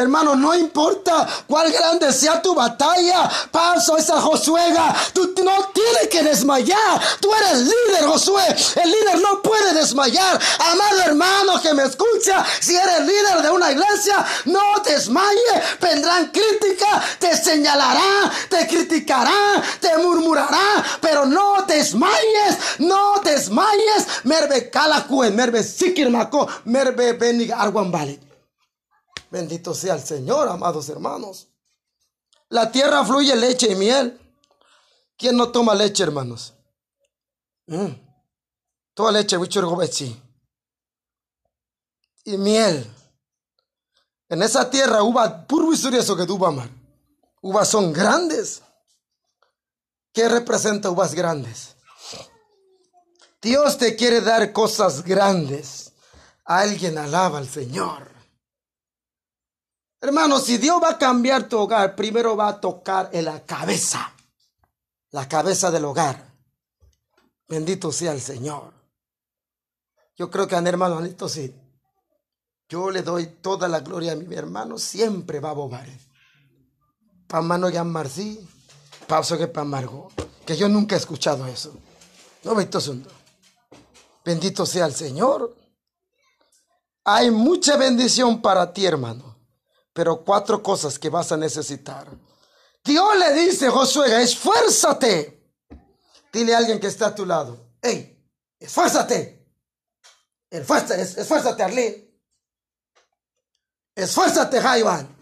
Hermano, 0.00 0.34
no 0.34 0.54
importa 0.54 1.26
cuál 1.46 1.70
grande 1.70 2.12
sea 2.12 2.40
tu 2.40 2.54
batalla, 2.54 3.30
paso 3.50 3.98
esa 3.98 4.20
Josuega, 4.20 4.94
tú 5.12 5.34
no 5.44 5.68
tienes 5.74 6.08
que 6.10 6.22
desmayar. 6.22 7.00
Tú 7.20 7.28
eres 7.34 7.58
líder, 7.58 8.04
Josué. 8.06 8.44
El 8.82 8.90
líder 8.90 9.20
no 9.20 9.42
puede 9.42 9.74
desmayar. 9.74 10.40
Amado 10.58 11.00
hermano 11.02 11.60
que 11.60 11.74
me 11.74 11.84
escucha, 11.84 12.44
si 12.60 12.74
eres 12.74 13.00
líder 13.00 13.42
de 13.42 13.50
una 13.50 13.72
iglesia, 13.72 14.24
no 14.46 14.60
desmayes. 14.84 15.80
Vendrán 15.80 16.30
crítica, 16.32 17.02
te 17.18 17.36
señalarán, 17.36 18.30
te 18.48 18.66
criticarán, 18.66 19.62
te 19.80 19.98
murmurarán, 19.98 20.82
pero 21.00 21.26
no 21.26 21.62
desmayes, 21.66 22.56
no 22.78 23.20
desmayes. 23.22 24.06
Merve 24.24 24.70
calacuen, 24.70 25.36
merve 25.36 25.62
sikirmako, 25.62 26.48
merve 26.64 27.12
benig 27.12 27.52
arguambali. 27.52 28.29
Bendito 29.30 29.74
sea 29.74 29.94
el 29.94 30.02
Señor, 30.02 30.48
amados 30.48 30.88
hermanos. 30.88 31.48
La 32.48 32.70
tierra 32.72 33.04
fluye 33.04 33.34
leche 33.36 33.72
y 33.72 33.76
miel. 33.76 34.20
¿Quién 35.16 35.36
no 35.36 35.52
toma 35.52 35.74
leche, 35.74 36.02
hermanos? 36.02 36.54
Mm. 37.66 37.92
Toda 38.94 39.12
leche, 39.12 39.36
y 42.24 42.36
miel. 42.36 42.90
En 44.28 44.42
esa 44.42 44.68
tierra 44.68 45.02
uva 45.02 45.46
eso 45.98 46.16
que. 46.16 46.70
Uvas 47.42 47.68
son 47.68 47.92
grandes. 47.92 48.62
¿Qué 50.12 50.28
representa 50.28 50.90
uvas 50.90 51.14
grandes? 51.14 51.76
Dios 53.40 53.78
te 53.78 53.96
quiere 53.96 54.20
dar 54.20 54.52
cosas 54.52 55.02
grandes. 55.02 55.92
Alguien 56.44 56.98
alaba 56.98 57.38
al 57.38 57.48
Señor. 57.48 58.19
Hermano, 60.02 60.38
si 60.38 60.56
Dios 60.56 60.82
va 60.82 60.90
a 60.90 60.98
cambiar 60.98 61.46
tu 61.46 61.58
hogar, 61.58 61.94
primero 61.94 62.34
va 62.34 62.48
a 62.48 62.60
tocar 62.60 63.10
en 63.12 63.26
la 63.26 63.44
cabeza, 63.44 64.14
la 65.10 65.28
cabeza 65.28 65.70
del 65.70 65.84
hogar. 65.84 66.24
Bendito 67.46 67.92
sea 67.92 68.12
el 68.12 68.20
Señor. 68.20 68.72
Yo 70.16 70.30
creo 70.30 70.48
que 70.48 70.56
a 70.56 70.60
hermano 70.60 70.98
Anito 70.98 71.28
sí. 71.28 71.54
Yo 72.68 72.90
le 72.90 73.02
doy 73.02 73.26
toda 73.26 73.68
la 73.68 73.80
gloria 73.80 74.12
a 74.12 74.16
mi 74.16 74.34
hermano, 74.34 74.78
siempre 74.78 75.38
va 75.38 75.50
a 75.50 75.54
bobar. 75.54 75.88
Pa' 77.26 77.42
mano 77.42 77.68
ya 77.68 77.84
marcí, 77.84 78.40
pauso 79.06 79.36
que 79.36 79.48
pa' 79.48 79.62
amargo. 79.62 80.10
Que 80.46 80.56
yo 80.56 80.68
nunca 80.68 80.94
he 80.94 80.98
escuchado 80.98 81.46
eso. 81.46 81.74
No, 82.44 82.54
Bendito 84.24 84.64
sea 84.66 84.86
el 84.86 84.94
Señor. 84.94 85.54
Hay 87.04 87.30
mucha 87.30 87.76
bendición 87.76 88.40
para 88.40 88.72
ti, 88.72 88.86
hermano 88.86 89.29
pero 89.92 90.24
cuatro 90.24 90.62
cosas 90.62 90.98
que 90.98 91.08
vas 91.08 91.32
a 91.32 91.36
necesitar. 91.36 92.08
Dios 92.84 93.16
le 93.16 93.32
dice 93.34 93.66
a 93.66 93.70
Josué, 93.70 94.22
esfuérzate 94.22 95.40
Dile 96.32 96.54
a 96.54 96.58
alguien 96.58 96.78
que 96.78 96.86
está 96.86 97.08
a 97.08 97.14
tu 97.14 97.26
lado. 97.26 97.74
¡Ey! 97.82 98.16
¡Esfuérzate! 98.58 99.40
Esfuérzate, 100.48 101.02
esfuérzate, 101.02 101.62
Arlene. 101.62 102.10
Esfuérzate, 103.94 104.60
Jaivan. 104.60 105.16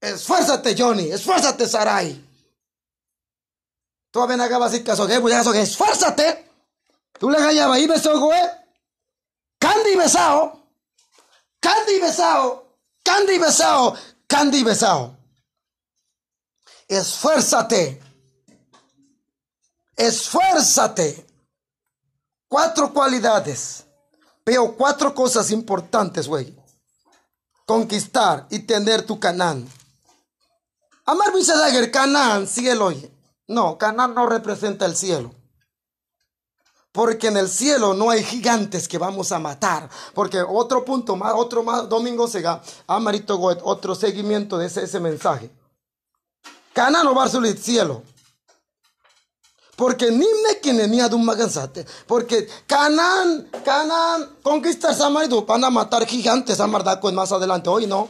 Esfuérzate, 0.00 0.74
Johnny. 0.76 1.10
Esfuérzate, 1.10 1.66
Sarai. 1.66 2.24
Tú 4.10 4.26
ven 4.26 4.40
acá, 4.40 4.58
vas 4.58 4.74
a 4.74 4.84
caso 4.84 5.06
que 5.06 5.60
esfuérzate. 5.60 6.50
Tú 7.18 7.30
le 7.30 7.38
gallabas 7.38 7.76
ahí, 7.76 7.86
beso, 7.86 8.18
güey. 8.20 8.40
Candy 9.58 9.96
besao. 9.96 10.68
Candy 11.60 12.00
besao. 12.00 12.63
Candy 13.04 13.38
besao. 13.38 13.96
Candy 14.26 14.64
besao. 14.64 15.16
Esfuérzate. 16.88 18.02
Esfuérzate. 19.96 21.26
Cuatro 22.48 22.92
cualidades. 22.92 23.84
Veo 24.46 24.76
cuatro 24.76 25.14
cosas 25.14 25.50
importantes, 25.50 26.28
güey. 26.28 26.54
Conquistar 27.66 28.46
y 28.50 28.60
tener 28.60 29.06
tu 29.06 29.18
Canaán. 29.18 29.68
Amar 31.06 31.32
Dagger, 31.32 31.90
Canaán, 31.90 32.46
cielo. 32.46 32.92
No, 33.46 33.78
Canaán 33.78 34.14
no 34.14 34.26
representa 34.26 34.86
el 34.86 34.96
cielo. 34.96 35.34
Porque 36.94 37.26
en 37.26 37.36
el 37.36 37.48
cielo 37.48 37.92
no 37.92 38.08
hay 38.10 38.22
gigantes 38.22 38.86
que 38.86 38.98
vamos 38.98 39.32
a 39.32 39.40
matar. 39.40 39.90
Porque 40.14 40.40
otro 40.40 40.84
punto 40.84 41.16
más, 41.16 41.34
otro 41.34 41.64
más, 41.64 41.88
domingo 41.88 42.28
sega, 42.28 42.62
amarito 42.86 43.36
otro 43.40 43.96
seguimiento 43.96 44.56
de 44.56 44.66
ese, 44.66 45.00
mensaje. 45.00 45.50
Canaán 46.72 47.04
no 47.04 47.12
va 47.12 47.24
a 47.24 47.28
el 47.28 47.58
cielo. 47.58 48.04
Porque 49.74 50.08
ni 50.12 50.18
me 50.18 50.60
quien 50.62 50.78
ni 50.88 51.00
un 51.00 51.24
magansate. 51.24 51.84
Porque 52.06 52.48
Canaán, 52.64 53.50
Canaán, 53.64 54.36
conquistar 54.40 54.94
Samaridu, 54.94 55.44
van 55.44 55.64
a 55.64 55.70
matar 55.70 56.06
gigantes 56.06 56.60
a 56.60 56.68
más 57.12 57.32
adelante. 57.32 57.68
Hoy 57.68 57.88
no. 57.88 58.08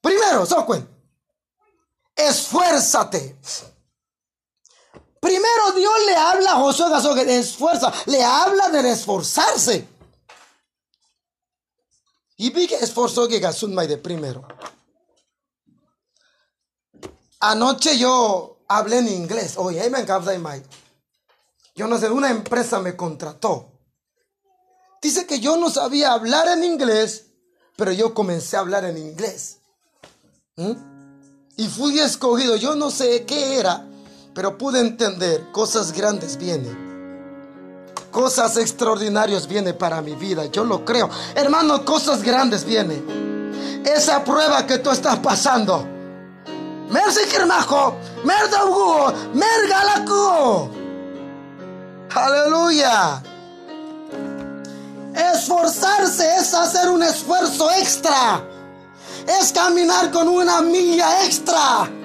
Primero, 0.00 0.44
Socuen 0.46 1.00
esfuérzate. 2.28 3.36
Primero 5.20 5.72
Dios 5.76 5.92
le 6.06 6.16
habla 6.16 6.52
a 6.52 6.56
Josué 6.56 7.24
de 7.24 7.38
esfuerza, 7.38 7.92
le 8.06 8.24
habla 8.24 8.70
de 8.70 8.90
esforzarse. 8.90 9.86
Y 12.36 12.50
vi 12.50 12.66
que 12.66 12.76
esforzó 12.76 13.28
que 13.28 13.38
de 13.38 13.98
primero. 13.98 14.48
Anoche 17.40 17.98
yo 17.98 18.58
hablé 18.66 18.98
en 18.98 19.08
inglés. 19.08 19.54
Oye, 19.56 19.88
me 19.90 20.04
Yo 21.74 21.86
no 21.86 21.98
sé, 21.98 22.08
una 22.10 22.30
empresa 22.30 22.80
me 22.80 22.96
contrató. 22.96 23.72
Dice 25.02 25.26
que 25.26 25.40
yo 25.40 25.56
no 25.56 25.70
sabía 25.70 26.12
hablar 26.12 26.48
en 26.48 26.64
inglés, 26.64 27.26
pero 27.76 27.92
yo 27.92 28.14
comencé 28.14 28.56
a 28.56 28.60
hablar 28.60 28.84
en 28.84 28.96
inglés. 28.96 29.58
¿Mm? 30.56 30.90
y 31.60 31.68
fui 31.68 32.00
escogido. 32.00 32.56
Yo 32.56 32.74
no 32.74 32.90
sé 32.90 33.26
qué 33.26 33.58
era, 33.58 33.86
pero 34.40 34.56
pude 34.56 34.80
entender, 34.80 35.52
cosas 35.52 35.92
grandes 35.92 36.38
vienen. 36.38 36.74
Cosas 38.10 38.56
extraordinarias 38.56 39.46
vienen 39.46 39.76
para 39.76 40.00
mi 40.00 40.14
vida, 40.14 40.46
yo 40.46 40.64
lo 40.64 40.82
creo. 40.82 41.10
Hermano, 41.34 41.84
cosas 41.84 42.22
grandes 42.22 42.64
vienen. 42.64 43.82
Esa 43.84 44.24
prueba 44.24 44.66
que 44.66 44.78
tú 44.78 44.88
estás 44.88 45.18
pasando. 45.18 45.86
Mergalaku. 49.34 50.70
Aleluya. 52.14 53.22
Esforzarse 55.34 56.36
es 56.36 56.54
hacer 56.54 56.88
un 56.88 57.02
esfuerzo 57.02 57.70
extra 57.72 58.42
es 59.26 59.52
caminar 59.52 60.10
con 60.10 60.28
una 60.28 60.60
milla 60.60 61.24
extra. 61.24 61.99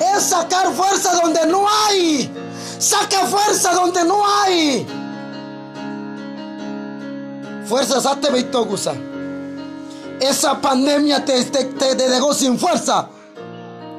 Es 0.00 0.24
sacar 0.24 0.72
fuerza 0.72 1.14
donde 1.20 1.46
no 1.46 1.66
hay. 1.68 2.30
Saca 2.78 3.26
fuerza 3.26 3.74
donde 3.74 4.04
no 4.04 4.22
hay. 4.26 4.86
Fuerza 7.66 8.00
sate 8.00 8.30
gusa. 8.64 8.94
Esa 10.18 10.60
pandemia 10.60 11.24
te, 11.24 11.44
te, 11.44 11.64
te, 11.64 11.94
dejó 11.94 12.34
sin 12.34 12.58
fuerza. 12.58 13.08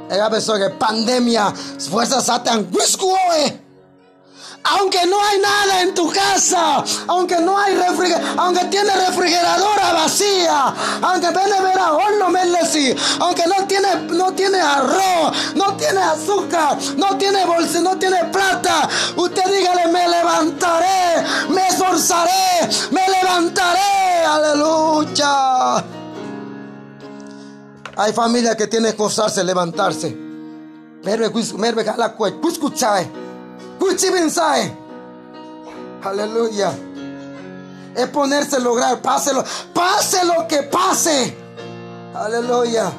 Ella 0.10 0.30
pensó 0.30 0.58
que 0.58 0.70
pandemia, 0.72 1.54
fuerza 1.90 2.42
anguiscuoe 2.52 3.71
aunque 4.64 5.06
no 5.06 5.22
hay 5.22 5.40
nada 5.40 5.82
en 5.82 5.94
tu 5.94 6.12
casa, 6.12 6.84
aunque 7.08 7.40
no 7.40 7.58
hay 7.58 7.76
refrigerador, 7.76 8.40
aunque 8.40 8.66
tiene 8.66 8.94
refrigeradora 9.08 9.94
vacía, 9.94 10.74
aunque 11.02 11.32
horno 11.92 12.30
aunque 13.20 13.44
no 13.48 13.66
tiene, 13.68 13.96
no 14.10 14.34
tiene 14.34 14.60
arroz, 14.60 15.56
no 15.56 15.76
tiene 15.76 16.00
azúcar, 16.00 16.78
no 16.98 17.18
tiene 17.18 17.46
bolsa, 17.46 17.82
no 17.82 17.98
tiene 17.98 18.24
plata, 18.26 18.88
usted 19.16 19.44
dígale, 19.46 19.88
me 19.92 20.08
levantaré, 20.08 21.26
me 21.50 21.68
esforzaré, 21.68 22.70
me 22.92 23.08
levantaré, 23.10 24.26
aleluya. 24.28 25.84
Hay 27.98 28.14
familias 28.14 28.56
que 28.56 28.68
tienen 28.68 28.92
que 28.92 28.92
esforzarse, 28.92 29.44
levantarse. 29.44 30.16
Merve, 31.04 31.32
merve, 31.58 31.84
la 33.82 34.72
Aleluya. 36.04 36.72
Es 37.96 38.08
ponerse 38.08 38.58
a 38.58 38.60
lograr. 38.60 39.02
Páselo. 39.02 39.44
Pase 39.74 40.24
lo 40.26 40.48
que 40.48 40.64
pase. 40.64 41.36
Aleluya. 42.14 42.92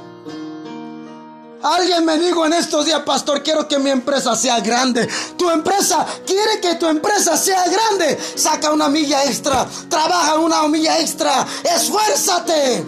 Alguien 1.62 2.04
me 2.04 2.18
dijo 2.18 2.44
en 2.44 2.54
estos 2.54 2.86
días, 2.86 3.00
pastor, 3.02 3.40
quiero 3.42 3.68
que 3.68 3.78
mi 3.78 3.90
empresa 3.90 4.34
sea 4.34 4.58
grande. 4.58 5.08
Tu 5.36 5.48
empresa 5.48 6.04
quiere 6.26 6.60
que 6.60 6.74
tu 6.74 6.86
empresa 6.86 7.36
sea 7.36 7.64
grande. 7.68 8.18
Saca 8.34 8.72
una 8.72 8.88
milla 8.88 9.24
extra. 9.24 9.66
Trabaja 9.88 10.38
una 10.38 10.66
milla 10.68 10.98
extra. 10.98 11.46
Esfuérzate. 11.62 12.84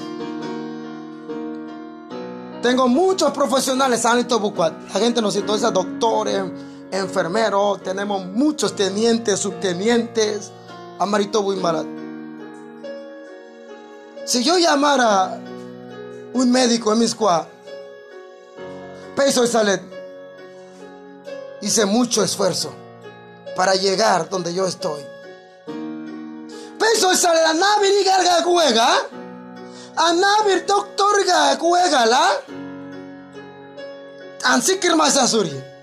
Tengo 2.63 2.89
muchos 2.89 3.31
profesionales. 3.33 4.03
La 4.03 5.01
gente 5.01 5.23
nos 5.23 5.35
citó, 5.35 5.57
doctores 5.57 6.43
enfermero, 6.91 7.79
tenemos 7.83 8.25
muchos 8.27 8.75
tenientes, 8.75 9.41
subtenientes, 9.41 10.51
Amarito 10.99 11.43
Buimarat. 11.43 11.87
Si 14.25 14.43
yo 14.43 14.59
llamara 14.59 15.39
un 16.33 16.51
médico 16.51 16.93
en 16.93 16.99
mi 16.99 17.09
squad, 17.09 17.47
peso 19.15 19.45
y 19.45 19.49
salet, 19.49 19.83
hice 21.61 21.85
mucho 21.85 22.23
esfuerzo 22.23 22.73
para 23.57 23.75
llegar 23.75 24.29
donde 24.29 24.55
yo 24.55 24.67
estoy. 24.67 25.03
Peso 26.79 27.13
y 27.13 27.17
salet, 27.17 27.45
a 27.45 27.55
y 27.55 28.05
garga 28.05 28.43
juega, 28.43 28.97
a 29.97 30.13
doctor 30.67 31.25
ga 31.27 31.57
juega 31.57 32.07
la, 32.07 32.31
ansikir 34.45 34.97
más 34.97 35.17
azuri. 35.17 35.74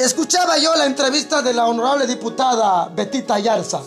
Escuchaba 0.00 0.56
yo 0.56 0.74
la 0.76 0.86
entrevista 0.86 1.42
de 1.42 1.52
la 1.52 1.66
honorable 1.66 2.06
diputada 2.06 2.88
Betita 2.88 3.38
Yarza. 3.38 3.82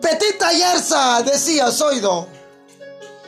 Betita 0.00 0.52
Yarza 0.54 1.20
decía, 1.22 1.70
Soido, 1.70 2.26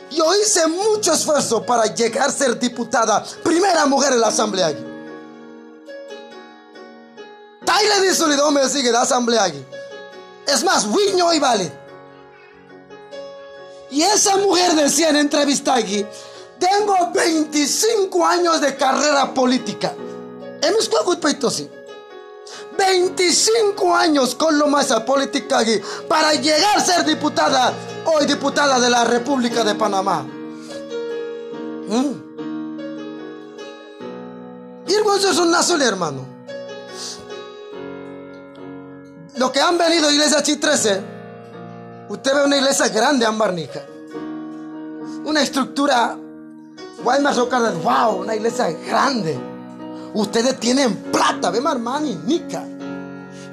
yo 0.09 0.25
hice 0.35 0.65
mucho 0.65 1.13
esfuerzo 1.13 1.63
para 1.63 1.85
llegar 1.93 2.29
a 2.29 2.31
ser 2.31 2.57
diputada, 2.57 3.23
primera 3.43 3.85
mujer 3.85 4.13
en 4.13 4.19
la 4.19 4.29
asamblea. 4.29 4.73
Taile 7.63 7.99
de 8.01 8.51
me 8.51 8.67
sigue 8.67 8.91
la 8.91 9.01
asamblea. 9.01 9.53
Es 10.47 10.63
más, 10.63 10.87
Wiño 10.87 11.35
y 11.35 11.39
Vale. 11.39 11.71
Y 13.91 14.01
esa 14.01 14.37
mujer 14.37 14.73
decía 14.73 15.09
en 15.09 15.17
entrevista 15.17 15.75
aquí, 15.75 16.03
tengo 16.57 17.11
25 17.13 18.25
años 18.25 18.59
de 18.59 18.75
carrera 18.75 19.31
política. 19.35 19.93
Hemos 20.61 20.89
25 22.77 23.95
años 23.95 24.35
con 24.35 24.57
lo 24.57 24.67
más 24.67 24.91
a 24.91 25.03
política 25.03 25.59
para 26.07 26.33
llegar 26.33 26.77
a 26.77 26.79
ser 26.79 27.05
diputada, 27.05 27.73
hoy 28.05 28.25
diputada 28.25 28.79
de 28.79 28.89
la 28.89 29.03
República 29.03 29.63
de 29.63 29.75
Panamá. 29.75 30.23
¿Mm? 31.87 32.27
Y 34.87 34.93
es 34.93 35.37
un 35.37 35.51
nazo, 35.51 35.77
hermano. 35.77 36.25
Lo 39.35 39.51
que 39.51 39.59
han 39.59 39.77
venido 39.77 40.07
a 40.07 40.11
Iglesia 40.11 40.41
Chi 40.41 40.55
13, 40.55 41.01
usted 42.09 42.33
ve 42.33 42.45
una 42.45 42.57
iglesia 42.57 42.87
grande 42.87 43.25
en 43.25 43.37
Barnica. 43.37 43.85
Una 45.25 45.41
estructura, 45.41 46.17
wow, 47.83 48.21
una 48.21 48.35
iglesia 48.35 48.71
grande 48.71 49.56
Ustedes 50.13 50.59
tienen 50.59 50.95
plata, 51.11 51.51
ve 51.51 51.59
hermano, 51.59 52.07
nica. 52.25 52.63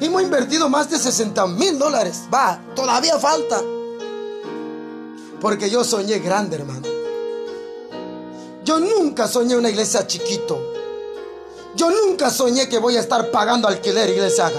Hemos 0.00 0.22
invertido 0.22 0.68
más 0.68 0.90
de 0.90 0.98
60 0.98 1.46
mil 1.46 1.78
dólares. 1.78 2.24
Va, 2.32 2.61
todavía 2.74 3.18
falta. 3.18 3.61
Porque 5.40 5.70
yo 5.70 5.84
soñé 5.84 6.18
grande, 6.18 6.57
hermano. 6.57 6.88
Yo 8.64 8.80
nunca 8.80 9.28
soñé 9.28 9.57
una 9.57 9.68
iglesia 9.68 10.07
chiquito. 10.07 10.59
Yo 11.76 11.90
nunca 11.90 12.30
soñé 12.30 12.68
que 12.68 12.78
voy 12.78 12.96
a 12.96 13.00
estar 13.00 13.30
pagando 13.30 13.68
alquiler, 13.68 14.11
iglesia. 14.11 14.50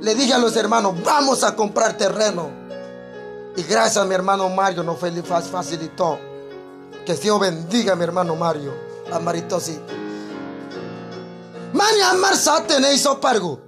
Le 0.00 0.14
dije 0.14 0.34
a 0.34 0.38
los 0.38 0.54
hermanos, 0.56 0.94
vamos 1.02 1.44
a 1.44 1.56
comprar 1.56 1.96
terreno. 1.96 2.50
Y 3.56 3.62
gracias 3.62 3.96
a 3.96 4.04
mi 4.04 4.14
hermano 4.14 4.48
Mario 4.48 4.82
nos 4.82 4.98
facilitó. 4.98 6.18
Que 7.04 7.14
Dios 7.14 7.40
bendiga 7.40 7.94
a 7.94 7.96
mi 7.96 8.04
hermano 8.04 8.36
Mario. 8.36 8.72
A. 9.10 9.18
Mani 11.72 12.00
amar 12.00 12.34
hizo 12.92 13.20
pargo. 13.20 13.60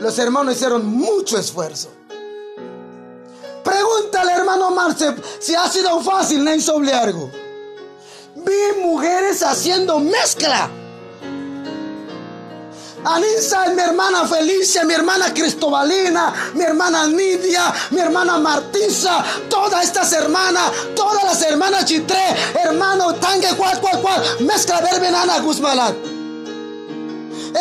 Los 0.00 0.18
hermanos 0.18 0.54
hicieron 0.54 0.86
mucho 0.86 1.38
esfuerzo. 1.38 1.90
Pregúntale, 3.64 4.32
hermano 4.32 4.70
Marce, 4.70 5.14
si 5.40 5.54
ha 5.54 5.68
sido 5.68 6.00
fácil, 6.00 6.44
no 6.44 6.50
algo. 6.94 7.30
Vi 8.36 8.80
mujeres 8.80 9.42
haciendo 9.42 9.98
mezcla. 9.98 10.70
Anisa 13.04 13.66
mi 13.68 13.80
hermana 13.80 14.26
Felicia, 14.26 14.84
mi 14.84 14.94
hermana 14.94 15.32
Cristobalina, 15.32 16.34
mi 16.54 16.62
hermana 16.62 17.06
Nidia, 17.06 17.72
mi 17.90 18.00
hermana 18.00 18.38
Martisa, 18.38 19.24
todas 19.48 19.84
estas 19.84 20.12
hermanas, 20.12 20.72
todas 20.96 21.24
las 21.24 21.42
hermanas 21.42 21.84
Chitré, 21.84 22.36
hermano 22.64 23.14
Tangue, 23.14 23.54
cual, 23.56 23.80
cual, 23.80 24.00
cual, 24.00 24.22
mezcla 24.40 24.80
verbenana 24.80 25.38
Guzmalán 25.40 26.17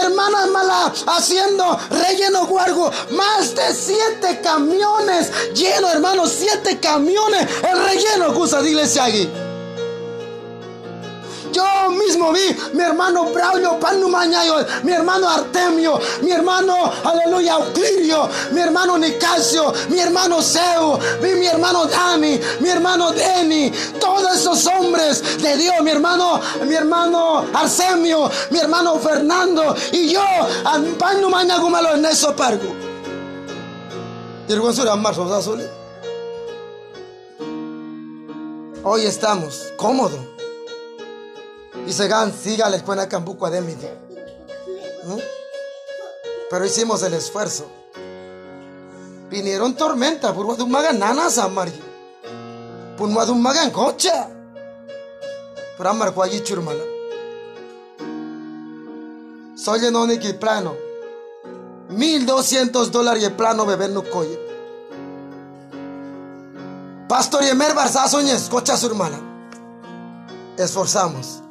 hermana 0.01 0.47
mala, 0.47 0.93
haciendo 1.07 1.79
relleno 1.89 2.45
guargo. 2.47 2.91
Más 3.11 3.55
de 3.55 3.73
siete 3.73 4.41
camiones 4.41 5.31
lleno, 5.53 5.89
hermano, 5.89 6.27
siete 6.27 6.79
camiones. 6.79 7.47
El 7.63 7.83
relleno, 7.83 8.33
gusta 8.33 8.61
de 8.61 8.69
iglesia 8.69 9.05
aquí. 9.05 9.29
Yo 11.51 11.89
mismo 11.91 12.31
vi 12.31 12.55
mi 12.73 12.83
hermano 12.83 13.25
Braulio 13.31 13.79
Panumañayo, 13.79 14.65
mi 14.83 14.91
hermano 14.91 15.29
Artemio, 15.29 15.99
mi 16.21 16.31
hermano, 16.31 16.91
aleluya, 17.03 17.55
Euclidio, 17.55 18.29
mi 18.51 18.61
hermano 18.61 18.97
Nicasio, 18.97 19.73
mi 19.89 19.99
hermano 19.99 20.41
Seu, 20.41 20.97
vi 21.21 21.35
mi 21.35 21.47
hermano 21.47 21.85
Dani, 21.85 22.39
mi 22.59 22.69
hermano 22.69 23.11
Deni, 23.11 23.71
todos 23.99 24.35
esos 24.35 24.65
hombres 24.67 25.41
de 25.41 25.57
Dios, 25.57 25.81
mi 25.81 25.91
hermano, 25.91 26.39
mi 26.65 26.75
hermano 26.75 27.45
Arsemio, 27.53 28.29
mi 28.51 28.59
hermano 28.59 28.99
Fernando 28.99 29.75
y 29.91 30.09
yo, 30.09 30.25
Panumañagumalo 30.99 31.95
en 31.95 32.05
eso 32.05 32.35
pargo. 32.35 32.75
Hoy 38.83 39.05
estamos 39.05 39.73
cómodos 39.75 40.36
y 41.87 41.93
se 41.93 42.09
gan, 42.09 42.33
siga 42.33 42.69
la 42.69 42.75
escuela 42.75 43.07
Cambuco 43.07 43.45
Ademite. 43.45 43.89
¿Mm? 45.05 45.19
Pero 46.49 46.65
hicimos 46.65 47.01
el 47.03 47.13
esfuerzo. 47.13 47.65
Vinieron 49.29 49.73
tormenta, 49.75 50.33
por 50.33 50.45
un 50.45 50.69
magan 50.69 50.99
nana 50.99 51.29
samari. 51.29 51.71
Por 52.97 53.07
un 53.07 53.41
magan 53.41 53.71
coche. 53.71 54.11
Por 55.77 55.87
amar 55.87 56.13
allí 56.21 56.41
churmala. 56.41 56.83
Soy 59.55 59.85
en 59.85 59.95
un 59.95 60.19
plano. 60.39 60.75
Mil 61.89 62.25
doscientos 62.25 62.91
dólares 62.91 63.23
el 63.23 63.33
plano 63.33 63.65
beber 63.65 63.91
no 63.91 64.03
coye. 64.03 64.37
Pastor 67.07 67.43
Yemer 67.43 67.73
Barza 67.73 68.09
soñes, 68.09 68.49
cocha 68.49 68.75
surmala. 68.75 69.19
Esforzamos. 70.57 71.43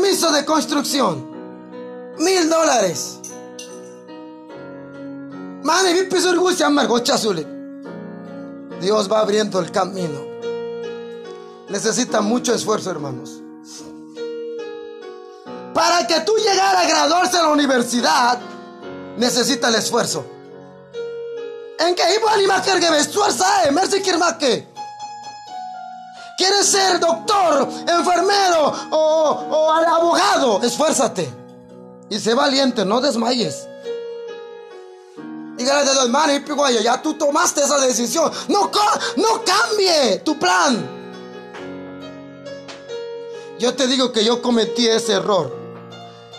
Permiso 0.00 0.30
de 0.30 0.44
construcción. 0.44 1.28
Mil 2.18 2.48
dólares. 2.48 3.18
Mane, 5.64 5.92
Dios 8.80 9.10
va 9.10 9.18
abriendo 9.18 9.58
el 9.58 9.72
camino. 9.72 10.20
Necesita 11.68 12.20
mucho 12.20 12.54
esfuerzo, 12.54 12.92
hermanos. 12.92 13.42
Para 15.74 16.06
que 16.06 16.20
tú 16.20 16.32
llegaras 16.36 16.84
a 16.84 16.88
graduarse 16.88 17.36
en 17.36 17.42
la 17.42 17.48
universidad, 17.48 18.38
necesita 19.16 19.68
el 19.68 19.74
esfuerzo. 19.74 20.24
En 21.80 21.96
que 21.96 22.02
iba 22.14 22.30
a 22.30 22.34
animar 22.34 22.62
que 22.62 22.98
esfuerza, 23.00 23.64
eh, 23.64 23.72
mercy 23.72 24.00
que 24.00 24.68
¿Quieres 26.38 26.66
ser 26.66 27.00
doctor, 27.00 27.68
enfermero 27.88 28.72
o, 28.92 29.72
abogado? 29.72 30.62
Esfuérzate. 30.62 31.28
Y 32.08 32.20
sé 32.20 32.32
valiente, 32.32 32.84
no 32.84 33.00
desmayes. 33.00 33.66
Dígale 35.56 35.84
de 35.84 35.94
dos 35.94 36.08
manos 36.08 36.40
y 36.70 36.82
ya 36.84 37.02
tú 37.02 37.14
tomaste 37.14 37.60
esa 37.60 37.80
decisión. 37.80 38.30
No, 38.46 38.70
no 39.16 39.44
cambie 39.44 40.20
tu 40.20 40.38
plan. 40.38 40.88
Yo 43.58 43.74
te 43.74 43.88
digo 43.88 44.12
que 44.12 44.24
yo 44.24 44.40
cometí 44.40 44.86
ese 44.86 45.14
error. 45.14 45.52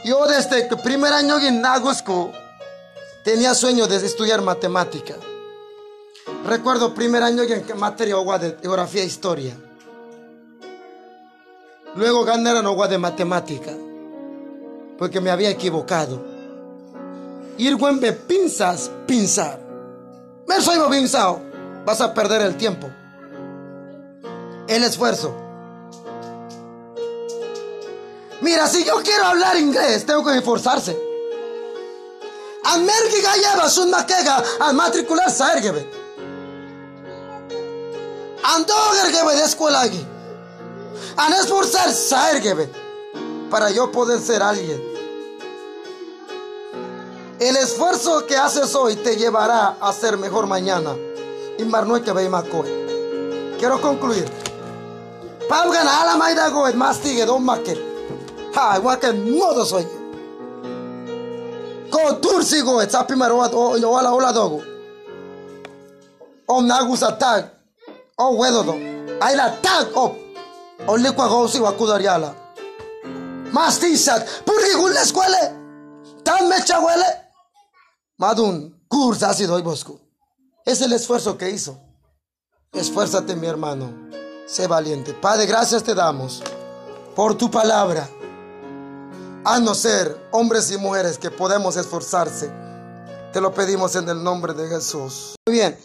Yo 0.06 0.26
desde 0.28 0.70
el 0.70 0.78
primer 0.78 1.12
año 1.12 1.38
en 1.40 1.60
Nagusco 1.60 2.32
tenía 3.26 3.54
sueño 3.54 3.86
de 3.86 3.98
estudiar 3.98 4.42
matemática. 4.44 5.16
Recuerdo 6.46 6.94
primer 6.94 7.22
año 7.22 7.44
en 7.44 7.78
materia 7.78 8.16
de 8.40 8.58
geografía 8.62 9.04
e 9.04 9.06
historia. 9.06 9.69
Luego 12.00 12.24
ganaron 12.24 12.66
agua 12.66 12.88
de 12.88 12.98
matemática, 12.98 13.74
porque 14.98 15.20
me 15.20 15.32
había 15.32 15.50
equivocado. 15.50 16.24
Ir 17.58 17.76
me 17.78 18.14
pinzas, 18.14 18.90
pinzar. 19.06 19.60
Me 20.48 20.62
soy 20.62 20.80
pinzado, 20.90 21.42
vas 21.86 22.00
a 22.00 22.14
perder 22.14 22.42
el 22.44 22.56
tiempo, 22.56 22.90
el 24.70 24.82
esfuerzo. 24.86 25.36
Mira, 28.40 28.66
si 28.68 28.86
yo 28.86 29.02
quiero 29.04 29.26
hablar 29.26 29.58
inglés, 29.58 30.06
tengo 30.06 30.24
que 30.24 30.38
esforzarse. 30.38 30.98
América 32.64 33.36
lleva 33.36 33.68
su 33.68 33.86
maquega 33.88 34.42
al 34.62 34.74
matricularse 34.74 35.44
a 35.44 35.54
Ando 38.56 38.74
a 38.74 39.34
de 39.36 39.44
escuela 39.44 39.82
aquí 39.82 40.08
a 41.20 41.40
esforzarse 41.40 42.16
para 43.50 43.70
yo 43.72 43.92
poder 43.92 44.22
ser 44.22 44.42
alguien. 44.42 44.82
El 47.40 47.58
esfuerzo 47.58 48.26
que 48.26 48.38
haces 48.38 48.74
hoy 48.74 48.96
te 48.96 49.18
llevará 49.18 49.78
a 49.82 49.92
ser 49.92 50.18
mejor 50.18 50.48
mañana. 50.48 50.96
Y 51.58 51.64
que 52.02 52.14
Quiero 53.60 53.82
concluir. 53.82 54.26
Paugan 55.50 55.88
a 55.88 56.06
la 56.06 56.16
maida 56.16 56.50
goet 56.50 56.76
más 56.76 57.00
tige 57.00 57.26
don 57.26 57.44
maquet. 57.44 57.78
Ha, 58.56 58.78
igual 58.78 59.00
que 59.00 59.12
modo 59.12 59.66
soy. 59.66 59.86
Ko 61.92 62.16
tursi 62.22 62.62
goet 62.62 62.92
sapi 62.92 63.16
marwat 63.16 63.52
o 63.54 63.78
wala 63.92 64.14
ola 64.14 64.32
dogo. 64.32 64.62
Om 66.46 66.66
nagus 66.66 67.04
attack. 67.04 67.52
O 68.16 68.36
wedodo. 68.36 68.76
Ay 69.20 69.36
la 69.36 69.60
tag 69.62 69.90
op. 69.96 70.29
Only 70.88 71.12
kwa 71.12 71.28
gosi 71.28 71.60
wa 71.60 71.72
kudariala. 71.72 72.34
Mastisat, 73.52 74.28
purgi 74.46 74.76
gulle 74.76 75.02
escuele. 75.02 75.60
Tan 76.24 76.48
mecha. 76.48 76.80
Madun, 78.18 78.76
cursa 78.88 79.34
sido 79.34 79.56
hoy 79.56 79.62
bosco. 79.62 80.00
Es 80.66 80.82
el 80.82 80.94
esfuerzo 80.94 81.38
que 81.38 81.50
hizo. 81.50 81.80
Esfuérzate, 82.74 83.36
mi 83.36 83.48
hermano. 83.48 84.10
Sé 84.46 84.68
valiente. 84.68 85.14
Padre, 85.14 85.46
gracias 85.46 85.84
te 85.84 85.96
damos 85.96 86.44
por 87.16 87.36
tu 87.36 87.50
palabra. 87.50 88.10
no 89.62 89.74
ser 89.74 90.30
hombres 90.32 90.72
y 90.72 90.78
mujeres 90.78 91.18
que 91.18 91.32
podemos 91.32 91.76
esforzarse. 91.78 92.52
Te 93.32 93.42
lo 93.42 93.54
pedimos 93.54 93.96
en 93.96 94.10
el 94.10 94.24
nombre 94.24 94.54
de 94.54 94.68
Jesús. 94.68 95.36
Muy 95.48 95.58
bien. 95.58 95.78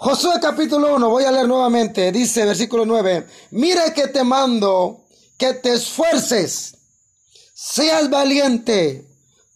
Josué 0.00 0.34
capítulo 0.40 0.94
1, 0.94 1.10
voy 1.10 1.24
a 1.24 1.32
leer 1.32 1.48
nuevamente, 1.48 2.12
dice 2.12 2.44
versículo 2.44 2.86
9, 2.86 3.26
mire 3.50 3.92
que 3.92 4.06
te 4.06 4.22
mando 4.22 5.00
que 5.36 5.54
te 5.54 5.72
esfuerces, 5.74 6.76
seas 7.52 8.08
valiente, 8.08 9.04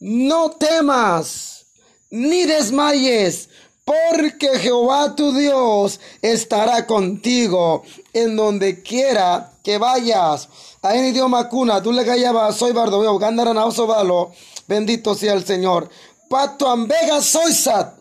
no 0.01 0.51
temas, 0.51 1.67
ni 2.11 2.43
desmayes, 2.43 3.51
porque 3.85 4.59
Jehová 4.59 5.15
tu 5.15 5.33
Dios 5.33 6.01
estará 6.21 6.89
contigo 6.89 7.85
en 8.13 8.35
donde 8.35 8.83
quiera 8.83 9.53
que 9.63 9.79
vayas. 9.79 10.49
Ahí 10.83 10.99
en 10.99 11.07
idioma 11.07 11.49
cuna, 11.49 11.81
tú 11.81 11.93
le 11.93 12.05
callabas, 12.05 12.57
soy 12.57 12.73
Bardoveo, 12.73 13.17
gandarán 13.17 13.59
a 13.59 13.67
valo, 13.67 14.33
bendito 14.67 15.15
sea 15.15 15.35
el 15.35 15.47
Señor. 15.47 15.89
Pato 16.29 16.67
ambega 16.67 17.23
sat, 17.23 17.95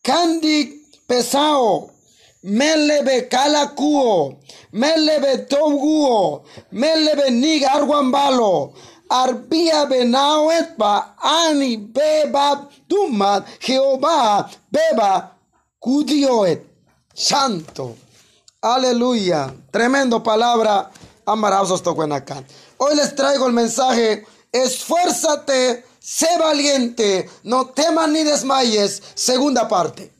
kandi 0.00 0.85
pesao, 1.06 1.90
melebe 2.42 3.28
calacuo, 3.28 4.38
melebe 4.72 5.46
toguo, 5.48 6.44
melebe 6.72 7.30
niga 7.30 7.72
arguambalo, 7.72 8.72
arbia 9.08 9.86
etpa 10.60 11.16
ani 11.18 11.76
beba 11.76 12.68
dumat 12.88 13.46
Jehová 13.60 14.48
beba 14.70 15.36
cudioet. 15.80 16.62
Santo. 17.14 17.96
Aleluya. 18.60 19.54
Tremendo 19.70 20.22
palabra 20.22 20.90
amarados 21.24 21.82
acá 22.12 22.44
hoy 22.78 22.94
les 22.94 23.14
traigo 23.14 23.46
el 23.46 23.52
mensaje 23.52 24.24
esfuérzate 24.52 25.84
sé 25.98 26.28
valiente 26.38 27.28
no 27.42 27.66
temas 27.66 28.08
ni 28.08 28.22
desmayes. 28.22 29.02
Segunda 29.14 29.66
parte 29.68 30.12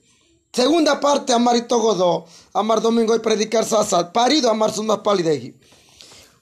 segunda 0.57 0.98
parte 0.98 1.32
amarito 1.32 1.78
godó 1.78 2.24
amar 2.52 2.80
domingo 2.80 3.14
y 3.14 3.20
predicar 3.20 3.64
sasat 3.64 4.12
parido 4.12 4.50
amar 4.50 4.72
suma 4.72 5.02
palideji 5.02 5.54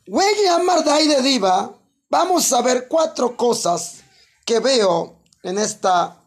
Wegi 0.06 0.46
amar 0.46 0.84
dai 0.84 1.08
de 1.08 1.22
diva 1.22 1.56
Vamos 2.16 2.52
a 2.52 2.62
ver 2.62 2.86
cuatro 2.86 3.36
cosas 3.36 4.04
que 4.44 4.60
veo 4.60 5.20
en 5.42 5.58
esta 5.58 6.22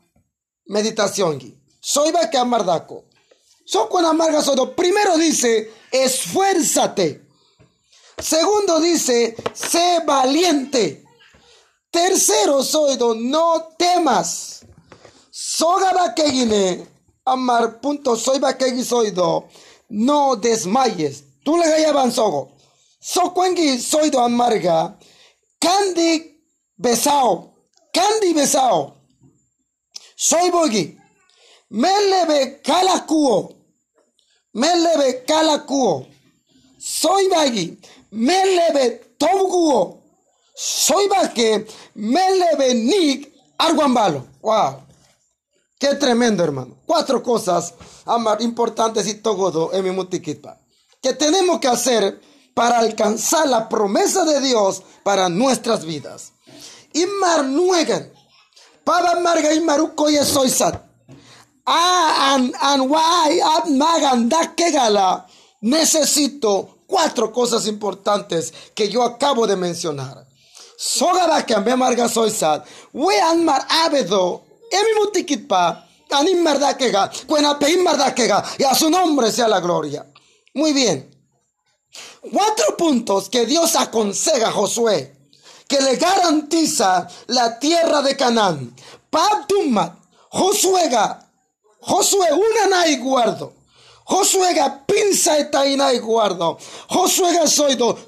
meditación. 0.65 1.39
Soy 1.79 2.11
que 2.29 2.37
amardaco. 2.37 3.05
Soy 3.65 3.87
con 3.89 4.03
amarga 4.03 4.41
sodo. 4.41 4.75
Primero 4.75 5.15
dice, 5.15 5.71
esfuérzate. 5.89 7.25
Segundo 8.17 8.81
dice, 8.81 9.37
sé 9.53 10.01
valiente. 10.05 11.05
Tercero 11.89 12.61
soy 12.63 12.97
no 13.17 13.69
temas. 13.77 14.65
Soga 15.31 16.13
guine 16.15 16.96
amar 17.27 17.79
punto 17.81 18.15
soy 18.15 18.39
soido, 18.83 19.47
no 19.89 20.35
desmayes. 20.35 21.23
Tú 21.43 21.57
le 21.57 21.81
llaman 21.81 22.11
sogo. 22.11 22.51
So 22.99 23.33
soy 23.79 24.09
do 24.09 24.19
amarga 24.19 24.97
Candy 25.59 26.43
besao. 26.77 27.53
Candy 27.93 28.33
besao. 28.33 28.95
Soy 30.15 30.51
bogi. 30.51 30.97
Melebe 31.69 32.61
calacuo. 32.61 33.55
Melebe 34.53 35.23
calacuo. 35.25 36.05
Soy 36.77 37.29
bagi. 37.29 37.77
Melebe 38.11 39.15
toguo. 39.17 40.03
Soy 40.55 41.07
baque. 41.07 41.65
Melebe 41.95 42.73
nig 42.73 43.33
arguambalo. 43.57 44.27
Wow. 44.41 44.86
Qué 45.79 45.93
tremendo, 45.95 46.43
hermano. 46.43 46.77
Cuatro 46.85 47.21
cosas 47.21 47.73
importantes 48.39 49.07
y 49.07 49.15
todo 49.15 49.71
en 49.73 49.83
mi 49.83 49.91
mutiquita. 49.91 50.59
Que 51.01 51.13
tenemos 51.13 51.59
que 51.59 51.67
hacer 51.67 52.19
para 52.55 52.79
alcanzar 52.79 53.47
la 53.47 53.69
promesa 53.69 54.25
de 54.25 54.41
Dios 54.41 54.81
para 55.03 55.29
nuestras 55.29 55.85
vidas. 55.85 56.33
Imar 56.93 57.45
nuegan. 57.45 58.11
Paba 58.83 59.19
marga 59.19 59.53
imaruko 59.53 60.09
yesoisat. 60.09 60.81
A 61.65 62.33
an 62.33 62.51
an 62.59 62.89
wai 62.89 63.39
ab 63.39 63.67
maganda 63.69 64.55
gala. 64.57 65.27
Necesito 65.61 66.79
cuatro 66.87 67.31
cosas 67.31 67.67
importantes 67.67 68.51
que 68.73 68.89
yo 68.89 69.03
acabo 69.03 69.45
de 69.45 69.55
mencionar. 69.55 70.25
Sogara 70.77 71.45
que 71.45 71.53
ambe 71.53 71.75
marga 71.75 72.09
soisat. 72.09 72.65
We 72.93 73.19
an 73.21 73.45
mar 73.45 73.67
abedo. 73.69 74.46
Emi 74.71 74.93
mutikitpa. 74.99 75.83
Anim 76.09 76.41
mardakega. 76.41 77.11
Cuena 77.27 77.59
peim 77.59 77.83
mardakega. 77.83 78.43
Y 78.57 78.63
a 78.63 78.73
su 78.73 78.89
nombre 78.89 79.31
sea 79.31 79.47
la 79.47 79.59
gloria. 79.59 80.05
Muy 80.53 80.73
bien. 80.73 81.17
Cuatro 82.31 82.75
puntos 82.77 83.29
que 83.29 83.45
Dios 83.45 83.75
aconseja 83.75 84.49
a 84.49 84.51
Josué, 84.51 85.15
que 85.67 85.79
le 85.81 85.95
garantiza 85.95 87.07
la 87.27 87.57
tierra 87.59 88.01
de 88.01 88.17
Canaán. 88.17 88.75
Pabdumat, 89.09 89.97
Josué, 90.29 90.89
Josué, 91.79 92.27
una 92.33 92.87
y 92.87 92.97
guardo. 92.97 93.53
Josué 94.03 94.53
pinza 94.87 95.37
etaina 95.37 95.93
y 95.93 95.99
guardo. 95.99 96.57
Josué 96.87 97.47
soido, 97.47 97.99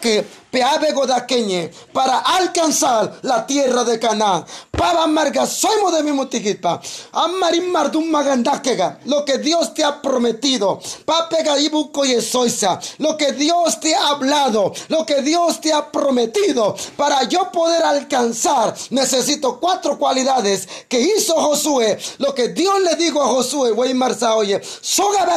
que 0.00 0.26
peabego 0.50 1.06
daqueñe, 1.06 1.70
para 1.92 2.18
alcanzar 2.18 3.20
la 3.22 3.46
tierra 3.46 3.84
de 3.84 3.98
Canaán. 3.98 4.44
Para 4.70 5.06
marga, 5.06 5.46
soy 5.46 5.70
de 5.92 6.02
mi 6.02 6.12
motiquipa. 6.12 6.80
Amarim 7.12 7.70
mardum 7.70 8.10
magandakega, 8.10 9.00
lo 9.04 9.24
que 9.24 9.38
Dios 9.38 9.72
te 9.72 9.84
ha 9.84 10.02
prometido. 10.02 10.80
Papega 11.06 11.58
ibuco 11.58 12.04
y 12.04 12.20
soisa, 12.20 12.78
lo 12.98 13.16
que 13.16 13.32
Dios 13.32 13.80
te 13.80 13.94
ha 13.94 14.08
hablado, 14.08 14.72
lo 14.88 15.06
que 15.06 15.22
Dios 15.22 15.60
te 15.60 15.72
ha 15.72 15.90
prometido. 15.90 16.76
Para 16.96 17.22
yo 17.24 17.50
poder 17.52 17.82
alcanzar, 17.84 18.74
necesito 18.90 19.58
cuatro 19.60 19.98
cualidades 19.98 20.68
que 20.88 21.00
hizo 21.00 21.34
Josué. 21.34 21.98
Lo 22.18 22.34
que 22.34 22.48
Dios 22.48 22.80
le 22.82 22.96
dijo 22.96 23.22
a 23.22 23.28
Josué, 23.28 23.72
wey 23.72 23.94
marza 23.94 24.34
oye, 24.34 24.60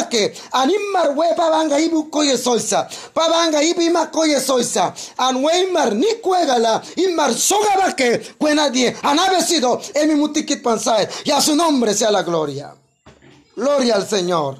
que 0.09 0.33
animar 0.55 1.11
we 1.15 1.27
pabanga 1.35 1.79
ibuco 1.79 2.23
y 2.23 2.37
soisa, 2.37 2.87
pabanga 3.13 3.61
ibima 3.61 4.09
coye 4.09 4.39
soisa 4.39 4.93
anweimar 5.17 5.93
ni 5.93 6.15
cuégala 6.21 6.81
imar 6.95 7.33
que 7.95 8.19
cuenadie 8.37 8.95
anabecido 9.03 9.81
en 9.93 10.09
mi 10.09 10.15
mutikit 10.15 10.61
pansae 10.61 11.09
y 11.25 11.31
a 11.31 11.41
su 11.41 11.55
nombre 11.55 11.93
sea 11.93 12.11
la 12.11 12.23
gloria. 12.23 12.73
Gloria 13.55 13.95
al 13.95 14.07
Señor. 14.07 14.59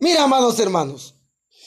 Mira, 0.00 0.24
amados 0.24 0.58
hermanos, 0.58 1.14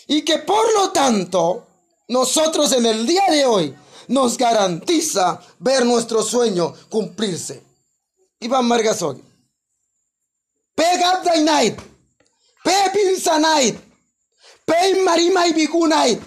y 0.08 0.24
que 0.24 0.40
por 0.40 0.66
lo 0.74 0.92
tanto 0.92 1.66
nosotros 2.08 2.72
en 2.74 2.86
el 2.86 3.06
día 3.08 3.24
de 3.32 3.46
hoy 3.46 3.76
nos 4.08 4.38
garantiza 4.38 5.42
ver 5.60 5.86
nuestro 5.86 6.22
sueño 6.22 6.74
cumplirse. 6.90 7.64
Iván 8.40 8.68
Margasogi. 8.68 9.24
Pega 10.76 11.22
night. 11.42 11.95
Pe 12.66 13.16
Sanait. 13.22 13.78
Pe 14.66 14.96
Marima 15.04 15.48
y 15.48 15.54
Bigunait. 15.54 16.20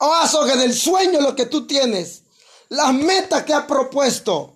Oh, 0.00 0.46
que 0.46 0.56
del 0.56 0.74
sueño 0.74 1.20
lo 1.20 1.36
que 1.36 1.46
tú 1.46 1.66
tienes, 1.66 2.22
las 2.70 2.92
metas 2.94 3.44
que 3.44 3.52
has 3.52 3.66
propuesto, 3.66 4.54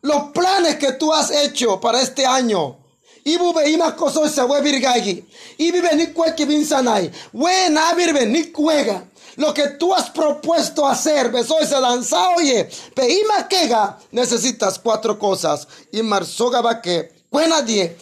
los 0.00 0.30
planes 0.32 0.76
que 0.76 0.92
tú 0.92 1.12
has 1.12 1.30
hecho 1.30 1.78
para 1.80 2.00
este 2.00 2.26
año. 2.26 2.76
Y 3.24 3.36
bube 3.36 3.68
ima 3.70 3.94
koso 3.94 4.26
se 4.26 4.42
we 4.42 4.60
virgagi. 4.62 5.24
Y 5.58 5.70
vive 5.70 5.94
ni 5.94 6.06
cueque 6.08 6.46
binsanai. 6.46 7.12
We 7.34 7.68
na 7.68 7.92
virbe 7.92 8.24
ni 8.24 8.50
cuega. 8.50 9.04
Lo 9.36 9.52
que 9.52 9.68
tú 9.78 9.94
has 9.94 10.08
propuesto 10.10 10.86
hacer, 10.86 11.30
beso 11.30 11.58
ese 11.60 11.78
lanza, 11.78 12.30
oye, 12.30 12.68
pe 12.94 13.08
ima 13.08 13.46
quega, 13.46 13.98
necesitas 14.10 14.78
cuatro 14.78 15.18
cosas. 15.18 15.68
Y 15.92 16.02
marzoga 16.02 16.62
va 16.62 16.80
que 16.80 17.17
Cuenadie, 17.30 17.98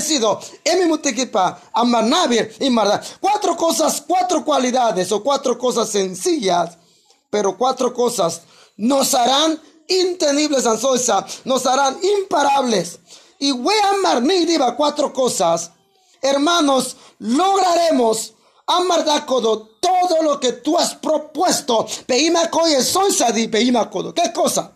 sido 0.00 0.40
Emi 0.64 0.86
Mutekipa, 0.86 1.60
Amarnabir 1.72 2.54
y 2.60 2.70
Marda. 2.70 3.02
Cuatro 3.20 3.56
cosas, 3.56 4.02
cuatro 4.06 4.44
cualidades 4.44 5.12
o 5.12 5.22
cuatro 5.22 5.58
cosas 5.58 5.90
sencillas, 5.90 6.78
pero 7.28 7.56
cuatro 7.56 7.92
cosas 7.92 8.42
nos 8.76 9.14
harán 9.14 9.60
intenibles, 9.86 10.66
Ansoisa, 10.66 11.26
nos 11.44 11.66
harán 11.66 11.98
imparables. 12.20 12.98
Y 13.38 13.52
voy 13.52 13.74
a 13.74 14.20
diva 14.20 14.76
cuatro 14.76 15.12
cosas. 15.12 15.70
Hermanos, 16.22 16.96
lograremos 17.18 18.34
amardacodo 18.66 19.70
todo 19.80 20.22
lo 20.22 20.38
que 20.38 20.52
tú 20.52 20.78
has 20.78 20.94
propuesto. 20.94 21.86
Peima 22.06 22.48
koye 22.50 22.82
soisa 22.82 23.32
di 23.32 23.48
peima 23.48 23.88
kodo. 23.90 24.12
¿Qué 24.14 24.32
cosa? 24.32 24.72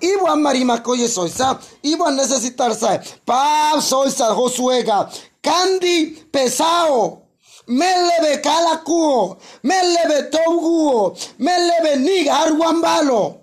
Iba 0.00 0.36
marima 0.36 0.78
koye 0.78 1.08
soisa, 1.08 1.58
iba 1.82 2.10
necesitar 2.10 2.74
sa, 2.74 3.00
pa 3.24 3.80
soisa 3.80 4.34
josuega, 4.34 5.08
kandi 5.42 6.24
pesao, 6.32 7.22
melebe 7.66 8.40
calacuo, 8.42 9.36
melebe 9.62 10.30
toguo, 10.30 11.16
melebe 11.38 11.96
niga 11.96 12.38
arguambalo. 12.38 13.40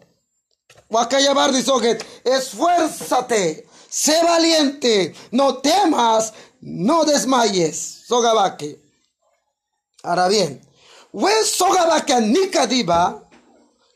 Wakaya 0.89 1.34
dice 1.51 1.97
esfuérzate, 2.24 3.66
sé 3.89 4.24
valiente, 4.24 5.14
no 5.32 5.56
temas, 5.56 6.34
no 6.62 7.03
desmayes. 7.06 8.03
Sogabake. 8.08 8.80
Ahora 10.03 10.28
bien, 10.28 10.62
we 11.12 11.32
sogabake 11.43 12.22
nikadiba, 12.22 13.24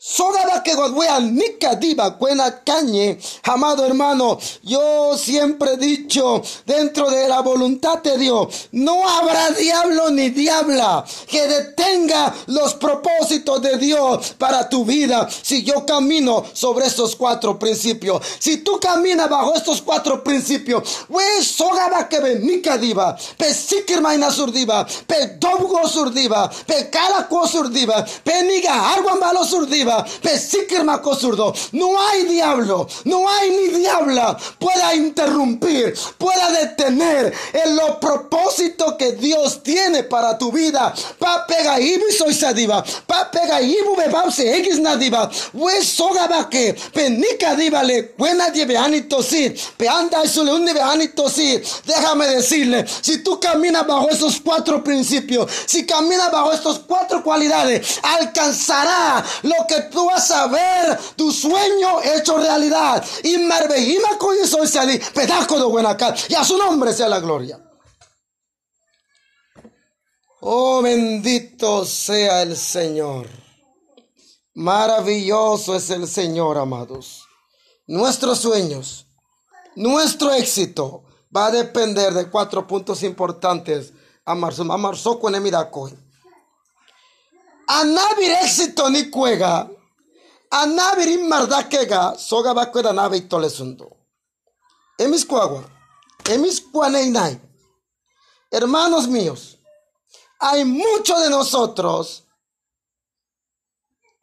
Sogaba 0.02 0.64
que 0.64 0.78
nika 1.24 1.76
diva 1.76 2.18
cuena 2.18 2.64
cañe. 2.64 3.20
Amado 3.44 3.86
hermano, 3.86 4.40
yo 4.64 5.18
siempre 5.18 5.74
he 5.74 5.78
dicho 5.78 6.42
dentro 6.66 7.10
de 7.10 7.28
la 7.28 7.42
voluntad 7.42 8.02
de 8.02 8.18
Dios, 8.18 8.70
no 8.72 9.06
habrá 9.10 9.50
diablo 9.50 10.10
ni 10.12 10.30
diabla 10.30 11.04
que 11.28 11.46
detenga 11.50 12.34
los 12.48 12.76
propósitos 12.76 13.62
de 13.62 13.78
Dios 13.78 14.36
para 14.38 14.70
tu 14.70 14.86
vida 14.86 15.28
si 15.30 15.64
yo 15.64 15.86
camino 15.86 16.46
sobre 16.54 16.86
estos 16.86 17.18
cuatro 17.18 17.60
principios. 17.60 18.26
Si 18.40 18.64
tú 18.64 18.80
caminas 18.80 19.30
bajo 19.30 19.54
estos 19.54 19.82
cuatro 19.82 20.24
principios, 20.24 20.82
we 21.10 21.44
sogaba 21.44 22.08
que 22.08 22.40
nika 22.40 22.78
diva, 22.78 23.18
pe 23.38 23.54
sikir 23.54 24.00
maina 24.00 24.32
surdiva, 24.32 24.88
pe 25.06 25.36
dobgo 25.38 25.86
surdiva, 25.90 26.50
pe 26.66 26.90
calaco 26.90 27.46
surdiva, 27.46 28.06
pe 28.24 28.44
niga 28.44 28.96
malo 29.20 29.44
surdiva 29.44 29.89
no 31.72 32.02
hay 32.02 32.24
diablo, 32.24 32.88
no 33.06 33.30
hay 33.30 33.50
ni 33.50 33.68
diabla 33.80 34.38
pueda 34.60 34.96
interrumpir, 34.96 35.96
pueda 36.18 36.52
detener 36.52 37.34
en 37.54 37.76
los 37.76 37.98
propósitos 37.98 38.96
que 38.96 39.14
Dios 39.14 39.64
tiene 39.64 40.04
para 40.04 40.38
tu 40.38 40.52
vida. 40.52 40.94
Pa 41.18 41.46
pega 41.48 41.80
ibi 41.80 42.12
soy 42.18 42.34
sadiva, 42.34 42.84
pa 43.08 43.30
pega 43.32 43.62
ibu 43.62 43.96
bebause 43.96 44.58
x 44.60 44.80
nadiva, 44.80 45.30
we 45.54 45.84
soga 45.84 46.28
que 46.50 46.76
penica 46.94 47.56
le 47.56 48.14
buena 48.18 48.50
lleve 48.50 48.78
anito 48.78 49.22
sí, 49.24 49.54
pe 49.78 49.88
anda 49.88 50.24
eso 50.24 50.44
le 50.44 50.54
unne 50.54 50.72
anito 50.80 51.30
sí. 51.30 51.62
Déjame 51.86 52.28
decirle, 52.28 52.86
si 53.02 53.24
tú 53.24 53.40
caminas 53.40 53.86
bajo 53.88 54.10
esos 54.10 54.40
cuatro 54.40 54.84
principios, 54.84 55.52
si 55.66 55.86
caminas 55.86 56.32
bajo 56.32 56.52
estos 56.52 56.80
cuatro 56.80 57.24
cualidades, 57.24 58.00
alcanzará 58.04 59.24
lo 59.44 59.56
que 59.68 59.79
tú 59.84 60.06
vas 60.06 60.30
a 60.32 60.48
ver 60.48 61.00
tu 61.16 61.32
sueño 61.32 62.02
hecho 62.02 62.38
realidad. 62.38 63.04
Y 63.24 63.38
Marbejima 63.38 64.18
soy 64.46 64.68
sali, 64.68 65.00
pedazo 65.14 65.58
de 65.58 65.66
buena 65.66 65.96
cara. 65.96 66.16
Y 66.28 66.34
a 66.36 66.44
su 66.44 66.58
nombre 66.58 66.94
sea 66.94 67.08
la 67.08 67.20
gloria. 67.20 67.60
Oh, 70.42 70.82
bendito 70.82 71.86
sea 71.86 72.42
el 72.42 72.56
Señor. 72.56 73.28
Maravilloso 74.54 75.76
es 75.76 75.90
el 75.90 76.08
Señor, 76.08 76.58
amados. 76.58 77.24
Nuestros 77.88 78.40
sueños, 78.40 79.06
nuestro 79.76 80.34
éxito 80.34 81.04
va 81.36 81.48
a 81.48 81.52
depender 81.52 82.14
de 82.14 82.30
cuatro 82.30 82.68
puntos 82.68 83.04
importantes. 83.04 83.94
Amarso, 84.26 84.64
amarso 84.72 85.20
con 85.20 85.34
A 87.70 87.84
nadie 87.84 88.34
éxito 88.44 88.90
ni 88.90 89.10
cuega 89.10 89.70
anabirin 90.50 91.28
mardakega 91.28 92.18
soga 92.18 92.54
bakweda 92.54 92.94
nabe 92.94 93.18
itolesundo. 93.18 93.88
Emis 94.98 95.26
cuagua, 95.26 95.64
emis 96.26 96.62
cuaneinai. 96.62 97.40
Hermanos 98.52 99.08
míos, 99.08 99.60
hay 100.40 100.66
muchos 100.66 101.22
de 101.22 101.30
nosotros 101.30 102.24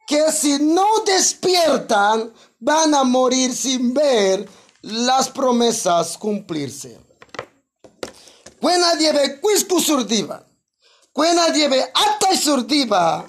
que 0.07 0.31
si 0.31 0.59
no 0.59 0.85
despiertan 1.05 2.33
van 2.59 2.93
a 2.93 3.03
morir 3.03 3.55
sin 3.55 3.93
ver 3.93 4.47
las 4.81 5.29
promesas 5.29 6.17
cumplirse. 6.17 6.99
Cuena 8.59 8.95
dieve 8.95 9.39
quiscu 9.39 9.79
surdiva, 9.79 10.45
cuena 11.13 11.49
dieve 11.49 11.91
ata 11.93 12.35
surdiva, 12.35 13.25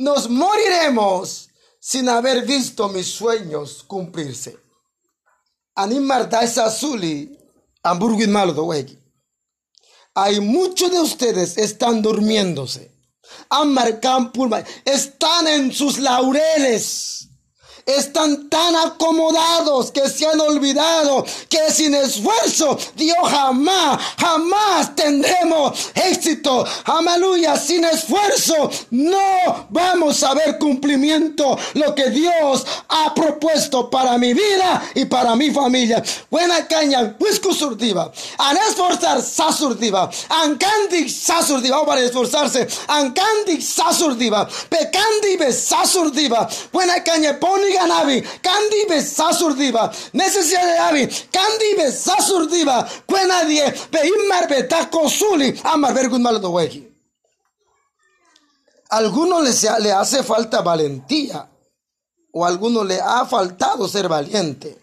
nos 0.00 0.30
moriremos 0.30 1.50
sin 1.78 2.08
haber 2.08 2.46
visto 2.46 2.88
mis 2.88 3.06
sueños 3.06 3.84
cumplirse. 3.86 4.58
Animar 5.74 6.28
esa 6.42 6.66
azuli, 6.66 7.38
hamburgo 7.82 8.26
malo 8.28 8.54
de 8.54 8.98
Hay 10.14 10.40
muchos 10.40 10.90
de 10.90 11.00
ustedes 11.00 11.58
están 11.58 12.00
durmiéndose. 12.00 12.90
Están 14.84 15.46
en 15.46 15.72
sus 15.72 15.98
laureles 15.98 17.19
están 17.86 18.48
tan 18.48 18.76
acomodados 18.76 19.90
que 19.90 20.08
se 20.08 20.26
han 20.26 20.40
olvidado 20.40 21.24
que 21.48 21.70
sin 21.70 21.94
esfuerzo 21.94 22.78
Dios 22.94 23.16
jamás, 23.28 24.00
jamás 24.18 24.94
tendremos 24.94 25.90
éxito. 25.94 26.64
Aleluya, 26.84 27.56
sin 27.56 27.84
esfuerzo 27.84 28.70
no 28.90 29.66
vamos 29.70 30.22
a 30.22 30.34
ver 30.34 30.58
cumplimiento 30.58 31.58
lo 31.74 31.94
que 31.94 32.10
Dios 32.10 32.64
ha 32.88 33.14
propuesto 33.14 33.90
para 33.90 34.18
mi 34.18 34.34
vida 34.34 34.82
y 34.94 35.04
para 35.04 35.36
mi 35.36 35.50
familia. 35.50 36.02
Buena 36.30 36.66
caña, 36.66 37.16
whisku 37.18 37.52
surdiva, 37.52 38.12
an 38.38 38.56
esforzar 38.68 39.22
sasurdiva, 39.22 40.10
an 40.28 40.56
candy 40.56 41.08
sasurdiva, 41.08 41.84
para 41.84 42.00
esforzarse, 42.00 42.66
an 42.88 43.12
candy 43.12 43.60
sasurdiva, 43.60 44.48
pecandi 44.68 45.52
sasurdiva, 45.52 46.48
buena 46.72 47.02
caña, 47.02 47.38
poniga 47.70 47.86
nabi 47.86 48.22
kandi 48.42 48.86
be 48.88 49.00
sasurdiba 49.00 49.92
necesidad 50.12 50.64
de 50.64 50.78
abi 50.78 51.06
kandi 51.32 51.76
be 51.76 51.92
sasurdiba 51.92 52.88
cuena 53.06 53.44
die 53.44 53.62
be 53.90 53.98
immar 53.98 54.48
be 54.48 54.62
takosuli 54.68 55.60
amar 55.64 55.94
vergun 55.94 56.22
malo 56.22 56.50
weki 56.50 56.88
algunos 58.90 59.42
les 59.42 59.62
le 59.80 59.92
hace 59.92 60.22
falta 60.22 60.62
valentía. 60.62 61.48
O 62.32 62.44
a 62.44 62.48
algunos 62.48 62.86
le 62.86 63.00
ha 63.00 63.24
faltado 63.26 63.88
ser 63.88 64.08
valiente. 64.08 64.80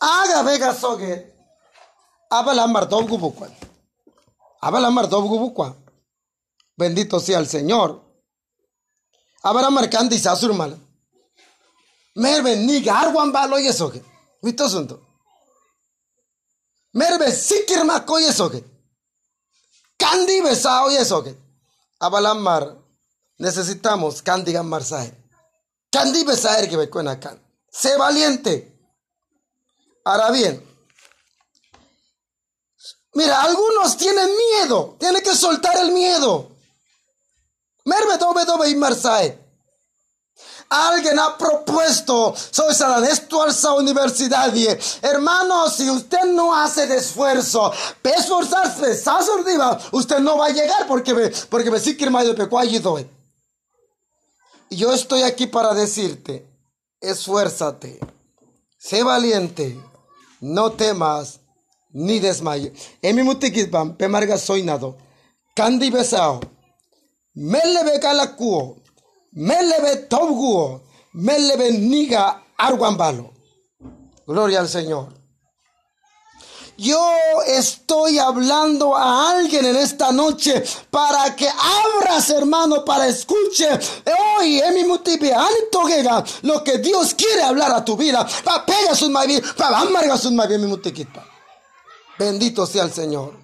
Haga 0.00 0.42
vega 0.42 0.74
soge 0.74 1.34
abala 2.30 2.66
martov 2.66 3.06
bendito 6.76 7.18
sea 7.20 7.38
el 7.38 7.48
señor 7.48 8.07
abara 9.48 9.70
marcando 9.70 10.14
y 10.14 10.18
sasur 10.18 10.52
mal 10.54 10.72
merbe 12.14 12.56
ni 12.56 12.80
garwan 12.88 13.30
balo 13.32 13.58
yesoke 13.58 14.00
vito 14.42 14.68
sunto 14.68 14.96
merbe 16.92 17.26
sikir 17.32 17.84
mako 17.84 18.18
yesoke 18.26 18.60
kandi 20.02 20.42
besao 20.46 20.90
yesoke 20.90 21.32
abalamar 22.00 22.64
necesitamos 23.38 24.14
kandi 24.28 24.52
gamar 24.52 24.82
sae 24.84 25.10
kandi 25.94 26.24
besaer 26.24 26.68
que 26.68 26.76
becuena 26.76 27.18
can 27.22 27.36
sé 27.80 27.96
valiente 27.96 28.54
ahora 30.04 30.30
bien 30.30 30.68
Mira, 33.14 33.42
algunos 33.42 33.96
tienen 33.96 34.28
miedo. 34.36 34.96
Tienen 35.00 35.22
que 35.24 35.34
soltar 35.34 35.76
el 35.78 35.90
miedo. 35.90 36.52
Marsae. 38.74 39.48
Alguien 40.70 41.18
ha 41.18 41.36
propuesto, 41.38 42.34
soy 42.36 42.74
esto 43.10 43.42
alza 43.42 43.72
universidad. 43.72 44.52
Hermano, 45.00 45.70
si 45.70 45.88
usted 45.88 46.24
no 46.26 46.54
hace 46.54 46.84
esfuerzo, 46.94 47.72
esforzarse, 48.02 48.92
usted 49.92 50.18
no 50.18 50.36
va 50.36 50.46
a 50.46 50.50
llegar 50.50 50.86
porque 50.86 51.14
me, 51.14 51.30
porque 51.48 51.70
me 51.70 51.80
sigue 51.80 52.10
de 52.10 52.34
Y 54.68 54.76
yo 54.76 54.92
estoy 54.92 55.22
aquí 55.22 55.46
para 55.46 55.72
decirte, 55.72 56.46
esfuérzate, 57.00 57.98
sé 58.78 59.02
valiente, 59.02 59.82
no 60.40 60.72
temas 60.72 61.40
ni 61.90 62.18
desmaye. 62.18 62.74
En 63.00 63.16
mi 63.16 63.22
mutikisbam, 63.22 63.96
pemarga 63.96 64.36
soy 64.36 64.62
nado, 64.62 64.98
kandi 65.56 65.88
besao. 65.90 66.40
Melebe 67.38 68.00
kalakuo, 68.00 68.78
melebe 69.34 70.08
tobguo, 70.08 70.82
melebe 71.12 71.70
niga 71.70 72.42
arguambalo. 72.56 73.30
Gloria 74.26 74.58
al 74.58 74.68
Señor. 74.68 75.14
Yo 76.76 77.00
estoy 77.46 78.18
hablando 78.18 78.96
a 78.96 79.30
alguien 79.30 79.66
en 79.66 79.76
esta 79.76 80.10
noche 80.10 80.64
para 80.90 81.36
que 81.36 81.48
abras, 81.48 82.28
hermano, 82.30 82.84
para 82.84 83.06
escuche 83.06 83.68
hoy 84.36 84.58
en 84.58 84.74
mi 84.74 84.82
lo 86.42 86.64
que 86.64 86.78
Dios 86.78 87.14
quiere 87.14 87.42
hablar 87.44 87.70
a 87.70 87.84
tu 87.84 87.96
vida. 87.96 88.26
Bendito 92.18 92.66
sea 92.66 92.82
el 92.82 92.92
Señor. 92.92 93.37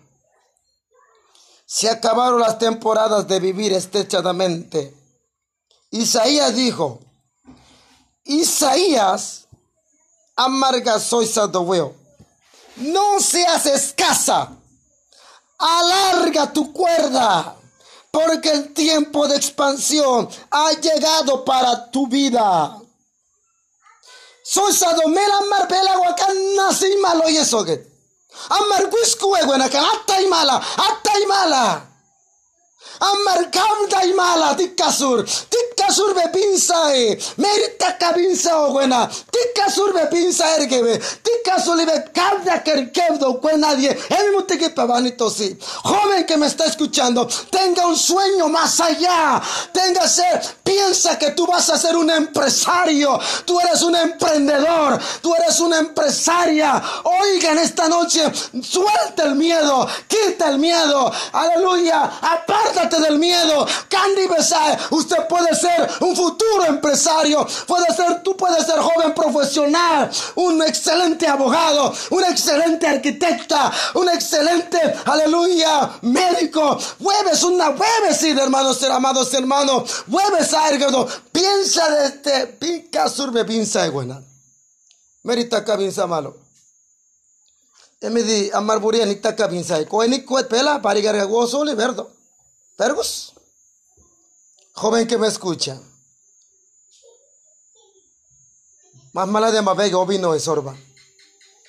Se 1.77 1.91
acabaron 1.91 2.39
las 2.39 2.57
temporadas 2.57 3.27
de 3.27 3.41
vivir 3.41 3.73
estrechadamente. 3.73 4.95
Isaías 5.91 6.55
dijo, 6.55 7.01
Isaías, 8.23 9.49
amarga 10.37 11.01
soy 11.01 11.27
sadoweo. 11.27 11.97
No 12.77 13.19
seas 13.19 13.67
escasa. 13.67 14.53
Alarga 15.59 16.53
tu 16.53 16.73
cuerda. 16.73 17.57
porque 18.13 18.49
el 18.51 18.73
tiempo 18.73 19.27
de 19.27 19.35
expansión 19.35 20.29
ha 20.53 20.71
llegado 20.75 21.45
para 21.45 21.91
tu 21.91 22.07
vida. 22.07 22.81
Soy 24.45 24.73
sadomela 24.73 25.41
marbela 25.51 25.99
wakan 25.99 26.55
nasi 26.55 26.97
malo 26.99 27.25
yesoget. 27.29 27.94
amma 28.51 28.79
rikwisku 28.79 29.31
wegwena 29.31 29.69
kan 29.69 29.85
hatta 29.85 30.21
imala. 31.23 31.81
Amar 33.01 33.51
kamda 33.51 34.05
imala 34.05 34.55
tikasur, 34.57 35.25
tikasur 35.25 36.15
be 36.15 36.29
pinsae, 36.33 37.19
merita 37.39 37.93
kabinsa 37.99 38.57
ogwena, 38.67 39.09
tikasur 39.33 39.93
be 39.93 40.07
pinsa 40.11 40.45
ergebe, 40.57 41.01
tikasur 41.23 41.77
libe 41.77 42.11
kamda 42.15 42.59
kerkevdo 42.65 43.35
kwe 43.41 43.57
nadie, 43.57 43.91
emi 43.91 44.37
mutiki 44.37 44.69
pavanito 44.71 45.31
si. 45.31 45.57
Joven 45.83 46.25
que 46.25 46.37
me 46.37 46.47
está 46.47 46.67
escuchando, 46.67 47.29
tenga 47.51 47.87
un 47.87 47.97
sueño 47.97 48.49
más 48.49 48.81
allá, 48.81 49.43
tenga 49.73 50.09
ser, 50.09 50.41
piensa 50.63 51.19
que 51.19 51.33
tú 51.33 51.47
vas 51.47 51.69
a 51.71 51.79
ser 51.79 51.97
un 51.97 52.11
empresario, 52.11 53.19
tú 53.45 53.59
eres 53.61 53.83
un 53.83 53.97
emprendedor, 53.97 55.01
tú 55.21 55.35
eres 55.35 55.61
una 55.61 55.79
empresaria. 55.79 56.83
Oiga 57.05 57.53
en 57.53 57.59
esta 57.59 57.89
noche, 57.89 58.23
suelta 58.63 59.25
el 59.25 59.35
miedo, 59.35 59.87
quita 60.07 60.49
el 60.49 60.59
miedo, 60.59 61.13
aleluya, 61.33 62.11
apártate 62.85 63.03
del 63.03 63.19
miedo. 63.19 63.67
Candy 63.89 64.27
Besai, 64.27 64.77
usted 64.91 65.27
puede 65.29 65.55
ser 65.55 65.89
un 66.01 66.15
futuro 66.15 66.65
empresario, 66.67 67.47
puede 67.67 67.95
ser, 67.95 68.23
tú 68.23 68.37
puedes 68.37 68.67
ser 68.67 68.79
joven 68.79 69.15
profesional, 69.15 70.11
un 70.37 70.63
excelente 70.63 71.27
abogado, 71.27 71.93
un 72.11 72.25
excelente 72.25 72.87
arquitecta, 72.87 73.73
un 73.95 74.09
excelente, 74.09 74.79
aleluya, 75.05 75.99
médico. 76.03 76.79
Hueves 77.01 77.43
una 77.43 77.71
hueves, 77.71 78.19
sí, 78.19 78.31
hermanos, 78.31 78.83
amados 78.85 79.33
hermanos. 79.35 80.05
Hueves, 80.09 80.53
ergado. 80.53 81.07
Piensa 81.33 81.89
de 81.91 82.07
este, 82.07 82.47
pinca 82.47 83.09
surbe, 83.09 83.45
pinza, 83.45 83.89
buena. 83.91 84.23
Merita 85.23 85.65
cabinza 85.65 86.07
malo. 86.07 86.37
Emidi 88.01 88.51
amar 88.53 88.81
buria 88.81 89.07
ni 89.07 89.15
taka 89.17 89.49
binsa 89.49 89.83
ko 89.89 90.05
ni 90.05 90.21
kuet 90.25 90.47
pela 90.47 90.83
parigar 90.83 91.17
gozo 91.27 91.65
le 91.65 91.75
verdo. 91.75 92.14
Pergus. 92.77 93.33
Joven 94.73 95.07
que 95.07 95.17
me 95.17 95.29
escucha. 95.29 95.81
Más 99.13 99.29
mala 99.29 99.53
de 99.53 99.63
mavega 99.63 100.05
vino 100.05 100.35
es 100.35 100.49
orba. 100.49 100.77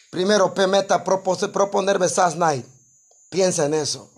Primero, 0.10 0.54
pemeta 0.54 1.04
proponer 1.04 2.00
besas 2.00 2.36
night. 2.36 2.66
Piensa 3.30 3.66
en 3.66 3.76
eso. 3.76 4.10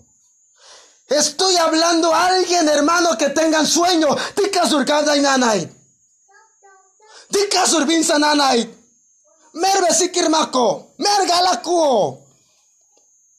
Estoy 1.08 1.56
hablando 1.56 2.14
a 2.14 2.26
alguien, 2.26 2.68
hermano, 2.68 3.18
que 3.18 3.30
tengan 3.30 3.66
sueño. 3.66 4.08
Tika 4.34 4.66
surkada 4.66 5.16
y 5.16 5.20
nanay. 5.20 5.70
Tika 7.30 7.66
surbinsa 7.66 8.18
nanay. 8.18 8.74
Merbe 9.54 9.92
sikirmako. 9.92 10.94
Mergalakuo. 10.98 12.27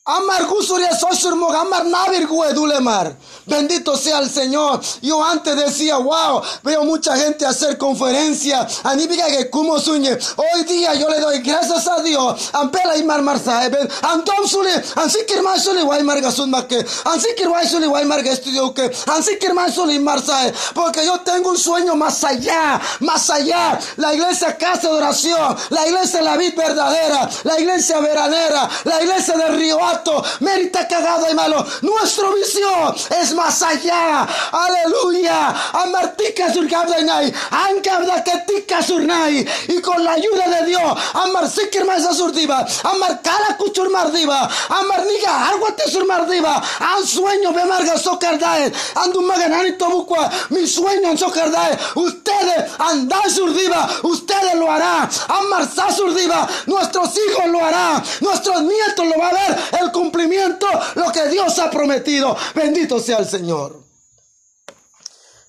Amar 0.09 0.45
gusuria 0.47 0.89
sosurmog, 0.97 1.53
amar 1.53 1.85
navir 1.85 2.27
dulemar. 2.55 3.15
Bendito 3.45 3.95
sea 3.95 4.19
el 4.19 4.29
Señor. 4.29 4.81
Yo 5.03 5.23
antes 5.23 5.55
decía, 5.55 5.97
wow, 5.97 6.41
veo 6.63 6.83
mucha 6.83 7.15
gente 7.15 7.45
hacer 7.45 7.77
conferencia. 7.77 8.67
Anibiga 8.83 9.27
que 9.27 9.51
como 9.51 9.77
sueñe. 9.79 10.17
Hoy 10.35 10.63
día 10.63 10.95
yo 10.95 11.07
le 11.09 11.19
doy 11.19 11.39
gracias 11.39 11.87
a 11.87 12.01
Dios. 12.01 12.49
Ampela 12.53 12.97
y 12.97 13.03
mar 13.03 13.21
marsa. 13.21 13.61
Antom 14.01 14.47
suli, 14.47 14.71
ansikir 14.95 15.43
mar 15.43 15.59
suli 15.59 15.81
guay 15.81 16.01
marga 16.01 16.31
sun 16.31 16.49
makke. 16.49 16.83
Ansikir 17.05 17.47
guay 17.47 17.67
suli 17.67 17.85
guay 17.85 18.05
marga 18.05 18.31
estudio 18.31 18.73
que. 18.73 18.91
Ansikir 19.13 19.53
mar 19.53 19.71
suli 19.71 19.99
marsa. 19.99 20.51
Porque 20.73 21.05
yo 21.05 21.19
tengo 21.19 21.51
un 21.51 21.57
sueño 21.57 21.95
más 21.95 22.23
allá, 22.23 22.81
más 23.01 23.29
allá. 23.29 23.79
La 23.97 24.13
iglesia 24.13 24.57
casa 24.57 24.89
de 24.89 24.95
oración, 24.95 25.55
la 25.69 25.85
iglesia 25.87 26.21
la 26.21 26.35
vida 26.35 26.53
verdadera, 26.55 27.29
la 27.43 27.59
iglesia 27.59 27.99
veranera, 27.99 28.69
la 28.85 29.03
iglesia 29.03 29.37
del 29.37 29.55
río 29.55 29.79
Alto, 29.99 30.23
merita 30.39 30.87
cagado 30.87 31.29
y 31.29 31.33
malo. 31.33 31.65
Nuestra 31.81 32.29
visión 32.31 32.95
es 33.21 33.33
más 33.33 33.61
allá. 33.61 34.27
Aleluya. 34.51 35.53
Amartica 35.73 36.53
surgabdainai. 36.53 37.33
Ancabda 37.51 38.23
que 38.23 38.31
tica 38.47 38.81
surnai. 38.81 39.45
Y 39.67 39.81
con 39.81 40.03
la 40.03 40.13
ayuda 40.13 40.47
de 40.47 40.65
Dios. 40.67 40.99
Amar 41.13 41.49
sikir 41.49 41.85
más 41.85 42.03
surdiva. 42.15 42.65
Amar 42.83 43.21
kala 43.21 43.57
mardiva. 43.89 44.49
Amar 44.69 45.05
niga 45.05 45.49
agua 45.49 45.75
te 45.75 45.89
surmardiva. 45.91 46.61
An 46.79 47.05
sueño 47.05 47.51
be 47.51 47.65
marga 47.65 47.97
socardae. 47.97 48.71
Andu 48.95 49.21
maganani 49.21 49.77
tobukwa. 49.77 50.29
Mi 50.49 50.65
sueño 50.65 51.11
en 51.11 51.17
socardae. 51.17 51.77
Ustedes 51.95 52.71
andan 52.79 53.29
surdiva. 53.29 53.89
Ustedes 54.03 54.55
lo 54.55 54.71
harán. 54.71 55.09
Amar 55.27 55.67
surdiva. 55.91 56.47
Nuestros 56.67 57.09
hijos 57.17 57.47
lo 57.47 57.65
harán. 57.65 58.01
Nuestros 58.21 58.61
nietos 58.63 59.05
lo 59.05 59.17
van 59.17 59.35
a 59.35 59.39
ver. 59.39 59.59
El 59.81 59.91
cumplimiento. 59.91 60.67
Lo 60.95 61.11
que 61.11 61.27
Dios 61.29 61.57
ha 61.59 61.69
prometido. 61.69 62.35
Bendito 62.55 62.99
sea 62.99 63.17
el 63.17 63.27
Señor. 63.27 63.81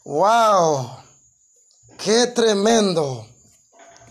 ¡Wow! 0.05 0.91
¡Qué 1.99 2.29
tremendo! 2.29 3.27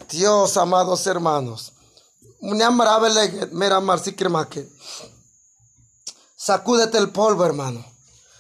Dios, 0.09 0.57
amados 0.57 1.05
hermanos. 1.07 1.74
Sacúdete 6.36 6.97
el 6.97 7.11
polvo, 7.11 7.45
hermano. 7.45 7.86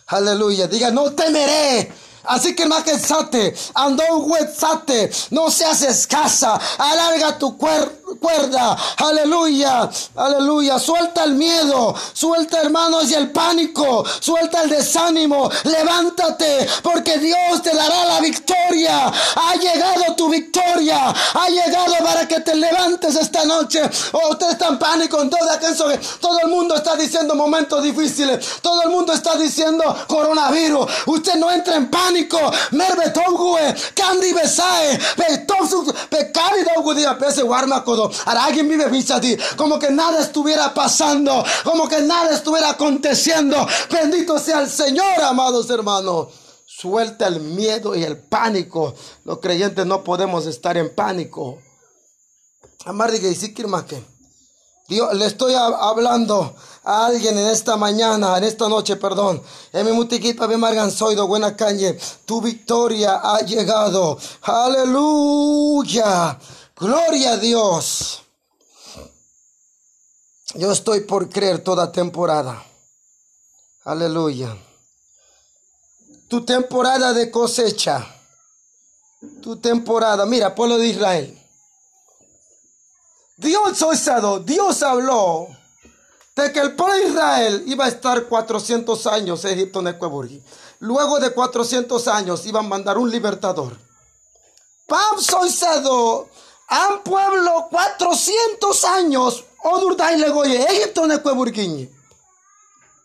Aleluya. 0.07 0.67
Diga, 0.67 0.89
no 0.89 1.13
temeré 1.13 1.91
Así 2.23 2.55
que 2.55 2.65
más 2.65 2.83
que 2.83 2.99
sate, 2.99 3.55
ando 3.73 4.03
sate, 4.53 5.09
no 5.31 5.49
seas 5.49 5.81
escasa, 5.81 6.59
alarga 6.77 7.37
tu 7.37 7.57
cuerda, 8.17 8.77
aleluya, 8.97 9.89
aleluya, 10.15 10.79
suelta 10.79 11.23
el 11.23 11.35
miedo, 11.35 11.95
suelta 12.13 12.61
hermanos 12.61 13.09
y 13.11 13.13
el 13.13 13.31
pánico, 13.31 14.05
suelta 14.19 14.63
el 14.63 14.69
desánimo, 14.69 15.49
levántate, 15.63 16.67
porque 16.81 17.17
Dios 17.17 17.61
te 17.61 17.75
dará 17.75 18.05
la 18.05 18.19
victoria, 18.19 19.11
ha 19.35 19.55
llegado 19.55 20.15
tu 20.15 20.29
victoria, 20.29 21.09
ha 21.09 21.49
llegado 21.49 21.93
para 22.03 22.27
que 22.27 22.39
te 22.41 22.55
levantes 22.55 23.15
esta 23.15 23.45
noche, 23.45 23.81
oh, 24.13 24.29
usted 24.31 24.51
está 24.51 24.67
en 24.67 24.79
pánico, 24.79 25.21
en 25.21 25.29
todo 25.29 26.39
el 26.43 26.47
mundo 26.49 26.75
está 26.75 26.95
diciendo 26.95 27.35
momentos 27.35 27.83
difíciles, 27.83 28.59
todo 28.61 28.81
el 28.83 28.89
mundo 28.89 29.13
está 29.13 29.35
diciendo 29.35 29.83
coronavirus, 30.07 30.87
usted 31.07 31.35
no 31.35 31.51
entra 31.51 31.75
en 31.75 31.89
pánico, 31.89 32.39
tongue, 33.13 33.75
kandi 33.95 34.33
besae, 34.33 34.99
dogu 36.75 36.93
pese 37.19 37.43
kodo. 37.99 38.11
Aragin 38.25 38.67
vive 38.67 38.89
visati, 38.89 39.37
como 39.57 39.77
que 39.79 39.89
nada 39.91 40.21
estuviera 40.21 40.73
pasando, 40.73 41.43
como 41.63 41.87
que 41.87 42.01
nada 42.01 42.33
estuviera 42.33 42.69
aconteciendo. 42.71 43.67
Bendito 43.91 44.39
sea 44.39 44.61
el 44.61 44.69
Señor, 44.69 45.21
amados 45.21 45.69
hermanos. 45.69 46.27
Suelta 46.65 47.27
el 47.27 47.41
miedo 47.41 47.95
y 47.95 48.03
el 48.03 48.17
pánico. 48.17 48.93
Los 49.25 49.39
creyentes 49.39 49.85
no 49.85 50.03
podemos 50.03 50.45
estar 50.45 50.77
en 50.77 50.95
pánico. 50.95 51.59
Y. 52.85 54.03
Dios, 54.87 55.13
le 55.13 55.25
estoy 55.25 55.53
hablando 55.53 56.55
a 56.83 57.05
alguien 57.05 57.37
en 57.37 57.47
esta 57.47 57.77
mañana, 57.77 58.37
en 58.37 58.43
esta 58.45 58.67
noche, 58.69 58.95
perdón. 58.95 59.43
Mi 59.73 59.91
buena 61.27 61.55
calle. 61.55 61.99
Tu 62.25 62.41
victoria 62.41 63.19
ha 63.21 63.41
llegado. 63.41 64.17
Aleluya. 64.41 66.39
Gloria 66.79 67.33
a 67.33 67.37
Dios. 67.37 68.21
Yo 70.55 70.71
estoy 70.71 71.01
por 71.01 71.27
creer 71.29 71.61
toda 71.61 71.91
temporada. 71.91 72.63
Aleluya. 73.83 74.57
Tu 76.29 76.45
temporada 76.45 77.11
de 77.11 77.29
cosecha. 77.29 78.07
Tu 79.41 79.57
temporada. 79.57 80.25
Mira, 80.25 80.55
pueblo 80.55 80.77
de 80.77 80.87
Israel. 80.87 81.35
Dios 83.35 83.81
osado, 83.81 84.39
Dios 84.39 84.81
habló 84.81 85.47
de 86.35 86.51
que 86.53 86.59
el 86.59 86.75
pueblo 86.75 86.95
de 86.95 87.07
Israel 87.09 87.63
iba 87.67 87.85
a 87.85 87.89
estar 87.89 88.25
400 88.27 89.07
años 89.07 89.43
en 89.43 89.59
Egipto, 89.59 89.81
Necueburgi. 89.81 90.41
Luego 90.79 91.19
de 91.19 91.33
400 91.33 92.07
años 92.07 92.45
iban 92.45 92.65
a 92.65 92.69
mandar 92.69 92.97
un 92.97 93.11
libertador. 93.11 93.77
Pam 94.87 95.19
soisado, 95.19 96.29
un 96.89 97.03
pueblo 97.03 97.67
400 97.71 98.83
años, 98.85 99.43
Egipto. 100.67 101.07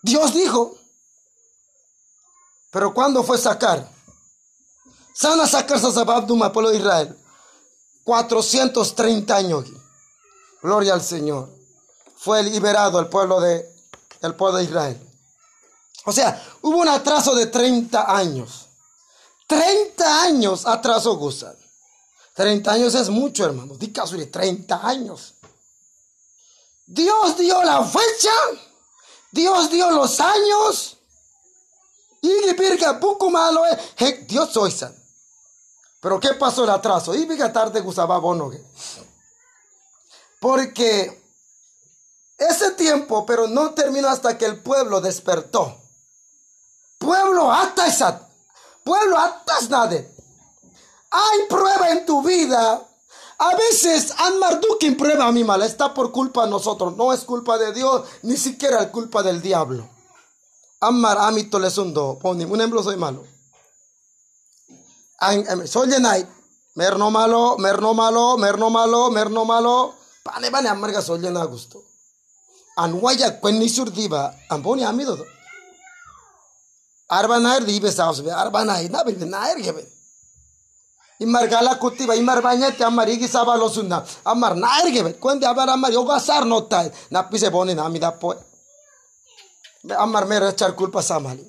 Dios 0.02 0.34
dijo, 0.34 0.76
pero 2.70 2.92
¿cuándo 2.92 3.22
fue 3.22 3.38
sacar? 3.38 3.88
Sana 5.14 5.46
sacarse 5.46 5.86
a 5.86 6.52
pueblo 6.52 6.70
de 6.70 6.76
Israel. 6.76 7.16
430 8.04 9.34
años. 9.36 9.64
Gloria 10.60 10.94
al 10.94 11.02
Señor. 11.02 11.48
Fue 12.16 12.42
liberado 12.42 12.98
el 13.00 13.06
pueblo 13.06 13.40
de, 13.40 13.64
el 14.20 14.34
pueblo 14.34 14.58
de 14.58 14.64
Israel. 14.64 15.00
O 16.04 16.12
sea, 16.12 16.42
hubo 16.62 16.78
un 16.78 16.88
atraso 16.88 17.34
de 17.34 17.46
30 17.46 18.14
años. 18.14 18.66
30 19.46 20.22
años 20.22 20.66
atraso 20.66 21.16
Gusan. 21.16 21.56
30 22.34 22.72
años 22.72 22.94
es 22.94 23.08
mucho, 23.08 23.44
hermano. 23.44 23.76
Di 23.76 23.92
caso 23.92 24.16
de 24.16 24.26
30 24.26 24.86
años. 24.86 25.34
Dios 26.86 27.36
dio 27.38 27.62
la 27.62 27.84
fecha. 27.84 28.30
Dios 29.30 29.70
dio 29.70 29.90
los 29.90 30.20
años. 30.20 30.98
Y 32.20 32.54
pirca 32.54 32.98
poco 32.98 33.30
malo 33.30 33.62
es. 33.66 34.26
Dios 34.26 34.50
soy 34.52 34.70
san. 34.70 34.94
Pero 36.00 36.20
¿qué 36.20 36.34
pasó 36.34 36.64
el 36.64 36.70
atraso? 36.70 37.14
Y 37.14 37.24
pica 37.24 37.52
tarde 37.52 37.80
gusaba 37.80 38.18
bono. 38.18 38.50
Porque 40.40 41.22
ese 42.36 42.72
tiempo, 42.72 43.24
pero 43.24 43.46
no 43.46 43.74
terminó 43.74 44.08
hasta 44.08 44.36
que 44.36 44.44
el 44.44 44.62
pueblo 44.62 45.00
despertó. 45.00 45.80
Pueblo 46.98 47.50
hasta 47.50 47.86
esa. 47.86 48.28
Pueblo 48.82 49.18
hasta 49.18 49.60
nada. 49.68 50.13
Hay 51.14 51.46
prueba 51.48 51.90
en 51.90 52.04
tu 52.04 52.22
vida. 52.22 52.82
A 53.38 53.56
veces 53.56 54.12
Anmardukin 54.18 54.96
prueba 54.96 55.26
a 55.26 55.32
mi 55.32 55.44
mal. 55.44 55.62
Está 55.62 55.94
por 55.94 56.10
culpa 56.10 56.44
de 56.44 56.50
nosotros. 56.50 56.96
No 56.96 57.12
es 57.12 57.20
culpa 57.20 57.56
de 57.56 57.72
Dios, 57.72 58.02
ni 58.22 58.36
siquiera 58.36 58.82
es 58.82 58.88
culpa 58.88 59.22
del 59.22 59.40
diablo. 59.40 59.88
Ammar 60.80 61.18
amito 61.18 61.60
le 61.60 61.70
sundo. 61.70 62.18
Un 62.22 62.40
ejemplo 62.40 62.82
soy 62.82 62.96
malo. 62.96 63.24
Soy 65.66 65.88
night. 66.00 66.28
Merno 66.74 67.08
malo, 67.12 67.56
merno 67.58 67.94
malo, 67.94 68.36
merno 68.36 68.68
malo, 68.70 69.10
merno 69.10 69.44
malo. 69.44 69.94
Pane 70.24 70.50
pane 70.50 70.68
amarga 70.68 71.00
soy 71.00 71.20
na 71.20 71.44
gusto. 71.44 71.80
Anwaya 72.76 73.40
kwenni 73.40 73.68
surdiva. 73.68 74.34
Amboni 74.48 74.82
amido. 74.82 75.24
Arba 77.08 77.38
nair 77.38 77.64
dibe 77.64 77.92
saus. 77.92 78.20
Arba 78.26 78.64
nair 78.64 78.90
na 78.90 79.04
bibe 79.04 79.24
nair 79.24 79.62
gebe. 79.62 79.93
Imar 81.20 81.48
gala 81.48 81.78
kutiva, 81.78 82.16
imar 82.16 82.42
bañete, 82.42 82.82
amar 82.82 83.08
igi 83.08 83.28
sabalo 83.28 83.68
sunna, 83.68 84.04
amar 84.24 84.56
nair 84.56 84.92
gebe. 84.92 85.14
Cuente 85.14 85.46
abar 85.46 85.70
amar 85.70 85.92
yoga 85.92 86.18
sar 86.18 86.44
no 86.44 86.66
na 87.10 87.28
pise 87.28 87.50
boni 87.50 87.74
na 87.74 87.88
mi 87.88 87.98
da 87.98 88.10
poe. 88.18 88.36
Amar 89.96 90.26
me 90.26 90.36
echar 90.36 90.74
culpa 90.74 91.02
samali. 91.02 91.44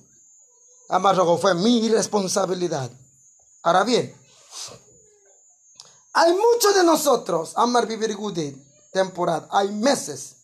Amar 0.90 1.16
rogo 1.16 1.38
fue 1.38 1.56
mi 1.56 1.90
responsabilidad. 1.90 2.92
Ahora 3.64 3.84
bien, 3.84 4.16
hay 6.14 6.34
muchos 6.34 6.76
de 6.76 6.84
nosotros, 6.84 7.54
Amar 7.56 7.88
vivir 7.88 8.16
good 8.16 8.38
temporada, 8.94 9.48
hay 9.52 9.70
meses 9.72 10.36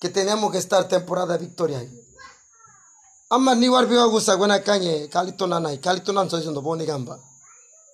que 0.00 0.08
tenemos 0.08 0.50
que 0.50 0.58
estar 0.58 0.88
temporada 0.88 1.36
victoria. 1.36 1.86
Amar 3.30 3.58
ni 3.58 3.68
war 3.68 3.86
biwa 3.86 4.06
gusa 4.06 4.36
buena 4.36 4.62
cañe, 4.62 5.10
calito 5.10 5.46
nanay, 5.46 5.78
calito 5.78 6.12
nan 6.14 6.30
soy 6.30 6.42
boni 6.62 6.86
gamba. 6.86 7.20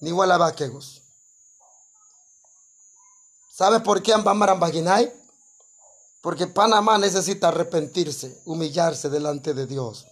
Ni 0.04 0.12
wala 0.12 0.36
vaquegos. 0.36 1.00
¿Sabe 3.50 3.80
por 3.80 4.02
qué 4.02 4.12
Amar 4.12 4.50
ambaginay? 4.50 5.10
Porque 6.20 6.46
Panamá 6.46 6.98
necesita 6.98 7.48
arrepentirse, 7.48 8.42
humillarse 8.44 9.08
delante 9.08 9.54
de 9.54 9.66
Dios. 9.66 10.06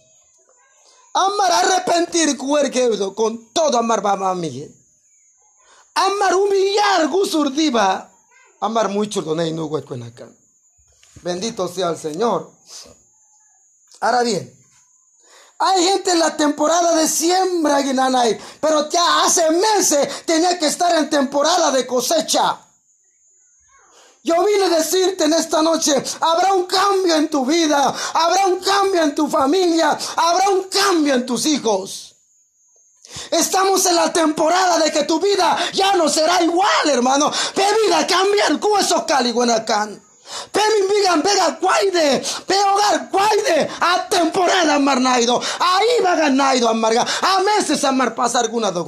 Amar 1.13 1.51
arrepentir 1.51 2.35
cuerquedo 2.39 3.13
con 3.13 3.53
todo 3.53 3.77
amar 3.77 4.01
bama 4.01 4.33
Miguel. 4.33 4.75
Amar 5.93 6.35
humillar 6.37 7.07
gusurdiva. 7.09 8.11
Amar 8.61 8.89
mucho 8.89 9.23
con 9.23 9.37
no. 9.37 10.35
Bendito 11.21 11.67
sea 11.67 11.89
el 11.89 11.97
Señor. 11.97 12.51
Ahora 13.99 14.23
bien, 14.23 14.57
hay 15.65 15.83
gente 15.85 16.11
en 16.11 16.19
la 16.19 16.35
temporada 16.35 16.93
de 16.95 17.07
siembra, 17.07 17.79
Guinanay, 17.79 18.37
pero 18.59 18.89
ya 18.89 19.23
hace 19.23 19.49
meses 19.51 20.25
tenía 20.25 20.59
que 20.59 20.67
estar 20.67 20.93
en 20.95 21.09
temporada 21.09 21.71
de 21.71 21.87
cosecha. 21.87 22.59
Yo 24.23 24.43
vine 24.43 24.65
a 24.65 24.69
decirte 24.69 25.25
en 25.25 25.33
esta 25.33 25.61
noche, 25.61 26.01
habrá 26.19 26.53
un 26.53 26.63
cambio 26.63 27.15
en 27.15 27.29
tu 27.29 27.45
vida, 27.45 27.93
habrá 28.13 28.47
un 28.47 28.59
cambio 28.59 29.03
en 29.03 29.15
tu 29.15 29.27
familia, 29.27 29.97
habrá 30.15 30.49
un 30.49 30.63
cambio 30.63 31.13
en 31.13 31.25
tus 31.25 31.45
hijos. 31.45 32.15
Estamos 33.31 33.85
en 33.85 33.95
la 33.95 34.11
temporada 34.11 34.79
de 34.79 34.91
que 34.91 35.03
tu 35.03 35.19
vida 35.19 35.57
ya 35.73 35.93
no 35.95 36.09
será 36.09 36.41
igual, 36.41 36.89
hermano. 36.89 37.31
Pe 37.53 37.65
vida 37.83 38.05
cambia 38.07 38.47
el 38.47 38.59
cueso 38.59 39.05
caliguanacan. 39.05 39.95
Pe 39.95 40.12
mi 40.53 40.87
vida 40.87 41.21
pega 41.21 41.59
guaide, 41.61 42.23
pe 42.47 42.55
hogar 42.55 43.09
guaide, 43.11 43.69
a 43.79 44.07
temporada 44.09 44.79
marnaido, 44.79 45.41
ahí 45.59 46.03
va 46.03 46.15
ganaido 46.15 46.69
amarga, 46.69 47.05
a 47.21 47.39
meses 47.41 47.83
amar 47.83 48.15
pasar 48.15 48.45
alguna 48.45 48.71
do 48.71 48.85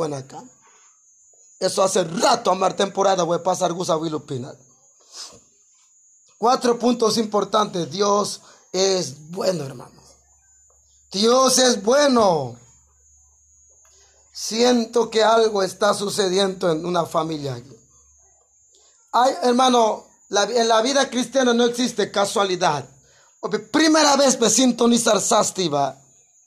Eso 1.60 1.84
hace 1.84 2.04
rato 2.04 2.52
amar 2.52 2.74
temporada 2.76 3.24
voy 3.24 3.38
a 3.38 3.44
pasar 3.44 3.74
gusa 3.74 3.96
vilupinal. 3.98 4.58
Cuatro 6.38 6.78
puntos 6.78 7.18
importantes. 7.18 7.90
Dios 7.90 8.42
es 8.72 9.32
bueno, 9.32 9.64
hermanos. 9.64 10.04
Dios 11.12 11.58
es 11.60 11.82
bueno. 11.82 12.58
Siento 14.34 15.10
que 15.10 15.24
algo 15.24 15.64
está 15.64 15.94
sucediendo 15.94 16.70
en 16.70 16.86
una 16.86 17.06
familia. 17.06 17.62
Ay, 19.14 19.34
hermano, 19.44 20.06
en 20.30 20.68
la 20.68 20.82
vida 20.82 21.10
cristiana 21.10 21.54
no 21.54 21.66
existe 21.66 22.12
casualidad. 22.12 22.86
Primera 23.72 24.16
vez 24.16 24.40
me 24.40 24.50
sintonizar 24.50 25.22
sastiva. 25.22 26.02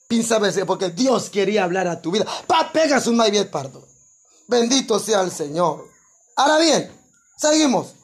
Pinza 0.07 0.39
veces 0.39 0.65
porque 0.65 0.89
Dios 0.89 1.29
quería 1.29 1.63
hablar 1.63 1.87
a 1.87 2.01
tu 2.01 2.11
vida. 2.11 2.25
Pa, 2.47 2.71
pegas 2.71 3.07
un 3.07 3.21
bien 3.29 3.49
pardo. 3.49 3.87
Bendito 4.47 4.99
sea 4.99 5.21
el 5.21 5.31
Señor. 5.31 5.87
Ahora 6.35 6.57
bien, 6.57 6.91
seguimos. 7.37 7.98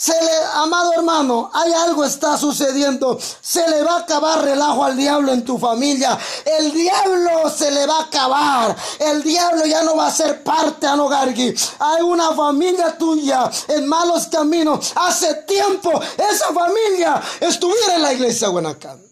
Se 0.00 0.12
le, 0.12 0.30
amado 0.54 0.92
hermano, 0.92 1.50
hay 1.52 1.72
algo 1.72 2.04
está 2.04 2.38
sucediendo. 2.38 3.18
Se 3.40 3.68
le 3.68 3.82
va 3.82 3.96
a 3.96 3.98
acabar 4.02 4.44
relajo 4.44 4.84
al 4.84 4.96
diablo 4.96 5.32
en 5.32 5.44
tu 5.44 5.58
familia. 5.58 6.16
El 6.44 6.70
diablo 6.70 7.50
se 7.50 7.68
le 7.72 7.84
va 7.84 7.98
a 7.98 8.02
acabar. 8.04 8.76
El 9.00 9.24
diablo 9.24 9.66
ya 9.66 9.82
no 9.82 9.96
va 9.96 10.06
a 10.06 10.12
ser 10.12 10.44
parte 10.44 10.86
a 10.86 10.94
Nogargi. 10.94 11.52
Hay 11.80 12.02
una 12.02 12.30
familia 12.30 12.96
tuya 12.96 13.50
en 13.66 13.88
malos 13.88 14.28
caminos. 14.28 14.92
Hace 14.94 15.34
tiempo 15.48 15.90
esa 16.16 16.54
familia 16.54 17.20
estuviera 17.40 17.96
en 17.96 18.02
la 18.02 18.12
iglesia 18.12 18.50
Buenacán. 18.50 19.02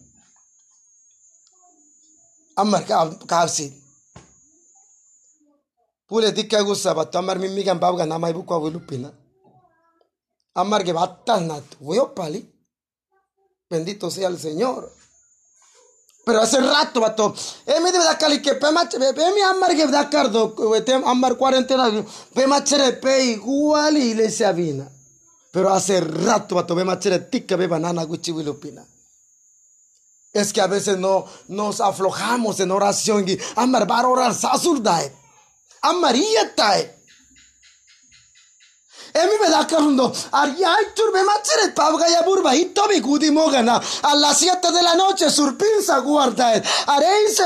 Amar 2.55 2.85
kalsi. 3.27 3.83
Pule 6.07 6.31
dikka 6.31 6.61
gusa 6.61 6.93
batamar 6.93 7.39
mimigan 7.39 7.77
babga 7.77 8.05
namay 8.05 8.31
bukwa 8.31 8.57
wilupina 8.57 9.11
pali. 12.13 12.53
Bendito 13.69 14.09
sea 14.09 14.29
el 14.29 14.39
Señor. 14.39 14.97
Pero 16.27 16.41
hace 16.41 16.59
rato, 16.59 16.99
vato. 16.99 17.33
Eh, 17.65 17.79
me 17.79 17.89
debe 17.89 18.03
dar 18.03 18.17
cali 18.17 18.41
que 18.41 18.53
mi 18.53 19.41
amarge 19.41 19.87
da 19.87 20.09
cardo, 20.09 20.53
te 20.83 20.93
amar 20.93 21.37
cuarentena, 21.37 21.89
pe 22.33 22.45
machere 22.45 22.91
pe 22.93 23.23
igual 23.23 23.95
y 23.95 24.13
le 24.13 24.29
se 24.29 24.45
avina. 24.45 24.91
Pero 25.53 25.73
hace 25.73 26.01
rato, 26.01 26.55
vato, 26.55 26.75
pe 26.75 26.83
machere 26.83 27.19
tica, 27.19 27.57
pe 27.57 27.67
banana, 27.67 28.03
guchi, 28.03 28.33
wilupina. 28.33 28.85
Es 30.33 30.51
que 30.51 30.59
a 30.59 30.67
veces 30.67 30.97
no 30.97 31.25
nos 31.47 31.79
aflojamos 31.79 32.59
en 32.59 32.71
oración 32.71 33.23
y 33.27 33.37
amar 33.55 33.87
bar 33.87 34.05
orar. 34.05 34.35
Amaría 35.81 36.55
tae. 36.55 36.96
Emi 39.17 39.65
carundo. 39.67 40.13
Ariay 40.31 40.93
turbe 40.93 41.23
machere 41.23 41.73
burba. 42.23 42.51
A 44.03 44.15
las 44.15 44.37
7 44.37 44.71
de 44.71 44.81
la 44.83 44.95
noche 44.95 45.25
guarda. 46.03 46.61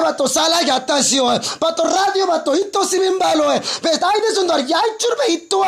Bato 0.02 0.28
sala 0.28 0.62
yatasio. 0.64 1.26
Bato 1.60 1.84
radio 1.84 2.28
bato 2.28 2.56
hito 2.56 2.84
sibimbalo. 2.84 3.46
Petai 3.82 4.20
de 4.22 4.36
sundo 4.36 4.54
ariay 4.54 4.98
turbe 5.00 5.32
hito. 5.32 5.64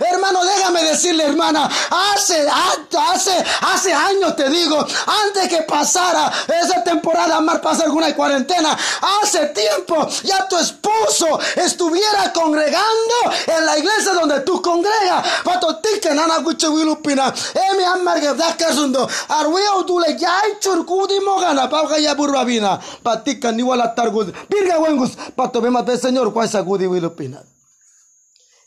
Hermano, 0.00 0.44
déjame 0.44 0.84
decirle, 0.84 1.24
hermana. 1.24 1.68
Hace, 1.90 2.46
hace, 2.48 3.44
hace 3.62 3.92
años 3.92 4.36
te 4.36 4.48
digo. 4.48 4.78
Antes 4.78 5.48
que 5.48 5.62
pasara 5.62 6.30
esa 6.62 6.84
temporada 6.84 7.40
mar 7.40 7.60
pasa 7.60 7.84
alguna 7.84 8.14
cuarentena. 8.14 8.76
Hace 9.22 9.46
tiempo 9.46 10.06
ya 10.22 10.46
tu 10.48 10.56
esposo 10.56 11.40
estuviera 11.56 12.32
congregando 12.32 13.14
en 13.46 13.66
la 13.66 13.78
iglesia 13.78 14.12
donde 14.12 14.40
tú 14.40 14.60
congregas 14.62 15.24
pato 15.48 15.72
tika 15.82 16.14
nana 16.14 16.40
guche 16.44 16.68
wilupina 16.68 17.32
emi 17.70 17.84
ammarge 17.84 18.34
dakasundo 18.40 19.02
arweo 19.28 19.82
dule 19.88 20.10
jai 20.20 20.50
churkudi 20.60 21.20
mogana 21.20 21.68
pauka 21.68 21.96
ya 21.98 22.14
burbabina 22.14 22.78
patika 23.04 23.52
ni 23.52 23.62
wala 23.62 23.88
targud 23.88 24.28
birga 24.50 24.78
wengus 24.78 25.12
pato 25.36 25.60
bema 25.60 25.82
de 25.82 25.94
señor 25.96 26.32
cuasa 26.32 26.62
gudi 26.62 26.86
wilupina 26.86 27.38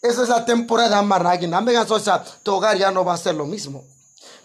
esa 0.01 0.23
es 0.23 0.29
la 0.29 0.43
temporada 0.43 1.01
marragina. 1.03 1.61
Me 1.61 1.73
sosa, 1.85 2.23
tu 2.43 2.51
hogar 2.51 2.75
ya 2.77 2.89
no 2.91 3.05
va 3.05 3.13
a 3.13 3.17
ser 3.17 3.35
lo 3.35 3.45
mismo. 3.45 3.83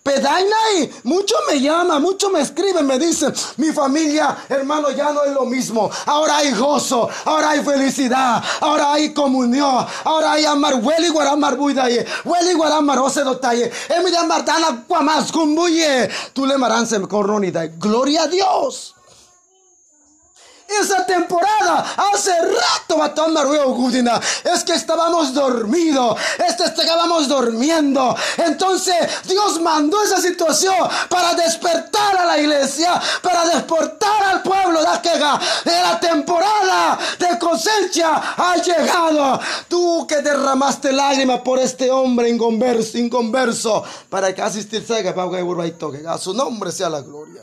Pedainai, 0.07 0.89
mucho 1.03 1.35
me 1.49 1.61
llama, 1.61 1.99
mucho 1.99 2.31
me 2.31 2.41
escriben, 2.41 2.87
me 2.87 2.97
dicen, 2.97 3.35
mi 3.57 3.73
familia, 3.73 4.37
hermano, 4.49 4.91
ya 4.93 5.11
no 5.13 5.25
es 5.25 5.33
lo 5.33 5.45
mismo. 5.47 5.91
Ahora 6.07 6.37
hay 6.37 6.53
gozo, 6.53 7.09
ahora 7.25 7.51
hay 7.51 7.65
felicidad, 7.65 8.41
ahora 8.61 8.93
hay 8.93 9.13
comunión, 9.13 9.85
ahora 10.05 10.33
hay 10.33 10.45
amar, 10.45 10.77
hueli 10.77 11.09
guaramar 11.09 11.57
buidaye, 11.57 12.07
hueli 12.25 12.55
guaramar 12.55 13.01
ose 13.01 13.25
dotaye, 13.25 13.73
emi 13.89 14.13
de 14.13 14.17
amar 14.17 14.45
dana 14.45 14.85
guamas 14.87 15.33
kumbuye, 15.33 16.09
tú 16.33 16.47
le 16.47 16.57
maranse 16.57 17.01
coronida. 17.01 17.67
Gloria 17.67 18.23
a 18.23 18.27
Dios 18.29 18.96
esa 20.69 21.05
temporada. 21.07 21.95
Hace 22.13 22.33
rato 22.41 22.97
Gudina. 23.75 24.21
Es 24.45 24.65
que 24.65 24.75
estábamos 24.75 25.33
dormidos. 25.33 26.19
Este 26.47 26.65
estábamos 26.65 27.29
durmiendo. 27.29 28.17
Entonces 28.37 28.97
Dios 29.25 29.61
mandó 29.61 30.03
esa 30.03 30.21
situación 30.21 30.77
para 31.09 31.35
despertar 31.35 32.17
a 32.17 32.25
la 32.25 32.39
iglesia 32.39 33.01
para 33.23 33.47
despertar 33.47 34.23
al 34.25 34.43
pueblo 34.43 34.81
de 34.81 34.89
Aquega 34.89 35.41
de 35.65 35.83
la 35.83 36.01
temporada 36.01 36.99
de 37.19 37.39
cosecha 37.39 38.35
ha 38.37 38.57
llegado. 38.57 39.41
Tú 39.69 40.07
que 40.07 40.23
derramaste 40.23 40.93
lágrimas 40.93 41.41
por 41.41 41.59
este 41.59 41.91
hombre 41.91 42.29
inconverso, 42.29 42.99
inconverso 42.99 43.85
para 44.09 44.35
que 44.35 44.43
asistirse 44.43 44.95
a 44.97 46.19
su 46.19 46.35
nombre 46.35 46.73
sea 46.73 46.89
la 46.89 47.01
gloria. 47.01 47.43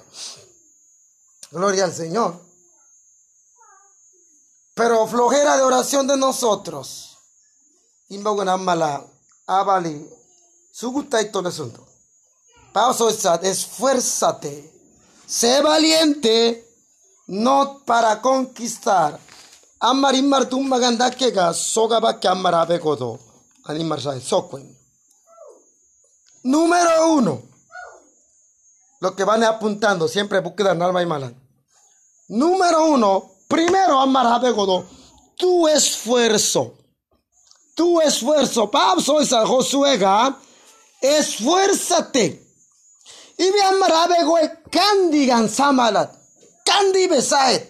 Gloria 1.52 1.86
al 1.86 1.94
Señor 1.94 2.53
pero 4.74 5.06
flojera 5.08 5.58
de 5.58 5.64
oración 5.64 6.08
de 6.08 6.18
nosotros. 6.18 7.18
mala 8.60 9.06
abali. 9.48 10.10
Su 10.72 10.92
gusta 10.92 11.22
y 11.22 11.32
todo 11.32 11.50
asunto. 11.50 11.86
Pausa 12.72 13.36
esfuérzate. 13.44 14.72
Sé 15.28 15.62
valiente. 15.62 16.68
No 17.28 17.82
para 17.86 18.22
conquistar. 18.22 19.20
Amarimar 19.80 20.46
tu 20.46 20.60
maganda 20.62 21.12
que 21.12 21.32
ga 21.32 21.54
soga 21.54 22.00
ba 22.00 22.20
que 22.20 22.28
amarabe 22.28 22.80
godo. 22.80 23.20
Animar 23.66 24.02
sai 24.02 24.22
sokwen. 24.22 24.78
Número 26.44 27.14
uno. 27.14 27.42
Lo 29.00 29.16
que 29.16 29.26
van 29.26 29.44
apuntando, 29.44 30.08
siempre 30.08 30.40
búsqueda 30.40 30.72
alma 30.72 31.02
y 31.02 31.06
malan. 31.06 31.36
Número 32.30 32.86
uno, 32.86 33.33
Primero, 33.54 34.00
amar 34.00 34.42
Godo, 34.52 34.84
tu 35.38 35.68
esfuerzo. 35.68 36.74
Tu 37.76 38.02
esfuerzo. 38.02 38.72
Pablo 38.72 39.22
esa 39.22 39.46
Josuega, 39.46 40.36
esfuérzate. 41.00 42.42
Y 43.38 43.44
me 43.52 43.62
amará 43.62 44.08
goe 44.26 44.60
kandi 44.72 45.28
gansamalat. 45.28 46.16
Kandi 46.66 47.08
besaet. 47.08 47.70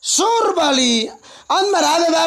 Sorbali. 0.00 1.08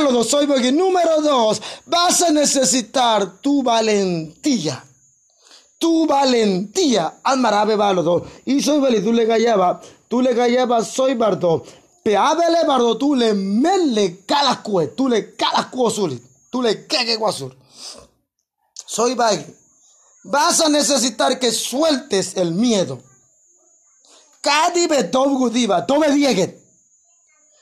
Lo 0.09 0.23
soy 0.23 0.47
porque 0.47 0.71
número 0.71 1.19
dos, 1.21 1.61
vas 1.87 2.21
a 2.21 2.29
necesitar 2.29 3.41
tu 3.41 3.63
valentía. 3.63 4.81
Tu 5.77 6.07
valentía. 6.07 7.15
De 7.25 7.75
dos. 8.01 8.23
Y 8.45 8.61
soy 8.61 8.79
vali, 8.79 9.03
tú 9.03 9.11
le 9.11 9.25
gallaba, 9.25 9.81
tú 10.07 10.21
le 10.21 10.33
gallaba, 10.33 10.85
soy 10.85 11.15
bardo 11.15 11.65
peabele 12.05 12.63
bardo 12.67 12.99
tú 12.99 13.15
le 13.15 13.33
mele 13.33 14.23
calacue, 14.27 14.89
tú 14.95 15.09
le 15.09 15.35
calacue 15.35 15.87
azul, 15.87 16.21
tú 16.51 16.61
le 16.61 16.85
queque 16.85 17.15
guasur. 17.15 17.55
Soy 18.85 19.15
bagui. 19.15 19.45
Vas 20.23 20.61
a 20.61 20.69
necesitar 20.69 21.39
que 21.39 21.51
sueltes 21.51 22.37
el 22.37 22.51
miedo. 22.51 23.01
Cadi 24.39 24.85
betovgu 24.85 25.49
diva, 25.49 25.83
tome 25.87 26.11
dieget. 26.11 26.55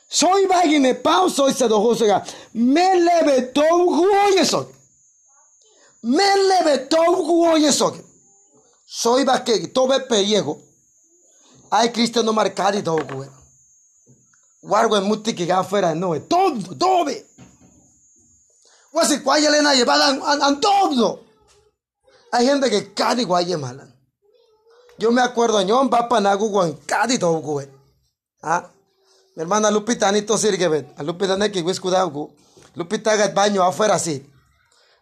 Soy 0.08 0.44
bagui 0.46 0.78
ne 0.78 0.94
pau 0.94 1.30
soy 1.30 1.54
se 1.54 1.66
dojo 1.66 1.94
sega. 1.94 2.22
Mele 2.52 3.22
betovgu 3.24 4.06
oye 4.26 4.44
soy. 4.44 4.66
Mele 6.02 6.62
betovgu 6.64 7.46
oye 7.46 7.72
soy. 7.72 8.04
Soy 8.84 9.24
bagui, 9.24 9.68
tome 9.68 10.00
peyego. 10.00 10.60
Hay 11.70 11.90
cristiano 11.92 12.34
marcado 12.34 12.78
y 12.78 12.82
dogo. 12.82 13.43
Wargo 14.64 14.96
en 14.96 15.04
muti 15.04 15.34
que 15.34 15.50
afuera 15.52 15.94
no, 15.94 16.18
todo, 16.22 16.74
todo. 16.76 17.12
Wasi 18.92 19.20
kwaya 19.20 19.50
lena 19.50 19.74
llevada 19.74 20.08
an 20.08 20.60
todo. 20.60 21.20
Hay 22.32 22.46
gente 22.46 22.70
que 22.70 22.94
cadi 22.94 23.24
guaye 23.24 23.56
malan. 23.56 23.94
Yo 24.98 25.10
me 25.10 25.20
acuerdo, 25.20 25.60
yo 25.62 25.80
en 25.82 25.90
papa 25.90 26.20
nagu 26.20 26.48
guan 26.48 26.72
cadi 26.86 27.18
todo. 27.18 27.62
Ah, 28.42 28.70
mi 29.36 29.42
hermana 29.42 29.70
Lupita 29.70 30.08
anito 30.08 30.38
sirve. 30.38 30.92
A 30.96 31.02
Lupita 31.02 31.36
ne 31.36 31.50
que 31.50 31.60
wis 31.60 31.80
kudagu. 31.80 32.34
Lupita 32.74 33.16
gat 33.16 33.34
baño 33.34 33.62
afuera 33.62 33.96
así. 33.96 34.24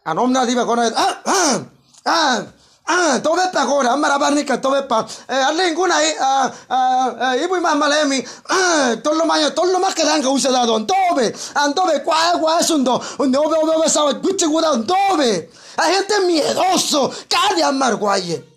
Anomna 0.05 0.45
diva 0.45 0.67
con 0.67 0.81
ah, 0.81 1.23
ah, 1.25 1.65
ah. 2.05 2.47
Ah, 2.85 3.21
tobe 3.23 3.43
pa 3.53 3.65
gora, 3.65 3.97
marabarnica, 3.97 4.61
tobe 4.61 4.83
pa. 4.83 5.07
Eh, 5.29 5.35
alinguna 5.35 5.97
ahí, 5.97 6.15
ah, 6.21 6.53
ah, 6.69 7.37
ibu 7.37 7.61
más 7.61 7.77
malemi. 7.77 8.25
Ah, 8.49 8.97
todo 9.03 9.15
lo 9.15 9.25
más, 9.25 9.55
todo 9.55 9.67
lo 9.67 9.79
más 9.79 9.95
que 9.95 10.03
que 10.03 10.27
use 10.27 10.51
dado, 10.51 10.77
antobe, 10.77 11.33
antobe, 11.55 12.03
cuá, 12.03 12.33
cuá, 12.41 12.59
es 12.59 12.71
un 12.71 12.83
do, 12.83 13.01
un 13.19 13.31
do, 13.31 13.41
obe, 13.41 13.89
sabe, 13.89 14.21
cuche, 14.21 14.47
guda, 14.47 14.71
antobe. 14.71 15.51
Hay 15.77 15.95
gente 15.95 16.21
miedoso, 16.21 17.11
cada 17.29 17.69
amarguaye. 17.69 18.49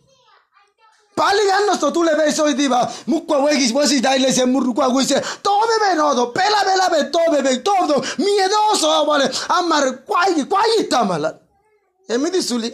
Pali 1.15 1.45
ganno 1.45 1.93
tú 1.93 2.03
le 2.03 2.13
ves 2.15 2.37
hoy 2.39 2.55
diva, 2.55 2.89
mukwa 3.05 3.39
wegis, 3.39 3.71
wesi 3.71 4.01
daile 4.01 4.33
se 4.33 4.45
murukwa 4.45 4.89
wese, 4.89 5.21
tobe 5.41 5.79
benodo, 5.79 6.33
pela 6.33 6.63
bela 6.65 6.89
be 6.89 7.05
tobe 7.09 7.41
be 7.41 7.57
todo, 7.59 8.01
miedoso, 8.17 9.05
vale, 9.05 9.31
amarguaye, 9.47 10.45
cuayi 10.45 10.89
tamala. 10.89 11.39
Emidi 11.39 11.44
suli 11.44 11.44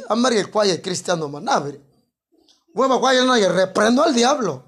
amar 0.09 0.34
el 0.34 0.49
cuaye 0.49 0.82
cristiano 0.82 1.27
man 1.27 1.45
navri. 1.45 1.79
Hueva 2.73 2.99
cuaye 2.99 3.25
no 3.25 3.34
reprendo 3.34 4.03
al 4.03 4.13
diablo. 4.13 4.63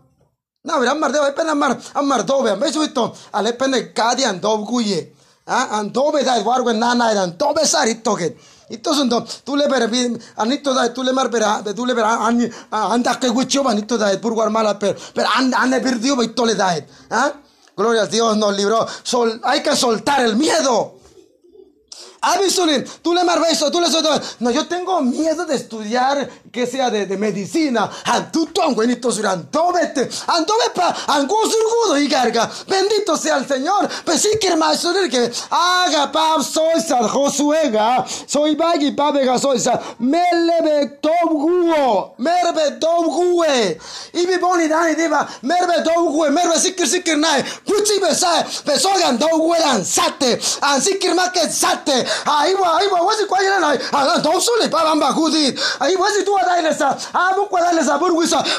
Navri 0.63 0.87
amar 0.87 1.11
de 1.11 1.19
pena 1.33 1.51
amar 1.51 1.77
amar 1.93 2.25
dobe 2.25 2.51
am 2.51 2.63
eso 2.63 2.83
ito 2.83 3.13
ale 3.33 3.53
pene 3.53 3.93
kadi 3.93 4.23
andob 4.23 4.65
guye. 4.65 5.13
Ah 5.45 5.79
andobe 5.79 6.23
da 6.23 6.39
guargo 6.39 6.71
nana 6.71 7.11
era 7.11 7.23
andobe 7.23 7.65
sarito 7.65 8.15
que. 8.15 8.37
Entonces 8.69 9.43
tú 9.43 9.57
le 9.57 9.67
ver 9.67 9.89
anito 10.37 10.73
da 10.73 10.93
tú 10.93 11.03
le 11.03 11.11
mar 11.11 11.29
vera 11.29 11.61
tú 11.75 11.85
le 11.85 11.93
ver 11.93 12.05
an 12.05 12.49
anda 12.71 13.19
que 13.19 13.27
gucho 13.27 13.67
anito 13.67 13.97
da 13.97 14.19
por 14.21 14.33
guarmala 14.33 14.79
per 14.79 14.97
per 15.13 15.25
anda 15.35 15.61
anda 15.61 15.81
perdió 15.81 16.21
y 16.23 16.33
le 16.45 16.55
da. 16.55 16.77
Ah 17.09 17.33
Gloria 17.75 18.03
a 18.03 18.05
Dios 18.05 18.37
nos 18.37 18.55
libró. 18.55 18.85
Sol, 19.01 19.41
hay 19.43 19.63
que 19.63 19.75
soltar 19.75 20.23
el 20.23 20.35
miedo. 20.35 20.99
Abisulin, 22.23 22.85
tú 23.01 23.13
le 23.13 23.23
marbeso, 23.25 23.69
tú 23.69 23.81
le 23.81 23.87
No, 24.39 24.49
yo 24.49 24.65
tengo 24.65 25.01
miedo 25.01 25.45
de 25.45 25.55
estudiar 25.55 26.29
que 26.53 26.67
sea 26.67 26.91
de, 26.91 27.07
de 27.07 27.17
medicina. 27.17 27.89
Antuton, 28.05 28.75
buenito 28.75 29.11
suran, 29.11 29.49
tobete, 29.49 30.07
antobepa, 30.27 30.95
angusurgudo 31.07 31.97
y 31.97 32.07
carga. 32.07 32.47
Bendito 32.67 33.17
sea 33.17 33.37
el 33.37 33.47
Señor. 33.47 33.89
Pues 34.05 34.21
sí 34.21 34.29
que 34.39 34.53
haga 35.49 36.11
pap 36.11 36.41
soy 36.43 36.79
sa 36.79 37.07
Josuega, 37.09 38.05
soy 38.27 38.55
bagi 38.55 38.91
pabega 38.91 39.39
soy 39.39 39.59
sa 39.59 39.81
melebe 39.97 40.99
tobguo, 41.01 42.13
merbe 42.19 42.77
tobgue. 42.79 43.79
Y 44.13 44.27
mi 44.27 44.37
boni 44.37 44.67
dani 44.67 44.93
diva, 44.93 45.27
merbe 45.41 45.81
tobgue, 45.83 46.29
merbe 46.29 46.59
sikir 46.59 46.87
sikir 46.87 47.17
nai, 47.17 47.43
puchi 47.65 47.99
besai, 47.99 48.45
besogan 48.63 49.17
tobgue 49.17 49.59
lanzate, 49.59 50.39
an 50.61 50.79
sikir 50.79 51.15
maket 51.15 51.51
sate. 51.51 52.05
Ahí 52.25 52.53
va, 52.53 52.77
ahí 52.77 52.87
va, 52.91 53.01
wasi 53.01 53.25
kwa 53.25 53.41
yele 53.41 53.59
nai. 53.59 53.79
Ah, 53.91 54.19
don't 54.21 54.41
sole 54.41 54.69
pa 54.69 54.83
bamba 54.83 55.13
kudi. 55.13 55.51
Ahí 55.79 55.95
wasi 55.95 56.23
tu 56.23 56.42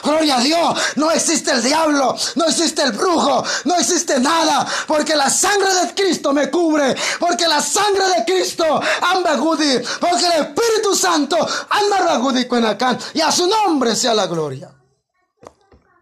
Gloria 0.03 0.37
a 0.37 0.41
Dios. 0.41 0.79
No 0.97 1.11
existe 1.11 1.51
el 1.51 1.63
diablo, 1.63 2.17
no 2.37 2.45
existe 2.47 2.83
el 2.83 2.93
brujo, 2.93 3.45
no 3.65 3.77
existe 3.77 4.21
nada, 4.21 4.67
porque 4.87 5.15
la 5.17 5.31
sangre 5.31 5.73
de 5.75 5.95
Cristo 5.95 6.33
me 6.33 6.51
cubre, 6.51 6.95
porque 7.19 7.47
la 7.47 7.61
sangre 7.61 8.07
de 8.09 8.25
Cristo 8.25 8.81
amba 9.03 9.37
gudi, 9.37 9.81
porque 10.01 10.27
el 10.27 10.45
Espíritu 10.45 10.95
Santo 10.95 11.37
amba 11.71 12.17
gudi 12.19 12.47
cuenacan 12.47 12.99
y 13.13 13.21
a 13.21 13.31
su 13.31 13.47
nombre 13.47 13.95
sea 13.97 14.15
la 14.15 14.27
gloria. 14.27 14.71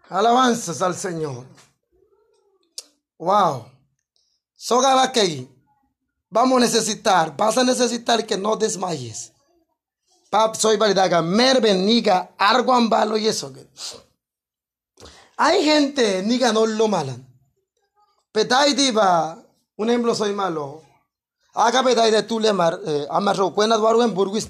Alabanzas 0.09 0.81
al 0.81 0.95
Señor. 0.95 1.45
Wow. 3.17 3.65
Soga 4.55 4.95
bakei. 4.95 5.49
Vamos 6.29 6.57
a 6.57 6.61
necesitar, 6.61 7.35
vas 7.35 7.57
a 7.57 7.63
necesitar 7.63 8.25
que 8.25 8.37
no 8.37 8.55
desmayes. 8.55 9.32
Pap, 10.33 10.55
soy 10.55 10.77
validaga, 10.77 11.21
merve, 11.21 11.75
niga, 11.75 12.31
arguambalo 12.39 13.17
y 13.17 13.27
eso. 13.27 13.53
Hay 15.37 15.63
gente, 15.63 16.23
niga, 16.23 16.51
no 16.51 16.65
lo 16.65 16.87
malan. 16.87 17.23
Petai 18.31 18.73
diva, 18.73 19.37
un 19.77 19.89
ejemplo 19.91 20.15
soy 20.15 20.33
malo. 20.33 20.81
Haga 21.53 21.83
petai 21.83 22.09
de 22.09 22.23
tu 22.23 22.39
lemar, 22.39 22.79
eh, 22.83 23.05
amarro, 23.11 23.53
cuena 23.53 23.77
duaro 23.77 24.01
en 24.01 24.15
burguis. 24.15 24.49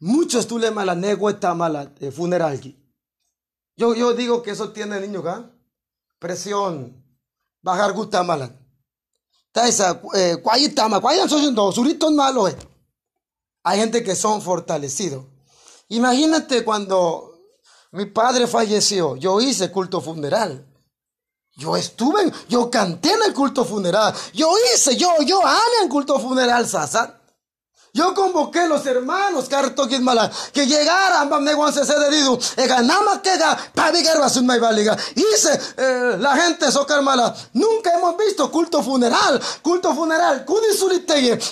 Muchos 0.00 0.48
tú 0.48 0.58
le 0.58 0.72
mala 0.72 0.96
nego 0.96 1.30
está 1.30 1.54
mala 1.54 1.86
de 1.86 2.10
funeral. 2.10 2.60
Yo, 3.76 3.94
yo 3.94 4.12
digo 4.12 4.42
que 4.42 4.50
eso 4.50 4.70
tiene 4.70 5.00
niño 5.00 5.20
acá. 5.20 5.52
Presión. 6.18 7.00
Bajar 7.62 7.92
gusta 7.92 8.24
mala. 8.24 8.50
Taisa, 9.52 10.00
eh, 10.16 10.38
cuayitama, 10.42 11.00
cuayan 11.00 11.28
son 11.28 11.54
dos, 11.54 11.76
suritos 11.76 12.10
malos. 12.10 12.50
Eh. 12.50 12.73
Hay 13.64 13.78
gente 13.80 14.04
que 14.04 14.14
son 14.14 14.42
fortalecidos. 14.42 15.24
Imagínate 15.88 16.64
cuando 16.64 17.34
mi 17.92 18.06
padre 18.06 18.46
falleció, 18.46 19.16
yo 19.16 19.40
hice 19.40 19.70
culto 19.70 20.00
funeral. 20.00 20.66
Yo 21.56 21.76
estuve, 21.76 22.32
yo 22.48 22.70
canté 22.70 23.12
en 23.12 23.22
el 23.26 23.32
culto 23.32 23.64
funeral. 23.64 24.12
Yo 24.32 24.52
hice, 24.74 24.96
yo, 24.96 25.10
yo 25.24 25.40
amé 25.46 25.82
en 25.82 25.88
culto 25.88 26.18
funeral, 26.18 26.66
Sasa. 26.68 27.20
Yo 27.94 28.12
convoqué 28.12 28.66
los 28.66 28.84
hermanos 28.86 29.48
que 30.52 30.66
llegaran 30.66 31.32
a 31.32 31.38
negociar 31.38 31.84
ese 31.84 31.96
dedido. 31.96 32.36
Ganama 32.56 33.22
que 33.22 33.38
ga 33.38 33.56
pavigar 33.72 34.20
un 34.36 34.46
maibaliga. 34.46 34.96
Hice 35.14 35.60
eh, 35.76 36.16
la 36.18 36.36
gente 36.36 36.72
socar 36.72 37.02
mala. 37.02 37.32
Nunca 37.52 37.92
hemos 37.94 38.16
visto 38.16 38.50
culto 38.50 38.82
funeral. 38.82 39.40
Culto 39.62 39.94
funeral. 39.94 40.44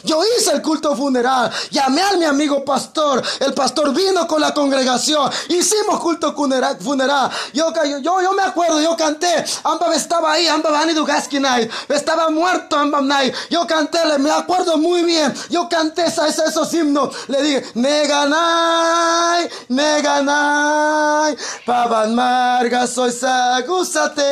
Yo 0.02 0.20
hice 0.36 0.50
el 0.50 0.62
culto 0.62 0.96
funeral. 0.96 1.48
Llamé 1.70 2.02
a 2.02 2.14
mi 2.14 2.24
amigo 2.24 2.64
pastor. 2.64 3.22
El 3.38 3.54
pastor 3.54 3.94
vino 3.94 4.26
con 4.26 4.40
la 4.40 4.52
congregación. 4.52 5.30
Hicimos 5.48 6.00
culto 6.00 6.34
funeral. 6.34 7.30
Yo, 7.52 7.72
yo, 8.00 8.20
yo 8.20 8.32
me 8.32 8.42
acuerdo, 8.42 8.80
yo 8.80 8.96
canté. 8.96 9.44
Amba 9.62 9.94
estaba 9.94 10.32
ahí. 10.32 10.48
Amba 10.48 10.72
vanido 10.72 11.04
gaskinay. 11.04 11.70
Estaba 11.88 12.30
muerto. 12.30 12.76
Amba 12.76 13.00
Yo 13.48 13.64
canté, 13.64 14.00
me 14.18 14.32
acuerdo 14.32 14.76
muy 14.76 15.04
bien. 15.04 15.32
Yo 15.48 15.68
canté 15.68 16.06
esa 16.06 16.31
esos 16.38 16.72
himnos. 16.74 17.14
Le 17.28 17.42
dije, 17.42 17.64
Neganay, 17.74 19.48
Neganay, 19.68 21.36
Pavan 21.66 22.14
Marga 22.14 22.86
soy 22.86 23.12
sagusate, 23.12 24.22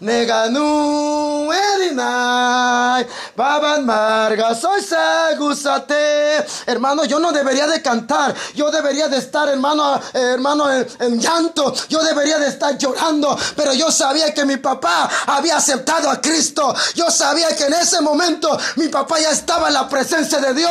Neganu 0.00 1.50
Erinay, 1.52 3.06
Pavan 3.36 3.84
Marga 3.84 4.54
soy 4.54 4.82
sagusate. 4.82 6.44
Hermano, 6.66 7.04
yo 7.04 7.18
no 7.18 7.32
debería 7.32 7.66
de 7.66 7.82
cantar, 7.82 8.34
yo 8.54 8.70
debería 8.70 9.08
de 9.08 9.18
estar, 9.18 9.48
hermano, 9.48 10.00
hermano, 10.12 10.70
en 10.70 11.20
llanto, 11.20 11.74
yo 11.88 12.02
debería 12.02 12.38
de 12.38 12.48
estar 12.48 12.76
llorando, 12.78 13.36
pero 13.56 13.72
yo 13.72 13.90
sabía 13.90 14.32
que 14.32 14.44
mi 14.44 14.56
papá 14.56 15.08
había 15.26 15.56
aceptado 15.56 16.10
a 16.10 16.20
Cristo, 16.20 16.74
yo 16.94 17.10
sabía 17.10 17.54
que 17.56 17.64
en 17.66 17.74
ese 17.74 18.00
momento 18.00 18.58
mi 18.76 18.88
papá 18.88 19.18
ya 19.18 19.30
estaba 19.30 19.68
en 19.68 19.74
la 19.74 19.88
presencia 19.88 20.38
de 20.38 20.54
Dios. 20.54 20.69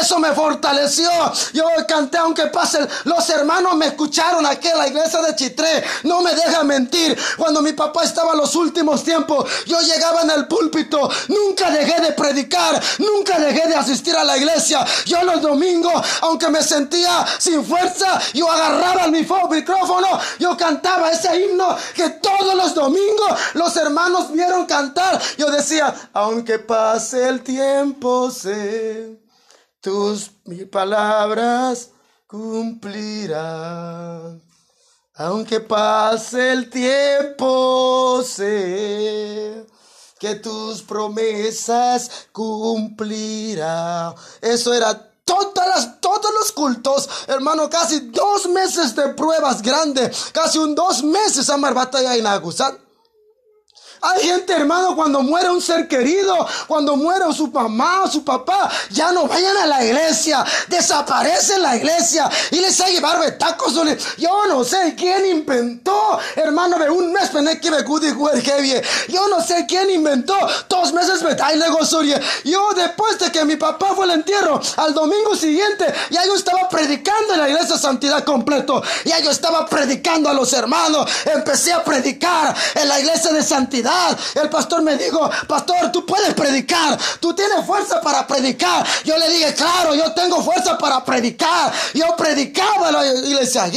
Eso 0.00 0.18
me 0.18 0.32
fortaleció. 0.32 1.10
Yo 1.52 1.64
canté 1.86 2.18
aunque 2.18 2.46
pasen. 2.46 2.88
Los 3.04 3.28
hermanos 3.30 3.74
me 3.76 3.86
escucharon 3.86 4.44
aquí 4.46 4.68
en 4.68 4.78
la 4.78 4.88
iglesia 4.88 5.20
de 5.22 5.34
Chitré. 5.34 5.84
No 6.04 6.20
me 6.20 6.34
deja 6.34 6.62
mentir. 6.64 7.18
Cuando 7.36 7.62
mi 7.62 7.72
papá 7.72 8.04
estaba 8.04 8.32
en 8.32 8.38
los 8.38 8.54
últimos 8.54 9.02
tiempos, 9.02 9.48
yo 9.66 9.80
llegaba 9.80 10.22
en 10.22 10.30
el 10.30 10.46
púlpito. 10.46 11.10
Nunca 11.28 11.70
dejé 11.70 12.00
de 12.00 12.12
predicar. 12.12 12.80
Nunca 12.98 13.38
dejé 13.38 13.68
de 13.68 13.76
asistir 13.76 14.16
a 14.16 14.24
la 14.24 14.36
iglesia. 14.36 14.84
Yo 15.06 15.22
los 15.22 15.40
domingos, 15.40 16.04
aunque 16.22 16.48
me 16.48 16.62
sentía 16.62 17.26
sin 17.38 17.64
fuerza, 17.64 18.20
yo 18.34 18.50
agarraba 18.50 19.04
el 19.04 19.12
micrófono. 19.12 20.20
Yo 20.38 20.56
cantaba 20.56 21.10
ese 21.10 21.40
himno 21.40 21.76
que 21.94 22.10
todos 22.10 22.54
los 22.54 22.74
domingos 22.74 23.38
los 23.54 23.76
hermanos 23.76 24.32
vieron 24.32 24.66
cantar. 24.66 25.20
Yo 25.36 25.50
decía, 25.50 25.94
aunque 26.12 26.58
pase 26.58 27.28
el 27.28 27.42
tiempo, 27.42 28.30
sé 28.30 29.18
tus 29.80 30.30
palabras 30.70 31.90
cumplirán. 32.26 33.60
Aunque 35.14 35.60
pase 35.60 36.52
el 36.52 36.70
tiempo, 36.70 38.22
sé 38.22 39.66
que 40.18 40.34
tus 40.36 40.82
promesas 40.82 42.28
cumplirán. 42.32 44.14
Eso 44.40 44.72
era 44.72 45.08
todas 45.24 45.68
las, 45.68 46.00
todos 46.00 46.32
los 46.38 46.52
cultos, 46.52 47.08
hermano, 47.26 47.68
casi 47.68 48.00
dos 48.10 48.48
meses 48.48 48.94
de 48.94 49.08
pruebas 49.08 49.60
grandes, 49.62 50.30
casi 50.32 50.58
un 50.58 50.74
dos 50.74 51.02
meses 51.02 51.50
a 51.50 51.56
batalla 51.56 52.16
en 52.16 52.26
Agusán. 52.26 52.87
Hay 54.00 54.28
gente, 54.28 54.52
hermano, 54.52 54.94
cuando 54.94 55.22
muere 55.22 55.50
un 55.50 55.60
ser 55.60 55.88
querido, 55.88 56.46
cuando 56.66 56.96
muere 56.96 57.24
su 57.32 57.48
mamá 57.48 58.02
o 58.04 58.08
su 58.08 58.24
papá, 58.24 58.70
ya 58.90 59.10
no 59.10 59.26
vayan 59.26 59.56
a 59.56 59.66
la 59.66 59.84
iglesia, 59.84 60.44
desaparecen 60.68 61.62
la 61.62 61.76
iglesia 61.76 62.30
y 62.50 62.56
les 62.60 62.80
a 62.80 62.88
llevar 62.88 63.18
betacos. 63.18 63.74
Yo 64.16 64.46
no 64.46 64.64
sé 64.64 64.94
quién 64.96 65.26
inventó, 65.26 66.18
hermano, 66.36 66.78
de 66.78 66.90
un 66.90 67.12
mes 67.12 67.30
Yo 69.08 69.28
no 69.28 69.42
sé 69.42 69.66
quién 69.66 69.90
inventó 69.90 70.36
dos 70.68 70.92
meses 70.92 71.20
Yo 72.44 72.68
después 72.76 73.18
de 73.18 73.32
que 73.32 73.44
mi 73.44 73.56
papá 73.56 73.94
fue 73.94 74.04
al 74.04 74.12
entierro, 74.12 74.60
al 74.76 74.94
domingo 74.94 75.34
siguiente, 75.34 75.92
ya 76.10 76.24
yo 76.24 76.34
estaba 76.34 76.68
predicando 76.68 77.34
en 77.34 77.40
la 77.40 77.48
iglesia 77.48 77.74
de 77.74 77.80
santidad 77.80 78.24
completo. 78.24 78.82
Ya 79.04 79.18
yo 79.20 79.30
estaba 79.30 79.66
predicando 79.66 80.28
a 80.28 80.34
los 80.34 80.52
hermanos. 80.52 81.10
Empecé 81.24 81.72
a 81.72 81.82
predicar 81.82 82.54
en 82.74 82.88
la 82.88 83.00
iglesia 83.00 83.32
de 83.32 83.42
santidad 83.42 83.87
el 84.34 84.48
pastor 84.50 84.82
me 84.82 84.96
dijo, 84.96 85.30
pastor, 85.46 85.90
tú 85.92 86.04
puedes 86.04 86.34
predicar, 86.34 86.98
tú 87.20 87.34
tienes 87.34 87.64
fuerza 87.66 88.00
para 88.00 88.26
predicar. 88.26 88.86
Yo 89.04 89.16
le 89.18 89.28
dije, 89.30 89.54
claro, 89.54 89.94
yo 89.94 90.12
tengo 90.12 90.42
fuerza 90.42 90.76
para 90.78 91.04
predicar. 91.04 91.72
Yo 91.94 92.16
predicaba 92.16 92.90
la 92.90 93.06
iglesia. 93.06 93.70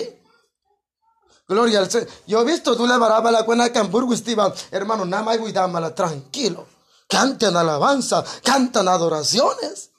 Gloria 1.48 1.80
al 1.80 1.92
Señor. 1.92 2.08
Yo 2.28 2.42
he 2.42 2.46
visto, 2.46 2.76
tú 2.78 2.88
le 2.88 2.98
varaba 2.98 3.32
la 3.32 3.44
cuena 3.44 3.70
Hamburgo 3.76 4.14
Esteban, 4.14 4.54
hermano, 4.72 5.06
nada 5.06 5.24
más 5.24 5.40
voy 5.40 5.52
dámala, 5.52 5.94
tranquilo. 5.94 6.66
Canten 7.08 7.56
alabanza, 7.58 8.24
cantan 8.44 8.88
adoraciones. 8.88 9.90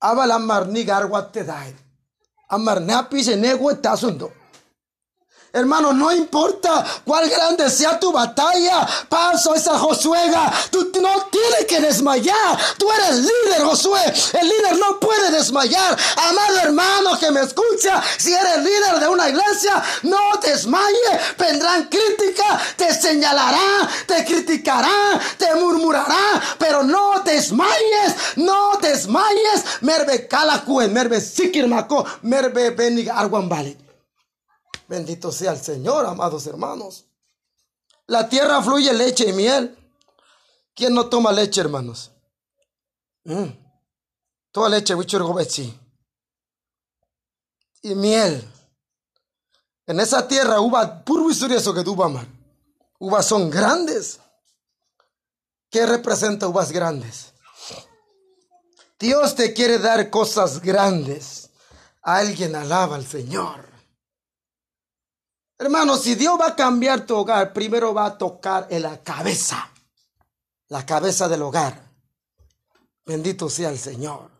Abala 0.00 0.38
marnigar 0.38 1.06
what 1.06 1.30
te 1.32 1.44
dai. 1.44 1.76
Amarnapi 2.48 3.22
se 3.22 3.36
nego 3.36 3.70
asundo. 3.84 4.32
Hermano, 5.52 5.92
no 5.92 6.12
importa 6.12 6.84
cuál 7.04 7.28
grande 7.28 7.68
sea 7.70 7.98
tu 7.98 8.12
batalla, 8.12 8.86
paso 9.08 9.52
esa 9.52 9.76
Josuega, 9.76 10.52
tú 10.70 10.92
no 11.02 11.26
tienes 11.26 11.64
que 11.66 11.80
desmayar, 11.80 12.56
tú 12.78 12.86
eres 12.92 13.16
líder 13.16 13.62
Josué, 13.64 14.00
el 14.40 14.48
líder 14.48 14.78
no 14.78 15.00
puede 15.00 15.32
desmayar, 15.32 15.98
amado 16.16 16.58
hermano 16.62 17.18
que 17.18 17.32
me 17.32 17.40
escucha, 17.40 18.00
si 18.16 18.32
eres 18.32 18.58
líder 18.58 19.00
de 19.00 19.08
una 19.08 19.28
iglesia, 19.28 19.82
no 20.04 20.18
desmaye, 20.40 21.20
vendrán 21.36 21.88
crítica, 21.88 22.60
te 22.76 22.94
señalarán, 22.94 23.88
te 24.06 24.24
criticarán, 24.24 25.20
te 25.36 25.52
murmurarán, 25.56 26.40
pero 26.58 26.84
no 26.84 27.22
desmayes, 27.24 28.36
no 28.36 28.76
desmayes, 28.80 29.64
merbe 29.80 30.28
calacuen, 30.28 30.92
merbe 30.92 31.20
sikirmako, 31.20 32.04
merbe 32.22 32.70
benig 32.70 33.08
arguambali. 33.10 33.89
Bendito 34.90 35.30
sea 35.30 35.52
el 35.52 35.60
Señor, 35.60 36.04
amados 36.04 36.48
hermanos. 36.48 37.04
La 38.08 38.28
tierra 38.28 38.60
fluye 38.60 38.92
leche 38.92 39.28
y 39.28 39.32
miel. 39.32 39.78
¿Quién 40.74 40.94
no 40.94 41.08
toma 41.08 41.30
leche, 41.30 41.60
hermanos? 41.60 42.10
Mm. 43.22 43.50
Toda 44.50 44.68
leche, 44.68 44.94
y 47.82 47.94
miel. 47.94 48.52
En 49.86 50.00
esa 50.00 50.26
tierra 50.26 50.60
uva 50.60 51.04
eso 51.52 51.72
que 51.72 51.84
uvas 51.84 52.26
Uvas 52.98 53.26
son 53.26 53.48
grandes. 53.48 54.18
¿Qué 55.70 55.86
representa 55.86 56.48
uvas 56.48 56.72
grandes? 56.72 57.32
Dios 58.98 59.36
te 59.36 59.54
quiere 59.54 59.78
dar 59.78 60.10
cosas 60.10 60.60
grandes. 60.60 61.48
Alguien 62.02 62.56
alaba 62.56 62.96
al 62.96 63.06
Señor. 63.06 63.69
Hermano, 65.60 65.98
si 65.98 66.14
Dios 66.14 66.40
va 66.40 66.46
a 66.48 66.56
cambiar 66.56 67.04
tu 67.04 67.14
hogar, 67.14 67.52
primero 67.52 67.92
va 67.92 68.06
a 68.06 68.16
tocar 68.16 68.66
en 68.70 68.80
la 68.80 69.02
cabeza, 69.02 69.70
la 70.68 70.86
cabeza 70.86 71.28
del 71.28 71.42
hogar. 71.42 71.78
Bendito 73.04 73.50
sea 73.50 73.68
el 73.68 73.78
Señor. 73.78 74.30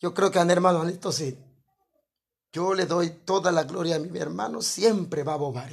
Yo 0.00 0.12
creo 0.12 0.32
que 0.32 0.40
hermano 0.40 0.82
Anito 0.82 1.12
sí. 1.12 1.38
Yo 2.52 2.74
le 2.74 2.86
doy 2.86 3.10
toda 3.24 3.52
la 3.52 3.62
gloria 3.62 3.94
a 3.94 3.98
mi 4.00 4.18
hermano, 4.18 4.60
siempre 4.60 5.22
va 5.22 5.34
a 5.34 5.36
bobar. 5.36 5.70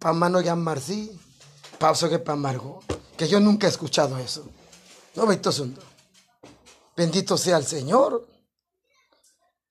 Pa' 0.00 0.12
mano 0.12 0.40
ya 0.40 0.56
marcí, 0.56 1.16
pauso 1.78 2.08
que 2.08 2.18
pa' 2.18 2.34
Margo, 2.34 2.82
que 3.16 3.28
yo 3.28 3.38
nunca 3.38 3.68
he 3.68 3.70
escuchado 3.70 4.18
eso. 4.18 4.48
No, 5.14 5.28
Bendito 6.96 7.38
sea 7.38 7.56
el 7.56 7.66
Señor. 7.66 8.26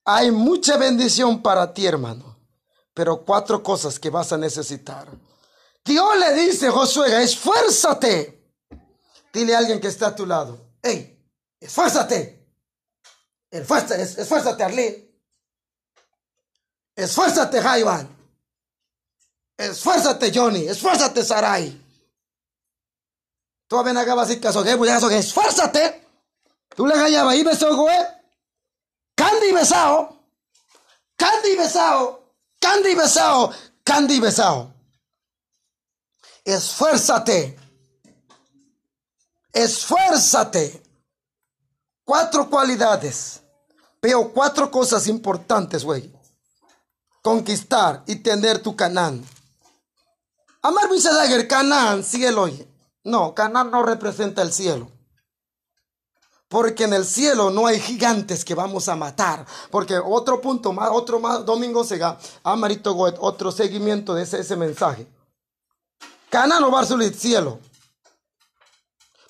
Hay 0.06 0.32
mucha 0.32 0.78
bendición 0.78 1.42
para 1.42 1.74
ti, 1.74 1.86
hermano 1.86 2.33
pero 2.94 3.24
cuatro 3.26 3.62
cosas 3.64 4.00
que 4.00 4.10
vas 4.10 4.32
a 4.32 4.38
necesitar. 4.38 5.08
Dios 5.84 6.18
le 6.18 6.34
dice 6.34 6.70
Josué, 6.70 7.24
esfuérzate. 7.24 8.42
Dile 9.34 9.56
a 9.56 9.60
alguien 9.60 9.82
que 9.82 9.88
está 9.88 10.08
a 10.08 10.16
tu 10.16 10.26
lado, 10.26 10.74
hey, 10.82 11.20
esfuérzate. 11.60 12.44
Esfuérzate, 13.50 14.02
esfuérzate. 14.02 15.14
Esfuérzate, 16.96 17.62
Jaivan. 17.62 18.08
Esfuérzate, 19.58 20.32
Johnny. 20.34 20.68
Esfuérzate, 20.68 21.24
Sarai. 21.24 21.80
Tú 23.68 23.84
ven 23.84 23.98
acá, 23.98 24.14
vas 24.14 24.30
a 24.30 24.40
que, 24.40 25.18
esfuérzate. 25.18 26.08
Tú 26.76 26.86
le 26.86 26.96
gallabas 26.96 27.36
y 27.36 27.44
besó, 27.44 27.76
güey. 27.76 27.98
Candy 29.16 29.52
besao. 29.52 30.20
Candy 31.16 31.56
besao. 31.56 32.23
Candy 32.64 32.96
besao. 32.96 33.54
Candy 33.84 34.20
besao. 34.20 34.74
Esfuérzate. 36.46 37.60
Esfuérzate. 39.52 40.82
Cuatro 42.06 42.50
cualidades. 42.50 43.42
Veo 44.02 44.34
cuatro 44.34 44.70
cosas 44.72 45.08
importantes, 45.08 45.84
güey 45.84 46.24
conquistar 47.24 48.04
y 48.06 48.18
tener 48.18 48.62
tu 48.62 48.76
Canaán. 48.76 49.26
Amar 50.62 50.90
Dagger, 50.90 51.48
Canaán, 51.48 52.04
cielo. 52.04 52.50
No, 53.04 53.34
Canaán 53.34 53.72
no 53.72 53.82
representa 53.82 54.42
el 54.42 54.54
cielo. 54.54 54.92
Porque 56.54 56.84
en 56.84 56.94
el 56.94 57.04
cielo 57.04 57.50
no 57.50 57.66
hay 57.66 57.80
gigantes 57.80 58.46
que 58.46 58.54
vamos 58.54 58.88
a 58.88 58.96
matar. 58.96 59.44
Porque 59.72 59.98
otro 59.98 60.40
punto 60.40 60.72
más, 60.72 60.88
otro 60.92 61.20
más, 61.20 61.44
domingo 61.44 61.84
sega, 61.84 62.16
Amarito 62.44 62.96
otro 62.96 63.52
seguimiento 63.52 64.14
de 64.14 64.22
ese, 64.22 64.56
mensaje. 64.56 65.08
Canaán 66.30 66.62
no 66.62 66.70
va 66.70 66.82
a 66.82 66.84
el 66.84 67.16
cielo. 67.16 67.58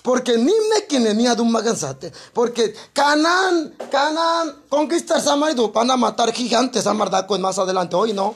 Porque 0.02 0.38
ni 0.38 0.52
me 0.52 0.86
quien 0.86 1.18
ni 1.18 1.26
un 1.26 1.50
magansate. 1.50 2.12
Porque 2.34 2.76
Canán, 2.92 3.74
Canán, 3.90 4.64
conquistar 4.68 5.22
Samaridu, 5.22 5.72
van 5.72 5.92
a 5.92 5.96
matar 5.96 6.34
gigantes 6.34 6.86
a 6.88 6.94
Mardacuen 6.94 7.42
más 7.42 7.58
adelante. 7.58 7.96
Hoy 7.96 8.12
no. 8.12 8.36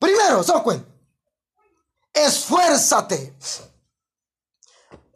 Primero, 0.00 0.42
Socuen. 0.42 0.84
Esfuérzate. 2.12 3.36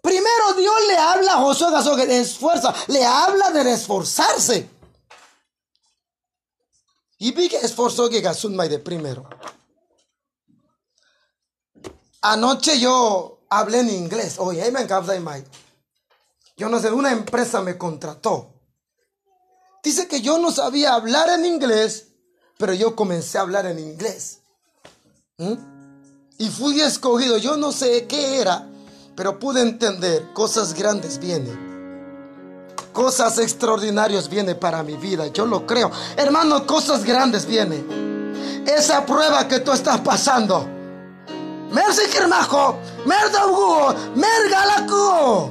Primero 0.05 0.53
Dios 0.59 0.75
le 0.87 0.99
habla 0.99 1.33
a 1.33 1.39
Josué 1.39 1.97
que 1.97 2.21
esfuerza, 2.21 2.75
le 2.89 3.03
habla 3.07 3.51
de 3.53 3.73
esforzarse. 3.73 4.69
Y 7.17 7.33
vi 7.33 7.49
que 7.49 7.57
esforzó 7.57 8.11
que 8.11 8.21
de 8.21 8.79
primero. 8.81 9.27
Anoche 12.21 12.79
yo 12.79 13.47
hablé 13.49 13.79
en 13.79 13.89
inglés. 13.89 14.35
Oye, 14.37 14.71
me 14.71 14.83
encanta 14.83 15.15
yo 16.55 16.69
no 16.69 16.79
sé, 16.81 16.93
una 16.93 17.11
empresa 17.11 17.63
me 17.63 17.79
contrató. 17.79 18.53
Dice 19.83 20.07
que 20.07 20.21
yo 20.21 20.37
no 20.37 20.51
sabía 20.51 20.93
hablar 20.93 21.31
en 21.31 21.47
inglés, 21.47 22.09
pero 22.59 22.75
yo 22.75 22.95
comencé 22.95 23.39
a 23.39 23.41
hablar 23.41 23.65
en 23.65 23.79
inglés. 23.79 24.41
¿Mm? 25.39 25.55
Y 26.37 26.51
fui 26.51 26.79
escogido, 26.83 27.39
yo 27.39 27.57
no 27.57 27.73
sé 27.73 28.07
qué 28.07 28.43
era, 28.43 28.69
pero 29.15 29.39
pude 29.39 29.61
entender, 29.61 30.33
cosas 30.33 30.75
grandes 30.75 31.19
vienen. 31.19 31.75
Cosas 32.93 33.39
extraordinarias 33.39 34.29
vienen 34.29 34.59
para 34.59 34.83
mi 34.83 34.97
vida, 34.97 35.27
yo 35.29 35.47
lo 35.47 35.67
creo. 35.67 35.91
Hermano, 36.17 36.67
cosas 36.67 37.05
grandes 37.05 37.47
vienen. 37.47 38.65
Esa 38.67 39.05
prueba 39.05 39.47
que 39.49 39.61
tú 39.61 39.73
estás 39.73 40.01
pasando. 40.01 40.67
Merci 41.73 42.03
Kirmajo, 42.11 42.79
Merda 43.05 43.47
Mergalaku. 44.15 45.51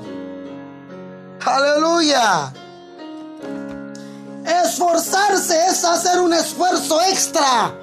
Aleluya. 1.45 2.53
Esforzarse 4.45 5.67
es 5.67 5.83
hacer 5.83 6.19
un 6.19 6.33
esfuerzo 6.33 7.01
extra. 7.01 7.73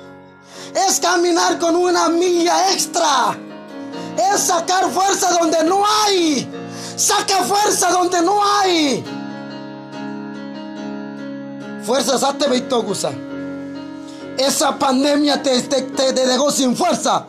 Es 0.74 1.00
caminar 1.00 1.58
con 1.58 1.76
una 1.76 2.08
milla 2.08 2.72
extra. 2.72 3.36
Es 4.32 4.40
sacar 4.42 4.90
fuerza 4.90 5.32
donde 5.38 5.64
no 5.64 5.82
hay. 5.86 6.48
Saca 6.96 7.42
fuerza 7.44 7.90
donde 7.90 8.20
no 8.22 8.40
hay. 8.44 9.04
Fuerza 11.82 12.18
sate 12.18 12.46
gusa. 12.82 13.10
Esa 14.36 14.78
pandemia 14.78 15.42
te, 15.42 15.62
te, 15.62 15.82
te, 15.82 16.12
dejó 16.12 16.50
sin 16.50 16.76
fuerza. 16.76 17.26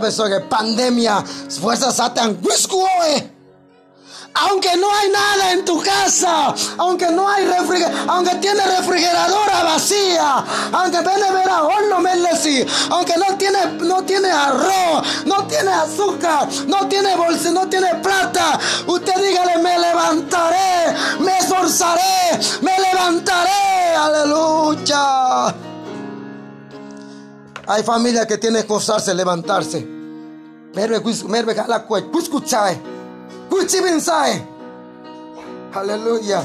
Pensó 0.00 0.24
que 0.24 0.40
pandemia, 0.40 1.24
fuerza 1.60 1.90
sate 1.90 2.20
anguiscuoe 2.20 3.33
aunque 4.34 4.76
no 4.76 4.92
hay 4.92 5.10
nada 5.10 5.52
en 5.52 5.64
tu 5.64 5.80
casa, 5.80 6.54
aunque 6.78 7.08
no 7.10 7.28
hay 7.28 7.46
refrigerador, 7.46 8.10
aunque 8.10 8.34
tiene 8.36 8.64
refrigeradora 8.64 9.62
vacía, 9.62 10.44
aunque 10.72 10.96
a 10.98 11.62
horno 11.62 12.00
aunque 12.90 13.16
no 13.16 13.36
tiene, 13.36 13.58
no 13.80 14.02
tiene 14.04 14.30
arroz, 14.30 15.06
no 15.24 15.46
tiene 15.46 15.70
azúcar, 15.70 16.48
no 16.66 16.88
tiene 16.88 17.16
bolsa, 17.16 17.52
no 17.52 17.68
tiene 17.68 17.94
plata, 18.02 18.58
usted 18.86 19.14
dígale, 19.22 19.58
me 19.58 19.78
levantaré, 19.78 20.96
me 21.20 21.38
esforzaré, 21.38 22.38
me 22.60 22.72
levantaré, 22.80 23.94
aleluya. 23.96 25.54
Hay 27.66 27.82
familia 27.82 28.26
que 28.26 28.36
tiene 28.36 28.56
que 28.56 28.60
esforzarse, 28.60 29.14
levantarse. 29.14 29.86
Merve, 30.74 31.00
merve, 31.28 31.54
la 31.68 31.86
Aleluya. 35.74 36.42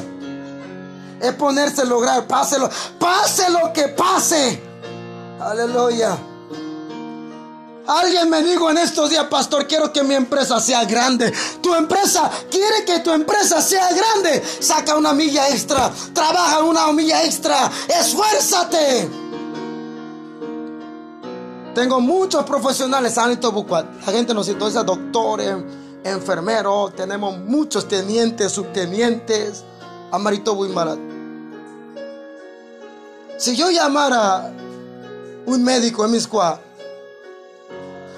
Es 1.20 1.34
ponerse 1.34 1.82
a 1.82 1.86
lograr. 1.86 2.26
Páselo. 2.28 2.70
Pase 3.00 3.50
lo 3.50 3.74
que 3.74 3.90
pase. 3.90 4.62
Aleluya. 5.40 6.18
Alguien 7.88 8.30
me 8.30 8.44
dijo 8.44 8.70
en 8.70 8.78
estos 8.78 9.10
días, 9.10 9.26
pastor, 9.26 9.66
quiero 9.68 9.92
que 9.92 10.04
mi 10.04 10.14
empresa 10.14 10.60
sea 10.60 10.86
grande. 10.86 11.34
Tu 11.62 11.74
empresa 11.74 12.30
quiere 12.50 12.86
que 12.86 13.00
tu 13.00 13.12
empresa 13.12 13.62
sea 13.62 13.90
grande. 13.92 14.44
Saca 14.60 14.96
una 14.96 15.12
milla 15.14 15.50
extra. 15.50 15.92
Trabaja 16.14 16.60
una 16.60 16.92
milla 16.94 17.24
extra. 17.24 17.72
Esfuérzate. 17.88 19.10
Tengo 21.74 22.00
muchos 22.00 22.44
profesionales. 22.44 23.16
La 23.16 24.12
gente 24.12 24.34
nos 24.34 24.46
citó, 24.46 24.70
doctores 24.70 25.56
enfermeros, 26.04 26.96
tenemos 26.96 27.38
muchos 27.38 27.88
tenientes, 27.88 28.52
subtenientes, 28.52 29.64
Amarito 30.12 30.56
Buimarat. 30.56 31.00
Si 33.38 33.56
yo 33.56 33.70
llamara 33.72 34.52
un 35.46 35.64
médico 35.64 36.06
en 36.06 36.12
mi 36.12 36.20
squad, 36.20 36.60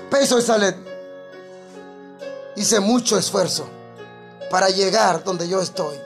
peso 0.10 0.40
y 0.40 0.42
salet, 0.42 0.76
hice 2.56 2.80
mucho 2.80 3.18
esfuerzo 3.18 3.68
para 4.50 4.70
llegar 4.70 5.24
donde 5.24 5.48
yo 5.48 5.62
estoy. 5.62 5.98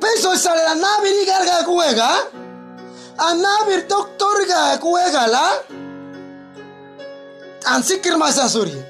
Peso 0.00 0.34
y 0.34 0.38
salet, 0.38 0.66
a 0.66 0.74
Navir 0.74 1.14
y 1.22 1.26
Garga 1.26 1.64
Cuega, 1.64 2.18
a 3.18 3.34
Navir 3.34 3.86
Doctor 3.88 4.36
Cuega, 4.80 5.26
la, 5.26 5.50
Ansikir 7.66 8.16
Masasuri. 8.16 8.87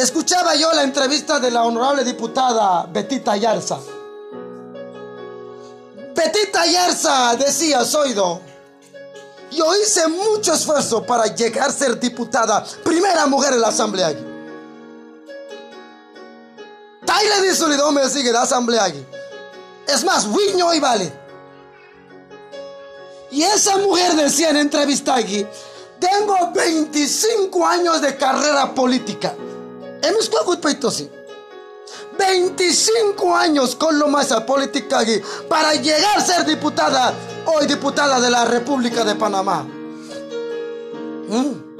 Escuchaba 0.00 0.54
yo 0.54 0.72
la 0.72 0.82
entrevista 0.82 1.38
de 1.38 1.50
la 1.50 1.62
honorable 1.62 2.04
diputada 2.04 2.86
Betita 2.86 3.36
Yarza. 3.36 3.78
Betita 6.14 6.64
Yarza 6.64 7.36
decía, 7.36 7.84
Soido, 7.84 8.40
yo 9.50 9.66
hice 9.76 10.08
mucho 10.08 10.54
esfuerzo 10.54 11.04
para 11.04 11.26
llegar 11.26 11.68
a 11.68 11.72
ser 11.72 12.00
diputada, 12.00 12.64
primera 12.82 13.26
mujer 13.26 13.52
en 13.52 13.60
la 13.60 13.68
asamblea. 13.68 14.08
Taile 17.04 17.42
dice 17.42 17.66
me 17.92 18.08
sigue 18.08 18.32
la 18.32 18.40
asamblea. 18.40 18.86
Es 19.86 20.02
más, 20.02 20.26
Wiño 20.28 20.72
y 20.72 20.80
Vale. 20.80 21.12
Y 23.32 23.42
esa 23.42 23.76
mujer 23.76 24.14
decía 24.14 24.48
en 24.48 24.56
entrevista 24.56 25.16
aquí, 25.16 25.46
tengo 25.98 26.52
25 26.54 27.66
años 27.66 28.00
de 28.00 28.16
carrera 28.16 28.74
política. 28.74 29.34
Sí 30.90 31.10
25 32.20 33.34
años 33.34 33.74
con 33.76 33.98
lo 33.98 34.08
más 34.08 34.30
a 34.32 34.44
política 34.44 34.98
para 35.48 35.74
llegar 35.74 36.18
a 36.18 36.20
ser 36.20 36.44
diputada, 36.44 37.14
hoy 37.46 37.66
diputada 37.66 38.20
de 38.20 38.30
la 38.30 38.44
República 38.44 39.04
de 39.04 39.14
Panamá. 39.14 39.62
¿Mm? 41.28 41.70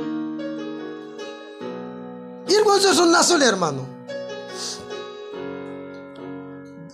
Y 2.48 2.54
es 2.90 2.98
un 2.98 3.14
azul, 3.14 3.42
hermano. 3.42 3.86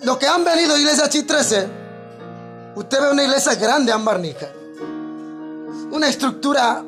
Los 0.03 0.19
que 0.19 0.27
han 0.27 0.45
venido 0.45 0.75
a 0.75 0.79
Iglesia 0.79 1.09
Chi 1.09 1.23
13, 1.23 1.69
usted 2.75 3.01
ve 3.01 3.11
una 3.11 3.23
iglesia 3.25 3.55
grande 3.55 3.93
en. 3.93 4.53
Una 5.91 6.09
estructura, 6.09 6.83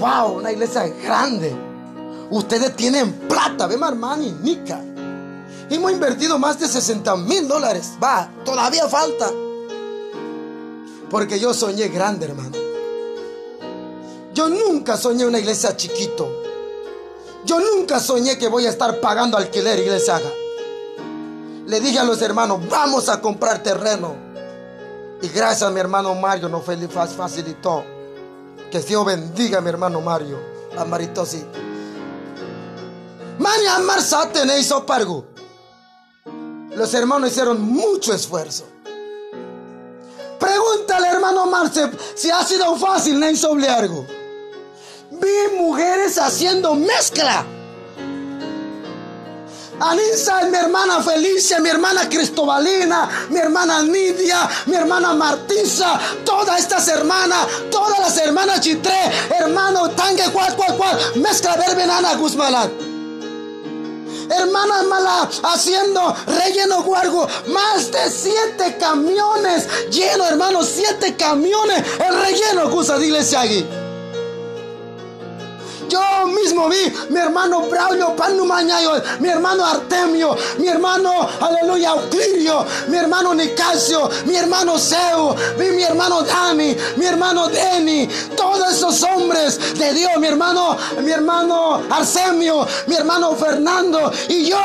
wow, 0.00 0.38
una 0.38 0.52
iglesia 0.52 0.86
grande. 0.88 1.65
Ustedes 2.30 2.74
tienen 2.74 3.12
plata, 3.28 3.66
ve 3.66 3.74
hermano, 3.74 4.24
nica. 4.42 4.80
Hemos 5.70 5.92
invertido 5.92 6.38
más 6.38 6.58
de 6.58 6.68
60 6.68 7.16
mil 7.16 7.48
dólares. 7.48 7.92
Va, 8.02 8.30
todavía 8.44 8.88
falta. 8.88 9.30
Porque 11.10 11.38
yo 11.38 11.54
soñé 11.54 11.88
grande, 11.88 12.26
hermano. 12.26 12.56
Yo 14.34 14.48
nunca 14.48 14.96
soñé 14.96 15.24
una 15.26 15.38
iglesia 15.38 15.76
chiquito. 15.76 16.42
Yo 17.44 17.60
nunca 17.60 18.00
soñé 18.00 18.36
que 18.38 18.48
voy 18.48 18.66
a 18.66 18.70
estar 18.70 19.00
pagando 19.00 19.36
alquiler, 19.36 19.78
iglesia. 19.78 20.20
Le 21.66 21.80
dije 21.80 21.98
a 21.98 22.04
los 22.04 22.20
hermanos, 22.22 22.60
vamos 22.68 23.08
a 23.08 23.20
comprar 23.20 23.62
terreno. 23.62 24.14
Y 25.22 25.28
gracias 25.28 25.62
a 25.62 25.70
mi 25.70 25.80
hermano 25.80 26.14
Mario 26.14 26.48
nos 26.48 26.64
facilitó. 26.64 27.84
Que 28.70 28.80
Dios 28.80 29.04
bendiga 29.04 29.58
a 29.58 29.60
mi 29.60 29.68
hermano 29.68 30.00
Mario. 30.00 30.38
A 30.76 30.84
Maritosi. 30.84 31.44
Mañana 33.38 33.78
Marsate 33.80 34.40
hizo 34.58 34.84
pargo. 34.86 35.26
Los 36.74 36.92
hermanos 36.94 37.30
hicieron 37.30 37.60
mucho 37.60 38.12
esfuerzo. 38.12 38.64
Pregúntale, 40.38 41.08
hermano 41.08 41.46
Marce, 41.46 41.90
si 42.14 42.30
ha 42.30 42.42
sido 42.44 42.76
fácil 42.76 43.18
no 43.18 43.30
hizo 43.30 43.52
algo. 43.52 44.06
Vi 45.10 45.56
mujeres 45.56 46.18
haciendo 46.18 46.74
mezcla. 46.74 47.44
Anisa, 49.78 50.42
mi 50.50 50.56
hermana 50.56 51.02
Felicia, 51.02 51.58
mi 51.60 51.68
hermana 51.68 52.08
Cristobalina, 52.08 53.08
mi 53.28 53.38
hermana 53.38 53.82
Nidia, 53.82 54.48
mi 54.66 54.74
hermana 54.74 55.12
Martisa, 55.12 56.00
todas 56.24 56.60
estas 56.60 56.88
hermanas, 56.88 57.46
todas 57.70 57.98
las 57.98 58.16
hermanas 58.16 58.60
Chitré, 58.60 59.10
hermano 59.38 59.90
Tangue, 59.90 60.30
cual, 60.32 60.56
cual, 60.56 60.76
cual, 60.76 60.98
mezcla 61.16 61.56
verbenana 61.56 62.14
Guzmán 62.14 62.95
hermana 64.30 64.82
mala 64.84 65.28
haciendo 65.42 66.14
relleno 66.26 66.82
guargo. 66.82 67.26
Más 67.48 67.90
de 67.90 68.10
siete 68.10 68.76
camiones 68.78 69.68
lleno, 69.90 70.26
hermano, 70.26 70.62
siete 70.62 71.16
camiones. 71.16 71.82
El 71.98 72.20
relleno, 72.20 72.70
cosa 72.70 72.98
dile 72.98 73.20
aquí. 73.36 73.85
Yo 75.88 76.26
mismo 76.26 76.68
vi 76.68 76.92
mi 77.10 77.20
hermano 77.20 77.62
Braulio 77.68 78.14
Panumañayo, 78.16 79.02
mi 79.20 79.28
hermano 79.28 79.64
Artemio, 79.64 80.36
mi 80.58 80.68
hermano, 80.68 81.28
aleluya, 81.40 81.90
Auclirio, 81.90 82.64
mi 82.88 82.96
hermano 82.96 83.34
Nicasio, 83.34 84.10
mi 84.26 84.36
hermano 84.36 84.78
Seu, 84.78 85.34
vi 85.56 85.70
mi 85.70 85.82
hermano 85.82 86.22
Dani, 86.22 86.76
mi 86.96 87.06
hermano 87.06 87.48
Deni, 87.48 88.08
todos 88.36 88.72
esos 88.72 89.02
hombres 89.04 89.78
de 89.78 89.92
Dios, 89.94 90.10
mi 90.18 90.26
hermano, 90.26 90.76
mi 91.02 91.12
hermano 91.12 91.82
Arsemio, 91.90 92.66
mi 92.86 92.96
hermano 92.96 93.34
Fernando 93.36 94.12
y 94.28 94.46
yo, 94.46 94.58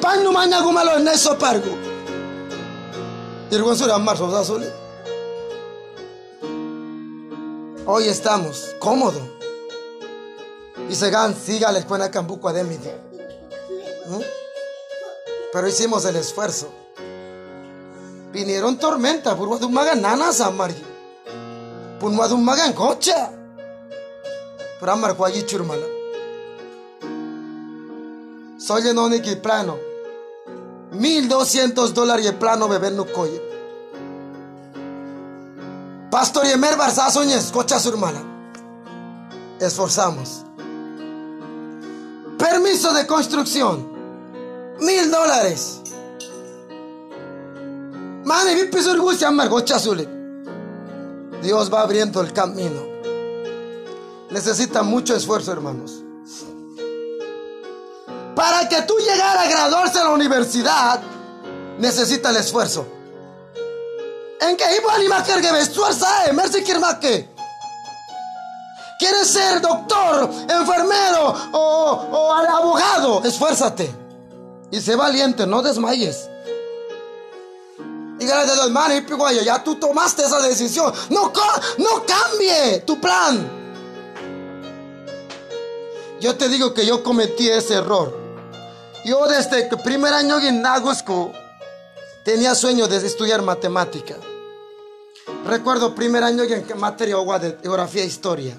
Panumañago 0.00 0.72
malo 0.72 0.98
en 0.98 1.08
eso 1.08 1.36
pargo. 1.38 1.76
Hoy 7.84 8.08
estamos 8.08 8.74
cómodos 8.78 9.31
y 10.88 10.94
se 10.94 11.10
gan 11.10 11.34
siga 11.34 11.72
la 11.72 11.78
escuela 11.78 12.10
Cambuco 12.10 12.52
de 12.52 12.64
¿Mm? 12.64 14.20
Pero 15.52 15.68
hicimos 15.68 16.04
el 16.04 16.16
esfuerzo. 16.16 16.68
Vinieron 18.32 18.78
tormentas, 18.78 19.34
por 19.34 19.48
un 19.48 19.72
magan 19.72 20.00
nana 20.00 20.32
samari. 20.32 20.74
Por 22.00 22.10
un 22.10 22.44
magan 22.44 22.72
cocha. 22.72 23.30
Pero 24.80 24.92
amar 24.92 25.16
allí 25.24 25.44
churmala. 25.44 25.86
Soy 28.58 28.88
en 28.88 28.98
un 28.98 29.20
plano. 29.42 29.78
Mil 30.92 31.28
doscientos 31.28 31.94
dólares 31.94 32.26
el 32.26 32.36
plano 32.36 32.68
beber 32.68 32.92
no 32.92 33.06
coye. 33.06 33.40
Pastor 36.10 36.46
Yemer 36.46 36.76
Barza 36.76 37.10
soñes, 37.10 37.50
cocha 37.50 37.78
surmala. 37.78 38.22
Esforzamos. 39.58 40.44
Permiso 42.42 42.92
de 42.92 43.06
construcción. 43.06 43.88
Mil 44.80 45.10
dólares. 45.12 45.80
Mane, 48.24 48.56
vi 48.56 48.64
piso 48.64 48.90
Dios 51.40 51.72
va 51.72 51.82
abriendo 51.82 52.20
el 52.20 52.32
camino. 52.32 52.82
Necesita 54.30 54.82
mucho 54.82 55.14
esfuerzo, 55.14 55.52
hermanos. 55.52 56.02
Para 58.34 58.68
que 58.68 58.82
tú 58.82 58.94
llegaras 58.98 59.46
a 59.46 59.48
graduarse 59.48 59.98
en 59.98 60.04
la 60.04 60.10
universidad, 60.10 61.00
necesita 61.78 62.30
el 62.30 62.38
esfuerzo. 62.38 62.88
En 64.40 64.56
que 64.56 64.64
iba 64.80 64.92
a 64.92 64.96
animar 64.96 65.22
que 65.24 65.32
esfuerza, 65.60 66.26
eh, 66.26 66.32
mercy 66.32 66.64
que 66.98 67.28
¿Quieres 69.02 69.26
ser 69.30 69.60
doctor, 69.60 70.30
enfermero 70.48 71.34
o, 71.50 72.32
abogado? 72.32 73.20
Esfuérzate. 73.24 73.92
Y 74.70 74.80
sé 74.80 74.94
valiente, 74.94 75.44
no 75.44 75.60
desmayes. 75.60 76.30
Dígale 78.16 78.46
de 78.46 78.62
hermano 78.62 78.94
y 78.94 79.44
ya 79.44 79.64
tú 79.64 79.74
tomaste 79.74 80.22
esa 80.22 80.40
decisión. 80.42 80.94
No, 81.10 81.32
no 81.78 82.06
cambie 82.06 82.78
tu 82.86 83.00
plan. 83.00 83.50
Yo 86.20 86.36
te 86.36 86.48
digo 86.48 86.72
que 86.72 86.86
yo 86.86 87.02
cometí 87.02 87.48
ese 87.48 87.74
error. 87.74 88.16
Yo 89.04 89.26
desde 89.26 89.68
el 89.68 89.78
primer 89.80 90.14
año 90.14 90.38
en 90.38 90.62
Nagusco 90.62 91.32
tenía 92.24 92.54
sueño 92.54 92.86
de 92.86 93.04
estudiar 93.04 93.42
matemática. 93.42 94.14
Recuerdo 95.44 95.92
primer 95.92 96.22
año 96.22 96.44
en 96.44 96.78
materia 96.78 97.16
de 97.16 97.58
geografía 97.60 98.04
e 98.04 98.06
historia. 98.06 98.56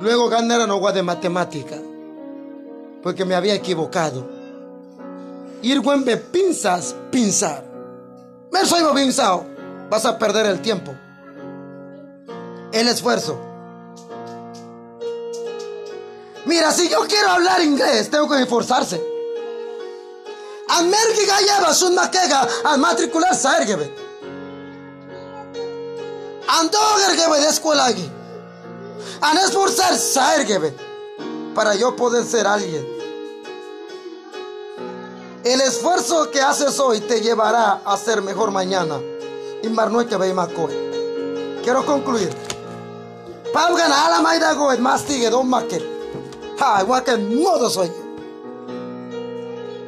Luego 0.00 0.28
ganaron 0.28 0.70
agua 0.70 0.92
de 0.92 1.02
matemática, 1.02 1.76
porque 3.02 3.24
me 3.24 3.34
había 3.34 3.54
equivocado. 3.54 4.26
Irgüenbe 5.62 6.18
pinzas, 6.18 6.94
pinzar. 7.10 7.64
Me 8.52 8.64
soy 8.64 8.82
pinzado. 8.94 9.46
Vas 9.88 10.04
a 10.04 10.18
perder 10.18 10.46
el 10.46 10.60
tiempo. 10.60 10.94
El 12.72 12.88
esfuerzo. 12.88 13.38
Mira, 16.44 16.70
si 16.70 16.88
yo 16.88 17.06
quiero 17.08 17.30
hablar 17.30 17.62
inglés, 17.62 18.10
tengo 18.10 18.28
que 18.28 18.42
esforzarse. 18.42 19.02
América 20.68 21.38
lleva 21.40 21.72
su 21.72 21.90
maquega 21.92 22.46
al 22.64 22.78
matricularse 22.78 23.48
a 23.48 23.58
Ergebe. 23.58 23.94
Ando 26.48 26.78
de 27.40 27.48
escuela 27.48 27.86
aquí. 27.86 28.08
Han 29.20 29.38
esforzarse 29.38 30.20
para 31.54 31.74
yo 31.74 31.96
poder 31.96 32.24
ser 32.24 32.46
alguien. 32.46 32.86
El 35.44 35.60
esfuerzo 35.60 36.30
que 36.30 36.40
haces 36.40 36.78
hoy 36.80 37.00
te 37.00 37.20
llevará 37.20 37.80
a 37.84 37.96
ser 37.96 38.20
mejor 38.20 38.50
mañana. 38.50 39.00
Y 39.62 39.68
que 39.68 40.16
Quiero 41.62 41.86
concluir. 41.86 42.30
Paugan 43.52 43.90
a 43.90 44.10
la 44.10 44.20
maida 44.20 44.52
goet 44.54 44.80
más 44.80 45.04
tigue 45.04 45.30
don 45.30 45.48
maquet. 45.48 45.82
Ha, 46.60 46.82
igual 46.82 47.02
que 47.02 47.16
modo 47.16 47.70
soy. 47.70 47.90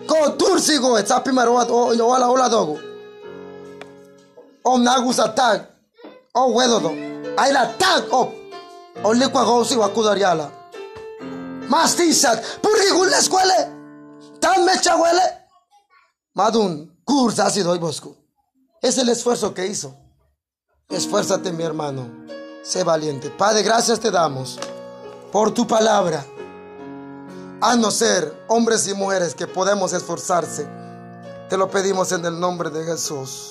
Ko 0.07 0.33
tursi 0.39 0.79
goet 0.79 1.07
sapi 1.07 1.33
marwat 1.33 1.69
o 1.71 1.93
yo 1.93 2.07
wala 2.07 2.31
hola 2.31 2.49
dogo. 2.49 2.79
Om 4.63 4.83
nagus 4.83 5.19
attack. 5.19 5.69
O 6.33 6.53
wedodo. 6.53 6.91
Ay 7.37 7.53
la 7.53 7.77
tag 7.77 8.07
op. 8.11 8.38
Only 9.05 9.29
kwa 9.29 9.45
gosi 9.45 9.77
wa 9.77 9.89
kudariala. 9.89 10.51
Mastisat. 11.69 12.43
Porque 12.61 12.89
con 12.91 13.11
la 13.11 13.19
escuela. 13.19 13.55
Tan 14.41 14.65
mecha 14.65 14.97
huele. 14.97 15.23
Madun. 16.35 16.99
Cursa 17.05 17.47
ha 17.47 17.51
sido 17.51 17.71
hoy 17.71 17.79
bosco. 17.79 18.17
Es 18.83 18.99
el 18.99 19.09
esfuerzo 19.09 19.55
que 19.55 19.67
hizo. 19.67 19.95
Esfuérzate, 20.89 21.53
mi 21.53 21.65
hermano. 21.65 22.27
Sé 22.63 22.85
valiente. 22.85 23.31
Padre, 23.31 23.63
gracias 23.63 23.99
te 24.01 24.11
damos 24.11 24.59
por 25.33 25.53
tu 25.53 25.67
palabra. 25.67 26.25
no 27.79 27.91
ser 27.91 28.45
hombres 28.49 28.87
y 28.89 28.95
mujeres 28.95 29.35
que 29.35 29.47
podemos 29.47 29.93
esforzarse. 29.93 30.67
Te 31.49 31.57
lo 31.57 31.71
pedimos 31.71 32.13
en 32.13 32.25
el 32.25 32.39
nombre 32.39 32.71
de 32.71 32.85
Jesús. 32.85 33.47